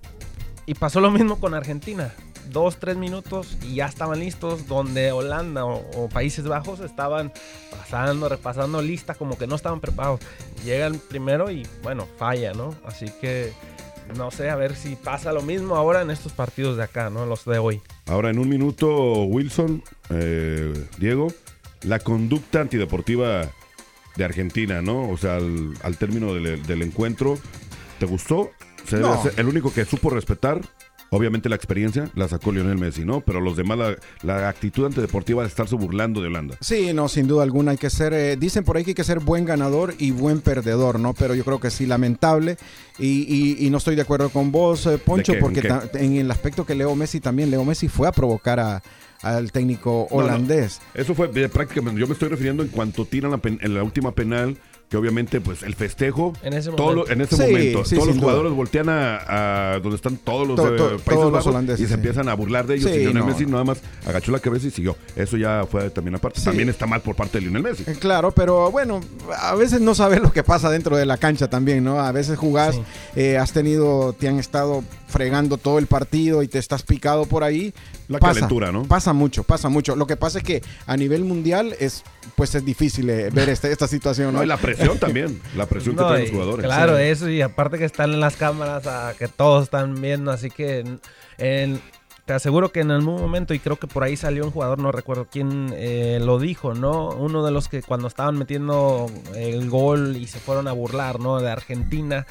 y 0.65 0.75
pasó 0.75 1.01
lo 1.01 1.11
mismo 1.11 1.39
con 1.39 1.55
Argentina. 1.55 2.13
Dos, 2.51 2.77
tres 2.79 2.97
minutos 2.97 3.57
y 3.63 3.77
ya 3.77 3.87
estaban 3.87 4.21
listos, 4.21 4.67
donde 4.67 5.13
Holanda 5.13 5.65
o, 5.65 6.09
Países 6.09 6.47
Bajos 6.47 6.81
estaban 6.81 7.33
pasando, 7.71 8.29
repasando 8.29 8.81
lista, 8.83 9.15
como 9.15 9.37
que 9.37 9.47
no 9.47 9.57
estaban 9.57 9.81
preparados. 9.81 10.21
Llega 10.65 10.87
el 10.87 10.99
primero 10.99 11.51
y 11.51 11.67
bueno, 11.83 12.07
falla, 12.19 12.53
¿no? 12.53 12.75
Así 12.85 13.07
que 13.21 13.53
no 14.17 14.31
sé, 14.31 14.51
a 14.51 14.57
ver 14.57 14.77
si 14.77 14.97
pasa 14.97 15.33
lo 15.33 15.43
mismo 15.43 15.77
ahora 15.77 16.03
en 16.03 16.11
estos 16.11 16.33
partidos 16.33 16.77
de 16.77 16.85
acá, 16.85 17.11
¿no? 17.11 17.27
Los 17.27 17.45
de 17.45 17.59
hoy. 17.59 17.81
Ahora, 18.07 18.31
en 18.31 18.39
un 18.39 18.49
minuto, 18.49 19.25
Wilson, 19.25 19.83
eh, 20.11 20.73
Diego, 20.99 21.29
la 21.83 21.99
conducta 21.99 22.61
antideportiva 22.61 23.51
de 24.17 24.25
Argentina, 24.25 24.83
¿no? 24.83 25.09
O 25.09 25.17
sea, 25.17 25.37
al, 25.37 25.97
término 25.99 26.35
del, 26.35 26.83
encuentro, 26.83 27.39
¿te 27.99 28.07
gustó? 28.07 28.51
Se 28.87 28.97
debe 28.97 29.09
el 29.37 29.49
único 29.49 29.73
que 29.73 29.85
supo 29.85 30.11
respetar 30.11 30.61
Obviamente 31.17 31.49
la 31.49 31.57
experiencia 31.57 32.11
la 32.15 32.29
sacó 32.29 32.53
Lionel 32.53 32.77
Messi, 32.79 33.05
¿no? 33.05 33.21
Pero 33.21 33.41
los 33.41 33.57
demás, 33.57 33.97
la, 34.23 34.49
actitud 34.49 34.85
antideportiva 34.85 35.43
de 35.43 35.49
estarse 35.49 35.75
burlando 35.75 36.21
de 36.21 36.27
Holanda. 36.27 36.57
Sí, 36.61 36.93
no, 36.93 37.09
sin 37.09 37.27
duda 37.27 37.43
alguna 37.43 37.73
hay 37.73 37.79
que 37.79 37.91
ser, 37.91 38.13
eh, 38.13 38.37
dicen 38.37 38.65
por 38.65 38.77
ahí 38.77 38.85
que 38.85 38.91
hay 38.91 38.95
que 38.95 39.05
ser 39.05 39.21
buen 39.21 39.45
ganador 39.45 39.95
y 39.99 40.11
buen 40.11 40.41
perdedor, 40.41 41.01
¿no? 41.01 41.15
Pero 41.15 41.35
yo 41.35 41.45
creo 41.45 41.59
que 41.59 41.71
sí, 41.71 41.87
lamentable. 41.87 42.59
Y, 42.99 43.69
no 43.71 43.79
estoy 43.79 43.97
de 43.97 44.03
acuerdo 44.03 44.31
con 44.31 44.53
vos, 44.53 44.87
eh, 44.87 44.99
Poncho, 44.99 45.35
porque 45.41 45.67
¿En, 45.95 46.17
el 46.17 46.31
aspecto 46.31 46.65
que 46.65 46.75
Leo 46.75 46.95
Messi 46.95 47.21
también, 47.21 47.51
Leo 47.51 47.65
Messi 47.65 47.89
fue 47.89 48.09
a 48.09 48.13
provocar 48.13 48.61
a, 48.61 48.83
al 49.23 49.53
técnico 49.53 50.07
holandés. 50.11 50.81
Eso 50.95 51.15
fue 51.15 51.31
eh, 51.35 51.49
prácticamente, 51.49 52.01
yo 52.01 52.07
me 52.07 52.13
estoy 52.13 52.29
refiriendo 52.29 52.63
en 52.63 52.69
cuanto 52.69 53.05
tiran 53.05 53.41
en 53.43 53.75
la 53.75 53.83
última 53.83 54.13
penal 54.13 54.57
que 54.89 54.97
obviamente 54.97 55.41
pues 55.41 55.63
el 55.63 55.75
festejo 55.75 56.33
en 56.43 56.53
ese 56.53 56.71
momento, 56.71 57.11
en 57.11 57.21
ese 57.21 57.37
momento 57.37 57.83
todos 57.83 58.07
los 58.07 58.19
jugadores 58.19 58.53
voltean 58.53 58.87
a, 58.89 59.79
donde 59.83 59.97
están 59.97 60.17
todos 60.17 60.47
los 60.47 60.59
eh, 60.61 60.99
países 61.05 61.47
holandeses, 61.47 61.81
y 61.81 61.89
se 61.89 61.95
empiezan 61.95 62.29
a 62.29 62.35
burlar 62.35 62.67
de 62.67 62.77
ellos 62.77 62.91
y 62.91 62.99
Lionel 62.99 63.25
Messi 63.25 63.47
nada 63.47 63.65
más 63.65 63.79
agachó 64.07 64.33
la 64.33 64.39
cabeza 64.39 64.69
y 64.69 64.71
siguió. 64.71 64.97
Eso 65.17 65.37
ya 65.37 65.67
fue 65.71 65.91
también 65.91 66.15
aparte. 66.15 66.41
También 66.41 66.69
está 66.69 66.87
mal 66.87 67.01
por 67.01 67.17
parte 67.17 67.39
de 67.39 67.43
Lionel 67.43 67.63
Messi. 67.63 67.85
Eh, 67.87 67.97
claro 67.99 68.31
pero 68.31 68.71
bueno 68.71 69.01
a 69.37 69.55
veces 69.55 69.81
no 69.81 69.95
sabes 69.95 70.21
lo 70.21 70.33
que 70.33 70.43
pasa 70.43 70.71
dentro 70.71 70.97
de 70.97 71.07
la 71.07 71.17
cancha 71.17 71.49
también 71.49 71.85
no 71.85 72.01
a 72.01 72.13
veces 72.13 72.39
jugás 72.39 72.79
eh, 73.15 73.39
has 73.39 73.53
tenido 73.53 74.13
te 74.13 74.29
han 74.29 74.39
estado 74.39 74.85
fregando 75.09 75.57
todo 75.57 75.79
el 75.79 75.87
partido 75.87 76.43
y 76.43 76.49
te 76.49 76.59
estás 76.59 76.83
picado 76.83 77.27
por 77.27 77.45
ahí 77.45 77.75
la 78.09 78.19
calentura, 78.19 78.73
¿no? 78.73 78.85
Pasa 78.85 79.13
mucho, 79.13 79.45
pasa 79.45 79.69
mucho. 79.69 79.97
Lo 79.97 80.07
que 80.07 80.17
pasa 80.17 80.39
es 80.39 80.45
que 80.45 80.63
a 80.87 80.97
nivel 80.97 81.25
mundial 81.25 81.75
es 81.79 82.05
pues 82.35 82.55
es 82.55 82.65
difícil 82.65 83.09
eh, 83.09 83.31
ver 83.31 83.49
este, 83.49 83.73
esta 83.73 83.89
situación, 83.89 84.35
¿no? 84.35 84.43
y 84.43 84.47
la 84.47 84.57
presión 84.57 84.99
también, 85.01 85.41
la 85.57 85.67
presión 85.67 85.97
que 85.97 86.05
traen 86.05 86.23
los 86.23 86.31
jugadores. 86.31 86.67
Claro, 86.67 86.99
eso 86.99 87.29
y 87.29 87.41
aparte 87.41 87.79
que 87.79 87.85
están 87.85 88.13
en 88.13 88.21
las 88.21 88.37
cámaras, 88.37 88.87
a 88.87 89.15
que 89.19 89.29
todos 89.29 89.65
están 89.65 90.01
viendo, 90.01 90.31
así 90.31 90.51
que 90.51 90.99
te 92.27 92.33
aseguro 92.33 92.73
que 92.73 92.81
en 92.81 92.91
algún 92.91 93.21
momento, 93.21 93.55
y 93.55 93.61
creo 93.61 93.77
que 93.77 93.87
por 93.87 94.03
ahí 94.03 94.17
salió 94.17 94.45
un 94.45 94.51
jugador, 94.51 94.81
no 94.81 94.91
recuerdo 94.91 95.29
quién 95.31 95.73
eh, 95.77 96.19
lo 96.21 96.41
dijo, 96.41 96.75
¿no? 96.75 97.11
Uno 97.11 97.45
de 97.45 97.53
los 97.53 97.69
que 97.69 97.83
cuando 97.83 98.09
estaban 98.09 98.37
metiendo 98.37 99.07
el 99.37 99.71
gol 99.71 100.17
y 100.17 100.27
se 100.27 100.41
fueron 100.41 100.67
a 100.67 100.73
burlar, 100.73 101.21
¿no? 101.21 101.41
De 101.41 101.49
Argentina 101.49 102.27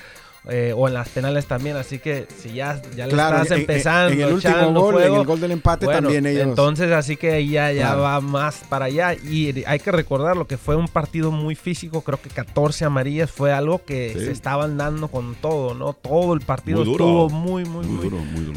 eh, 0.47 0.73
o 0.75 0.87
en 0.87 0.93
las 0.93 1.09
penales 1.09 1.47
también, 1.47 1.75
así 1.75 1.97
que 1.97 2.27
si 2.37 2.53
ya, 2.53 2.79
ya 2.95 3.07
le 3.07 3.13
estás 3.13 3.49
empezando, 3.49 4.13
en, 4.13 4.21
el 4.21 4.33
último 4.33 4.73
gol, 4.73 5.01
en 5.01 5.13
el 5.13 5.25
gol 5.25 5.39
del 5.39 5.51
empate 5.51 5.87
también 5.87 6.25
ellos. 6.27 6.43
Entonces, 6.43 6.91
así 6.91 7.17
que 7.17 7.47
ya, 7.47 7.71
ya 7.71 7.95
va 7.95 8.21
más 8.21 8.61
para 8.69 8.85
allá. 8.85 9.13
Y 9.13 9.63
hay 9.65 9.79
que 9.79 9.91
recordar 9.91 10.37
lo 10.37 10.45
que 10.45 10.57
fue 10.57 10.75
un 10.75 10.87
partido 10.87 11.31
muy 11.31 11.55
físico, 11.55 12.01
creo 12.01 12.21
que 12.21 12.29
14 12.29 12.85
amarillas 12.85 13.31
fue 13.31 13.51
algo 13.53 13.83
que 13.83 14.13
se 14.13 14.31
estaban 14.31 14.77
dando 14.77 15.07
con 15.07 15.33
todo, 15.35 15.73
¿no? 15.73 15.93
Todo 15.93 16.33
el 16.33 16.41
partido 16.41 16.83
estuvo 16.83 17.29
muy, 17.29 17.65
muy, 17.65 17.87
muy, 17.87 18.09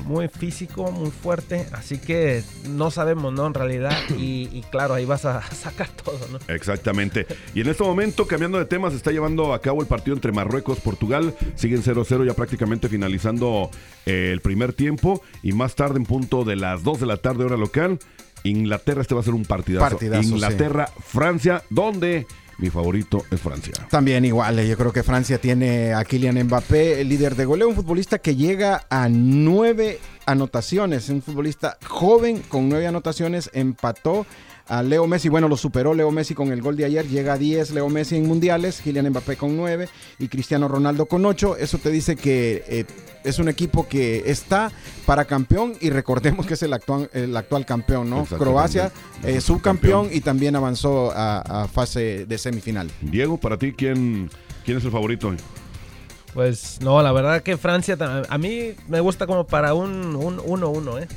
muy, 0.04 0.28
físico, 0.28 0.90
muy 0.92 1.10
fuerte. 1.10 1.66
Así 1.72 1.96
que 1.98 2.42
no 2.68 2.90
sabemos, 2.90 3.32
¿no? 3.32 3.46
En 3.46 3.54
realidad, 3.54 3.96
y, 4.18 4.50
y 4.52 4.62
claro, 4.70 4.94
ahí 4.94 5.06
vas 5.06 5.24
a 5.24 5.40
sacar 5.52 5.88
todo, 5.88 6.18
¿no? 6.30 6.38
Exactamente. 6.54 7.26
Y 7.54 7.62
en 7.62 7.68
este 7.68 7.82
momento, 7.82 8.26
cambiando 8.26 8.58
de 8.58 8.66
tema, 8.66 8.90
se 8.90 8.96
está 8.96 9.10
llevando 9.10 9.54
a 9.54 9.60
cabo 9.60 9.80
el 9.80 9.86
partido 9.86 10.14
entre 10.14 10.32
Marruecos, 10.32 10.80
Portugal. 10.80 11.34
Sigue 11.54 11.77
0-0 11.82 12.26
ya 12.26 12.34
prácticamente 12.34 12.88
finalizando 12.88 13.70
eh, 14.06 14.30
el 14.32 14.40
primer 14.40 14.72
tiempo 14.72 15.22
y 15.42 15.52
más 15.52 15.74
tarde 15.74 15.98
en 15.98 16.04
punto 16.04 16.44
de 16.44 16.56
las 16.56 16.82
2 16.82 17.00
de 17.00 17.06
la 17.06 17.16
tarde 17.16 17.44
hora 17.44 17.56
local. 17.56 17.98
Inglaterra, 18.44 19.02
este 19.02 19.14
va 19.14 19.20
a 19.20 19.24
ser 19.24 19.34
un 19.34 19.44
partidazo. 19.44 19.98
Inglaterra, 20.02 20.88
Francia, 21.00 21.62
donde 21.70 22.26
mi 22.58 22.70
favorito 22.70 23.24
es 23.30 23.40
Francia. 23.40 23.74
También 23.88 24.24
igual, 24.24 24.58
eh, 24.58 24.68
yo 24.68 24.76
creo 24.76 24.92
que 24.92 25.02
Francia 25.02 25.40
tiene 25.40 25.94
a 25.94 26.04
Kylian 26.04 26.44
Mbappé, 26.44 27.00
el 27.00 27.08
líder 27.08 27.36
de 27.36 27.44
goleo, 27.44 27.68
un 27.68 27.74
futbolista 27.74 28.18
que 28.18 28.34
llega 28.36 28.84
a 28.90 29.08
nueve 29.08 30.00
anotaciones, 30.26 31.08
un 31.08 31.22
futbolista 31.22 31.78
joven 31.86 32.42
con 32.48 32.68
nueve 32.68 32.86
anotaciones, 32.86 33.50
empató 33.54 34.26
a 34.68 34.82
Leo 34.82 35.06
Messi. 35.06 35.28
Bueno, 35.28 35.48
lo 35.48 35.56
superó 35.56 35.94
Leo 35.94 36.10
Messi 36.10 36.34
con 36.34 36.52
el 36.52 36.62
gol 36.62 36.76
de 36.76 36.84
ayer. 36.84 37.06
Llega 37.06 37.34
a 37.34 37.38
10 37.38 37.70
Leo 37.70 37.88
Messi 37.88 38.16
en 38.16 38.26
mundiales, 38.26 38.80
Kylian 38.82 39.08
Mbappé 39.10 39.36
con 39.36 39.56
9 39.56 39.88
y 40.18 40.28
Cristiano 40.28 40.68
Ronaldo 40.68 41.06
con 41.06 41.24
8. 41.24 41.56
Eso 41.56 41.78
te 41.78 41.90
dice 41.90 42.16
que 42.16 42.64
eh, 42.68 42.84
es 43.24 43.38
un 43.38 43.48
equipo 43.48 43.88
que 43.88 44.30
está 44.30 44.70
para 45.06 45.24
campeón 45.24 45.74
y 45.80 45.90
recordemos 45.90 46.46
que 46.46 46.54
es 46.54 46.62
el 46.62 46.72
actual, 46.72 47.10
el 47.12 47.36
actual 47.36 47.66
campeón, 47.66 48.10
¿no? 48.10 48.24
Croacia, 48.24 48.92
eh, 49.24 49.40
subcampeón 49.40 50.08
y 50.12 50.20
también 50.20 50.56
avanzó 50.56 51.12
a, 51.14 51.68
fase 51.72 52.26
de 52.26 52.38
semifinal. 52.38 52.90
Diego, 53.00 53.38
para 53.38 53.56
ti, 53.56 53.72
¿quién, 53.72 54.30
quién 54.64 54.78
es 54.78 54.84
el 54.84 54.90
favorito? 54.90 55.34
Pues 56.34 56.78
no, 56.80 57.02
la 57.02 57.12
verdad 57.12 57.42
que 57.42 57.56
Francia, 57.56 57.96
a 58.28 58.38
mí 58.38 58.74
me 58.86 59.00
gusta 59.00 59.26
como 59.26 59.46
para 59.46 59.74
un 59.74 60.14
1-1, 60.14 61.02
¿eh? 61.02 61.08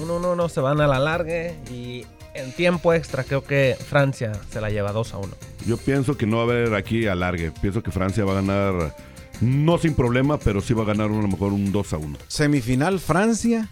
1-1 0.00 0.48
se 0.48 0.60
van 0.60 0.80
a 0.80 0.86
la 0.86 0.98
larga 0.98 1.52
y 1.70 2.06
en 2.34 2.52
tiempo 2.52 2.92
extra 2.92 3.24
creo 3.24 3.44
que 3.44 3.76
Francia 3.78 4.32
se 4.50 4.60
la 4.60 4.70
lleva 4.70 4.92
2 4.92 5.14
a 5.14 5.18
1. 5.18 5.28
Yo 5.66 5.76
pienso 5.76 6.16
que 6.16 6.26
no 6.26 6.36
va 6.36 6.42
a 6.42 6.46
haber 6.46 6.74
aquí 6.74 7.06
alargue. 7.06 7.52
Pienso 7.60 7.82
que 7.82 7.90
Francia 7.90 8.24
va 8.24 8.32
a 8.32 8.36
ganar, 8.36 8.96
no 9.40 9.78
sin 9.78 9.94
problema, 9.94 10.38
pero 10.38 10.60
sí 10.60 10.74
va 10.74 10.82
a 10.82 10.86
ganar 10.86 11.10
a 11.10 11.14
lo 11.14 11.28
mejor 11.28 11.52
un 11.52 11.72
2 11.72 11.92
a 11.92 11.98
1. 11.98 12.18
Semifinal 12.28 13.00
Francia 13.00 13.68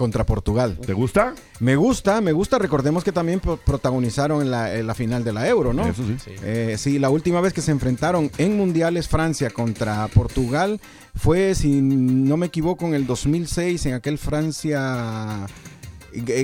contra 0.00 0.24
Portugal. 0.24 0.78
¿Te 0.78 0.94
gusta? 0.94 1.34
Me 1.58 1.76
gusta, 1.76 2.22
me 2.22 2.32
gusta. 2.32 2.58
Recordemos 2.58 3.04
que 3.04 3.12
también 3.12 3.38
protagonizaron 3.38 4.40
en 4.40 4.50
la, 4.50 4.94
final 4.94 5.24
de 5.24 5.34
la 5.34 5.46
Euro, 5.46 5.74
¿no? 5.74 5.86
Eso 5.86 6.02
sí. 6.02 6.16
Eh, 6.42 6.76
sí, 6.78 6.98
la 6.98 7.10
última 7.10 7.42
vez 7.42 7.52
que 7.52 7.60
se 7.60 7.70
enfrentaron 7.70 8.30
en 8.38 8.56
mundiales 8.56 9.08
Francia 9.08 9.50
contra 9.50 10.08
Portugal 10.08 10.80
fue, 11.14 11.54
si 11.54 11.82
no 11.82 12.38
me 12.38 12.46
equivoco, 12.46 12.86
en 12.86 12.94
el 12.94 13.06
2006, 13.06 13.84
en 13.84 13.92
aquel 13.92 14.16
Francia 14.16 15.46
eh, 15.46 15.79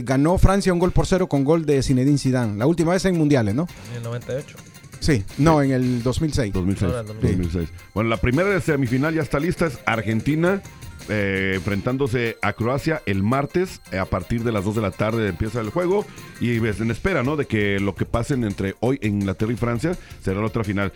ganó 0.03 0.39
Francia 0.39 0.73
un 0.73 0.79
gol 0.79 0.93
por 0.93 1.07
cero 1.07 1.29
con 1.29 1.45
gol 1.45 1.67
de 1.67 1.83
Zinedine 1.83 2.19
Zidane. 2.19 2.57
La 2.57 2.67
última 2.67 2.93
vez 2.93 3.05
en 3.05 3.17
mundiales, 3.17 3.55
¿no? 3.55 3.67
En 3.91 3.97
el 3.97 4.03
98. 4.03 4.57
Sí, 5.01 5.25
no, 5.39 5.62
en 5.62 5.73
el 5.73 6.03
2006. 6.03 6.53
2006. 6.53 7.69
Bueno, 7.95 8.11
la 8.11 8.17
primera 8.17 8.49
de 8.49 8.61
semifinal 8.61 9.14
ya 9.14 9.23
está 9.23 9.39
lista, 9.39 9.67
es 9.67 9.79
Argentina 9.85 10.62
eh, 11.09 11.53
enfrentándose 11.55 12.37
a 12.43 12.53
Croacia 12.55 13.01
el 13.07 13.23
martes 13.23 13.81
eh, 13.93 13.99
a 13.99 14.07
partir 14.07 14.43
de 14.43 14.51
las 14.51 14.64
2 14.64 14.75
de 14.75 14.83
la 14.83 14.91
tarde 14.91 15.29
empieza 15.29 15.61
el 15.61 15.71
juego 15.71 16.05
y 16.41 16.59
ves 16.59 16.81
en 16.81 16.91
espera, 16.91 17.23
¿no? 17.23 17.37
De 17.37 17.47
que 17.47 17.79
lo 17.79 17.95
que 17.95 18.07
pasen 18.07 18.43
entre 18.43 18.75
hoy 18.81 18.99
en 19.03 19.21
Inglaterra 19.21 19.53
y 19.53 19.57
Francia 19.57 19.97
será 20.21 20.41
la 20.41 20.47
otra 20.47 20.64
final. 20.64 20.93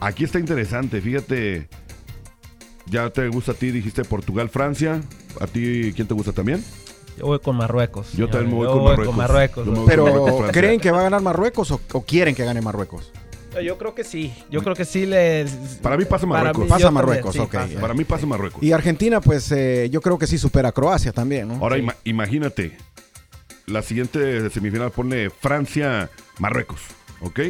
Aquí 0.00 0.24
está 0.24 0.40
interesante, 0.40 1.00
fíjate, 1.00 1.68
ya 2.86 3.08
te 3.10 3.28
gusta 3.28 3.52
a 3.52 3.54
ti, 3.54 3.70
dijiste 3.70 4.02
Portugal, 4.04 4.48
Francia, 4.48 5.00
¿a 5.40 5.46
ti 5.46 5.92
quién 5.94 6.08
te 6.08 6.14
gusta 6.14 6.32
también? 6.32 6.64
Yo 7.16 7.26
voy 7.26 7.38
con 7.38 7.56
Marruecos. 7.56 8.12
Yo 8.12 8.28
también 8.28 8.50
me 8.50 8.66
voy, 8.66 8.96
con, 9.06 9.16
Marruecos. 9.16 9.66
Pero, 9.86 10.48
¿creen 10.52 10.78
que 10.78 10.90
va 10.90 11.00
a 11.00 11.02
ganar 11.04 11.22
Marruecos 11.22 11.70
o, 11.70 11.78
quieren 12.02 12.34
que 12.34 12.44
gane 12.44 12.60
Marruecos? 12.60 13.12
Yo 13.64 13.78
creo 13.78 13.94
que 13.94 14.04
sí. 14.04 14.34
Yo 14.50 14.62
creo 14.62 14.74
que 14.74 14.84
sí 14.84 15.06
les. 15.06 15.50
Para 15.80 15.96
mí 15.96 16.04
pasa 16.04 16.26
Marruecos. 16.26 16.68
pasa 16.68 16.90
Marruecos, 16.90 17.38
ok. 17.38 17.56
Para 17.80 17.94
mí 17.94 18.04
pasa 18.04 18.26
Marruecos. 18.26 18.62
Y 18.62 18.72
Argentina, 18.72 19.20
pues 19.20 19.50
eh, 19.50 19.88
yo 19.90 20.02
creo 20.02 20.18
que 20.18 20.26
sí 20.26 20.36
supera 20.36 20.68
a 20.68 20.72
Croacia 20.72 21.12
también, 21.12 21.48
¿no? 21.48 21.54
Ahora 21.54 21.78
imagínate. 22.04 22.76
La 23.66 23.82
siguiente 23.82 24.48
semifinal 24.50 24.92
pone 24.92 25.28
Francia-Marruecos, 25.28 26.82
¿ok? 27.20 27.40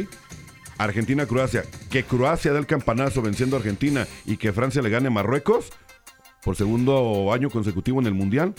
Argentina-Croacia. 0.79 1.63
Que 1.91 2.03
Croacia 2.03 2.53
dé 2.53 2.57
el 2.57 2.65
campanazo 2.65 3.21
venciendo 3.21 3.55
a 3.55 3.59
Argentina 3.59 4.07
y 4.25 4.37
que 4.37 4.51
Francia 4.51 4.81
le 4.81 4.89
gane 4.89 5.07
a 5.07 5.11
Marruecos 5.11 5.69
por 6.43 6.55
segundo 6.55 7.31
año 7.33 7.51
consecutivo 7.51 7.99
en 7.99 8.07
el 8.07 8.15
Mundial 8.15 8.55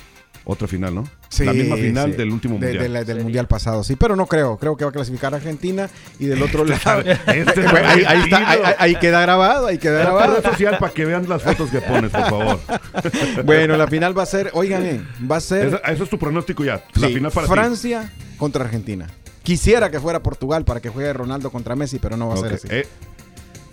Otra 0.50 0.66
final, 0.66 0.94
¿no? 0.94 1.04
Sí, 1.28 1.44
la 1.44 1.52
misma 1.52 1.76
final 1.76 2.10
sí. 2.12 2.16
del 2.16 2.30
último 2.32 2.54
mundial. 2.54 2.78
de 2.78 2.88
la- 2.88 3.04
del 3.04 3.22
mundial 3.22 3.46
pasado, 3.46 3.84
sí, 3.84 3.96
pero 3.96 4.16
no 4.16 4.24
creo. 4.26 4.56
Creo 4.56 4.78
que 4.78 4.84
va 4.86 4.88
a 4.88 4.92
clasificar 4.94 5.34
Argentina 5.34 5.90
y 6.18 6.24
del 6.24 6.42
otro 6.42 6.64
lado. 6.64 7.00
Este 7.26 7.60
Bueno, 7.70 7.86
ahí, 7.86 8.02
ahí 8.06 8.20
está, 8.22 8.50
ahí, 8.50 8.60
ahí 8.78 8.94
queda 8.96 9.20
grabado, 9.20 9.66
ahí 9.66 9.76
queda 9.76 9.98
grabado. 10.00 10.36
red 10.36 10.42
social 10.50 10.78
para 10.78 10.90
que 10.94 11.04
vean 11.04 11.28
las 11.28 11.42
fotos 11.42 11.68
que 11.70 11.82
pones, 11.82 12.10
por 12.10 12.22
favor. 12.30 12.60
Bueno, 13.44 13.76
la 13.76 13.86
final 13.88 14.16
va 14.18 14.22
a 14.22 14.26
ser, 14.26 14.50
oigan, 14.54 14.86
eh, 14.86 15.02
va 15.30 15.36
a 15.36 15.40
ser 15.40 15.66
Eso, 15.66 15.84
eso 15.84 16.04
es 16.04 16.08
tu 16.10 16.18
pronóstico 16.18 16.64
ya. 16.64 16.82
La 16.94 17.08
sí, 17.08 17.14
final 17.14 17.30
para 17.30 17.46
ti. 17.46 17.52
Francia 17.52 18.12
contra 18.38 18.64
Argentina. 18.64 19.06
Quisiera 19.42 19.90
que 19.90 20.00
fuera 20.00 20.22
Portugal 20.22 20.64
para 20.64 20.80
que 20.80 20.88
juegue 20.88 21.12
Ronaldo 21.12 21.50
contra 21.50 21.76
Messi, 21.76 21.98
pero 21.98 22.16
no 22.16 22.28
va 22.28 22.34
a 22.34 22.38
ser 22.38 22.54
así. 22.54 22.68
eh, 22.70 22.86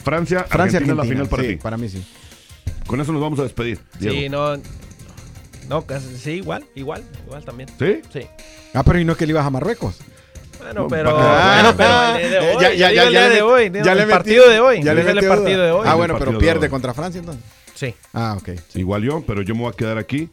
Francia, 0.04 0.40
Francia, 0.44 0.80
Argentina, 0.80 0.94
Argentina, 0.94 0.96
la 0.96 1.04
final 1.04 1.28
para 1.30 1.44
sí, 1.44 1.50
ti. 1.50 1.56
para 1.56 1.78
mí 1.78 1.88
sí. 1.88 2.06
Con 2.86 3.00
eso 3.00 3.14
nos 3.14 3.22
vamos 3.22 3.40
a 3.40 3.44
despedir. 3.44 3.80
Diego. 3.98 4.16
Sí, 4.16 4.30
no. 4.30 4.54
No, 5.70 5.86
casi, 5.86 6.18
sí, 6.18 6.32
igual, 6.34 6.64
igual, 6.76 7.04
igual 7.26 7.44
también. 7.44 7.70
¿Sí? 7.80 8.02
Sí. 8.14 8.28
Ah, 8.74 8.84
pero 8.84 9.00
¿y 9.00 9.06
no 9.06 9.14
es 9.14 9.18
que 9.18 9.26
le 9.26 9.32
ibas 9.32 9.46
a 9.46 9.50
Marruecos? 9.50 9.98
Bueno, 10.60 10.82
No, 10.84 10.88
pero, 10.88 11.14
va- 11.14 11.54
bueno, 11.54 11.78
pero 11.78 12.16
el 12.18 12.32
de 12.32 12.40
hoy, 12.40 12.62
Ya- 12.62 12.74
ya- 12.74 12.92
ya- 12.92 13.04
el 13.04 13.10
día 13.10 13.30
de 13.30 13.42
hoy, 13.42 13.72
ya 13.84 13.96
le 13.96 14.04
el 14.04 14.10
partido 14.10 14.50
de 14.50 14.60
hoy, 14.60 14.82
ya 14.84 14.94
le 14.94 15.02
el 15.10 15.28
partido 15.28 15.64
de 15.64 15.72
hoy. 15.72 15.86
Ah, 15.88 15.96
bueno, 15.96 16.18
pero 16.18 16.32
de 16.32 16.38
pierde 16.38 16.70
contra 16.70 16.94
Francia 16.94 17.20
entonces. 17.20 17.44
Sí. 17.74 17.94
Ah, 18.14 18.38
ok. 18.40 18.50
Igual 18.76 19.04
yo, 19.04 19.24
pero 19.28 19.42
yo 19.42 19.54
me 19.54 19.62
voy 19.62 19.72
a 19.74 19.76
quedar 19.76 19.98
aquí. 19.98 20.30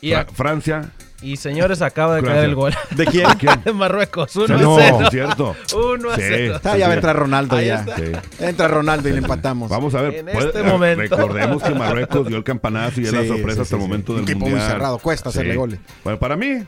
Y, 0.00 0.12
Fra- 0.12 0.26
Francia. 0.26 0.92
Y 1.22 1.36
señores, 1.36 1.82
acaba 1.82 2.16
de 2.16 2.22
caer 2.22 2.44
el 2.44 2.54
gol. 2.54 2.74
¿De 2.96 3.04
quién? 3.06 3.26
de 3.64 3.72
Marruecos, 3.72 4.34
1 4.36 4.58
No, 4.58 4.76
a 4.78 4.80
0. 4.82 4.98
es 5.02 5.10
cierto. 5.10 5.56
1 5.74 6.10
a 6.10 6.16
Sí. 6.16 6.22
0. 6.26 6.56
Está, 6.56 6.76
ya 6.78 6.86
va 6.86 6.92
a 6.92 6.96
entrar 6.96 7.16
Ronaldo 7.16 7.56
Ahí 7.56 7.66
ya. 7.66 7.84
Sí. 7.84 8.12
Entra 8.44 8.68
Ronaldo 8.68 9.08
y 9.08 9.12
le 9.12 9.18
empatamos. 9.18 9.68
Vamos 9.70 9.94
a 9.94 10.02
ver. 10.02 10.14
En 10.14 10.26
puede- 10.26 10.46
este 10.46 10.62
momento. 10.62 11.16
Recordemos 11.16 11.62
que 11.62 11.74
Marruecos 11.74 12.26
dio 12.28 12.36
el 12.36 12.44
campanazo 12.44 13.00
y 13.00 13.04
es 13.04 13.12
la 13.12 13.22
Sí, 13.22 13.28
sorpresa 13.28 13.56
sí, 13.56 13.60
hasta 13.62 13.76
el 13.76 13.82
momento 13.82 14.12
sí. 14.12 14.14
del 14.14 14.22
Un 14.24 14.28
equipo 14.30 14.40
muy 14.40 14.50
mundial. 14.50 14.70
cerrado, 14.70 14.98
cuesta 14.98 15.28
hacerle 15.28 15.56
goles. 15.56 15.80
Bueno, 16.04 16.18
para 16.18 16.36
mí, 16.36 16.62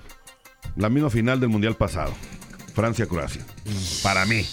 la 0.76 0.88
misma 0.88 1.10
final 1.10 1.40
del 1.40 1.48
mundial 1.48 1.74
pasado. 1.74 2.12
Francia-Croacia. 2.74 3.42
Para 4.02 4.24
mí. 4.26 4.46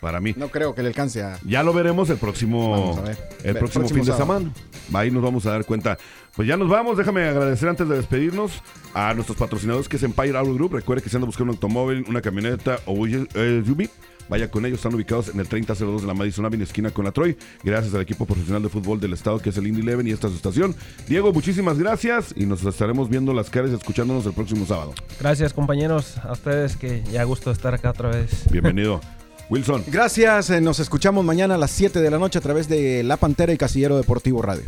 Para 0.00 0.20
mí. 0.20 0.34
No 0.36 0.48
creo 0.48 0.74
que 0.74 0.82
le 0.82 0.88
alcance 0.88 1.22
a. 1.22 1.38
Ya 1.44 1.62
lo 1.62 1.72
veremos 1.72 2.10
el 2.10 2.18
próximo, 2.18 2.70
Vamos 2.72 2.98
a 2.98 3.02
ver. 3.02 3.16
el 3.42 3.56
próximo, 3.56 3.84
próximo 3.86 4.04
fin 4.04 4.12
de 4.12 4.16
semana. 4.18 4.50
Ahí 4.92 5.10
nos 5.10 5.22
vamos 5.22 5.46
a 5.46 5.52
dar 5.52 5.64
cuenta. 5.64 5.98
Pues 6.34 6.48
ya 6.48 6.56
nos 6.56 6.68
vamos. 6.68 6.96
Déjame 6.96 7.24
agradecer 7.24 7.68
antes 7.68 7.88
de 7.88 7.96
despedirnos 7.96 8.62
a 8.92 9.14
nuestros 9.14 9.38
patrocinadores 9.38 9.88
que 9.88 9.96
es 9.96 10.02
Empire 10.02 10.36
Auto 10.36 10.54
Group. 10.54 10.74
Recuerde 10.74 11.02
que 11.02 11.08
si 11.08 11.16
anda 11.16 11.26
buscando 11.26 11.52
un 11.52 11.56
automóvil, 11.56 12.04
una 12.08 12.20
camioneta 12.20 12.78
o 12.86 12.92
un 12.92 13.28
eh, 13.34 13.62
SUV, 13.64 13.88
vaya 14.28 14.50
con 14.50 14.66
ellos. 14.66 14.78
Están 14.78 14.94
ubicados 14.94 15.28
en 15.28 15.40
el 15.40 15.48
3002 15.48 16.02
de 16.02 16.06
la 16.08 16.14
Madison 16.14 16.44
Avenue, 16.44 16.64
esquina 16.64 16.90
con 16.90 17.04
la 17.04 17.12
Troy. 17.12 17.36
Gracias 17.62 17.94
al 17.94 18.02
equipo 18.02 18.26
profesional 18.26 18.62
de 18.62 18.68
fútbol 18.68 19.00
del 19.00 19.12
estado 19.12 19.38
que 19.38 19.50
es 19.50 19.56
el 19.56 19.66
Indy 19.66 19.82
Eleven 19.82 20.06
y 20.06 20.10
esta 20.10 20.26
es 20.26 20.32
su 20.32 20.36
estación. 20.36 20.74
Diego, 21.08 21.32
muchísimas 21.32 21.78
gracias 21.78 22.34
y 22.36 22.46
nos 22.46 22.64
estaremos 22.64 23.08
viendo 23.08 23.32
las 23.32 23.50
caras 23.50 23.70
y 23.70 23.74
escuchándonos 23.74 24.26
el 24.26 24.32
próximo 24.32 24.66
sábado. 24.66 24.94
Gracias, 25.20 25.52
compañeros. 25.52 26.18
A 26.18 26.32
ustedes 26.32 26.76
que 26.76 27.02
ya 27.04 27.24
gusto 27.24 27.50
estar 27.50 27.74
acá 27.74 27.90
otra 27.90 28.10
vez. 28.10 28.44
Bienvenido. 28.50 29.00
Wilson. 29.50 29.84
Gracias, 29.86 30.50
eh, 30.50 30.60
nos 30.60 30.80
escuchamos 30.80 31.24
mañana 31.24 31.54
a 31.54 31.58
las 31.58 31.70
7 31.70 32.00
de 32.00 32.10
la 32.10 32.18
noche 32.18 32.38
a 32.38 32.42
través 32.42 32.68
de 32.68 33.02
La 33.02 33.16
Pantera 33.16 33.52
y 33.52 33.58
Casillero 33.58 33.96
Deportivo 33.96 34.42
Radio. 34.42 34.64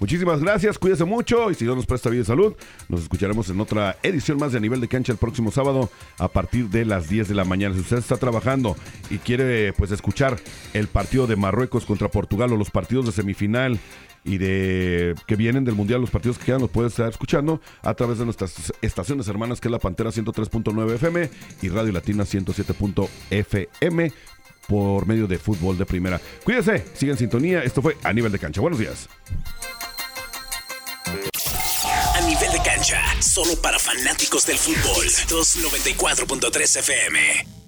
Muchísimas 0.00 0.40
gracias, 0.40 0.78
cuídese 0.78 1.04
mucho 1.04 1.50
y 1.50 1.54
si 1.54 1.64
Dios 1.64 1.74
nos 1.74 1.86
presta 1.86 2.08
vida 2.08 2.22
y 2.22 2.24
salud, 2.24 2.54
nos 2.88 3.02
escucharemos 3.02 3.50
en 3.50 3.60
otra 3.60 3.96
edición 4.04 4.38
más 4.38 4.52
de 4.52 4.58
A 4.58 4.60
Nivel 4.60 4.80
de 4.80 4.86
Cancha 4.86 5.10
el 5.10 5.18
próximo 5.18 5.50
sábado 5.50 5.90
a 6.18 6.28
partir 6.28 6.68
de 6.68 6.84
las 6.84 7.08
10 7.08 7.26
de 7.26 7.34
la 7.34 7.44
mañana. 7.44 7.74
Si 7.74 7.80
usted 7.80 7.98
está 7.98 8.16
trabajando 8.16 8.76
y 9.10 9.18
quiere 9.18 9.72
pues 9.72 9.90
escuchar 9.90 10.36
el 10.72 10.86
partido 10.86 11.26
de 11.26 11.34
Marruecos 11.34 11.84
contra 11.84 12.08
Portugal 12.08 12.52
o 12.52 12.56
los 12.56 12.70
partidos 12.70 13.06
de 13.06 13.12
semifinal 13.12 13.80
y 14.28 14.36
de 14.36 15.14
que 15.26 15.36
vienen 15.36 15.64
del 15.64 15.74
Mundial, 15.74 16.02
los 16.02 16.10
partidos 16.10 16.38
que 16.38 16.44
quedan, 16.44 16.60
los 16.60 16.70
puede 16.70 16.88
estar 16.88 17.08
escuchando 17.08 17.62
a 17.82 17.94
través 17.94 18.18
de 18.18 18.26
nuestras 18.26 18.72
estaciones 18.82 19.26
hermanas, 19.26 19.58
que 19.60 19.68
es 19.68 19.72
la 19.72 19.78
Pantera 19.78 20.10
103.9 20.10 20.94
FM 20.96 21.30
y 21.62 21.68
Radio 21.70 21.92
Latina 21.92 22.24
107.fm 22.24 24.12
por 24.68 25.06
medio 25.06 25.26
de 25.26 25.38
fútbol 25.38 25.78
de 25.78 25.86
primera. 25.86 26.20
Cuídese, 26.44 26.84
sigue 26.94 27.12
en 27.12 27.18
sintonía. 27.18 27.62
Esto 27.62 27.80
fue 27.80 27.96
A 28.04 28.12
Nivel 28.12 28.30
de 28.30 28.38
Cancha. 28.38 28.60
Buenos 28.60 28.78
días. 28.78 29.08
A 32.14 32.20
nivel 32.20 32.52
de 32.52 32.62
cancha, 32.62 33.00
solo 33.20 33.56
para 33.62 33.78
fanáticos 33.78 34.44
del 34.44 34.58
fútbol. 34.58 35.06
294.3 35.06 36.78
FM. 36.80 37.67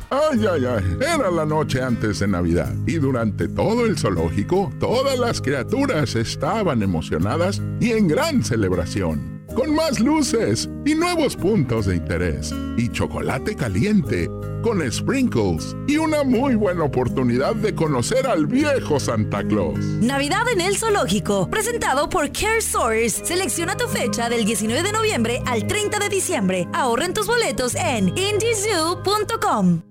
Ay, 0.11 0.45
ay, 0.45 0.65
ay, 0.65 0.97
era 0.99 1.31
la 1.31 1.45
noche 1.45 1.81
antes 1.81 2.19
de 2.19 2.27
Navidad 2.27 2.73
y 2.85 2.95
durante 2.95 3.47
todo 3.47 3.85
el 3.85 3.97
zoológico 3.97 4.69
todas 4.79 5.17
las 5.17 5.41
criaturas 5.41 6.15
estaban 6.15 6.83
emocionadas 6.83 7.61
y 7.79 7.91
en 7.91 8.09
gran 8.09 8.43
celebración 8.43 9.31
con 9.53 9.75
más 9.75 9.99
luces 9.99 10.69
y 10.85 10.95
nuevos 10.95 11.35
puntos 11.35 11.85
de 11.85 11.95
interés, 11.95 12.53
y 12.77 12.89
chocolate 12.89 13.55
caliente, 13.55 14.29
con 14.61 14.89
sprinkles, 14.91 15.75
y 15.87 15.97
una 15.97 16.23
muy 16.23 16.55
buena 16.55 16.83
oportunidad 16.83 17.55
de 17.55 17.75
conocer 17.75 18.27
al 18.27 18.45
viejo 18.45 18.99
Santa 18.99 19.43
Claus. 19.43 19.79
Navidad 19.79 20.47
en 20.53 20.61
el 20.61 20.77
Zoológico, 20.77 21.49
presentado 21.49 22.09
por 22.09 22.31
CareSource. 22.31 23.25
Selecciona 23.25 23.75
tu 23.75 23.87
fecha 23.87 24.29
del 24.29 24.45
19 24.45 24.83
de 24.83 24.91
noviembre 24.91 25.41
al 25.45 25.67
30 25.67 25.99
de 25.99 26.09
diciembre. 26.09 26.67
Ahorren 26.73 27.13
tus 27.13 27.27
boletos 27.27 27.75
en 27.75 28.09
indiezoo.com. 28.17 29.90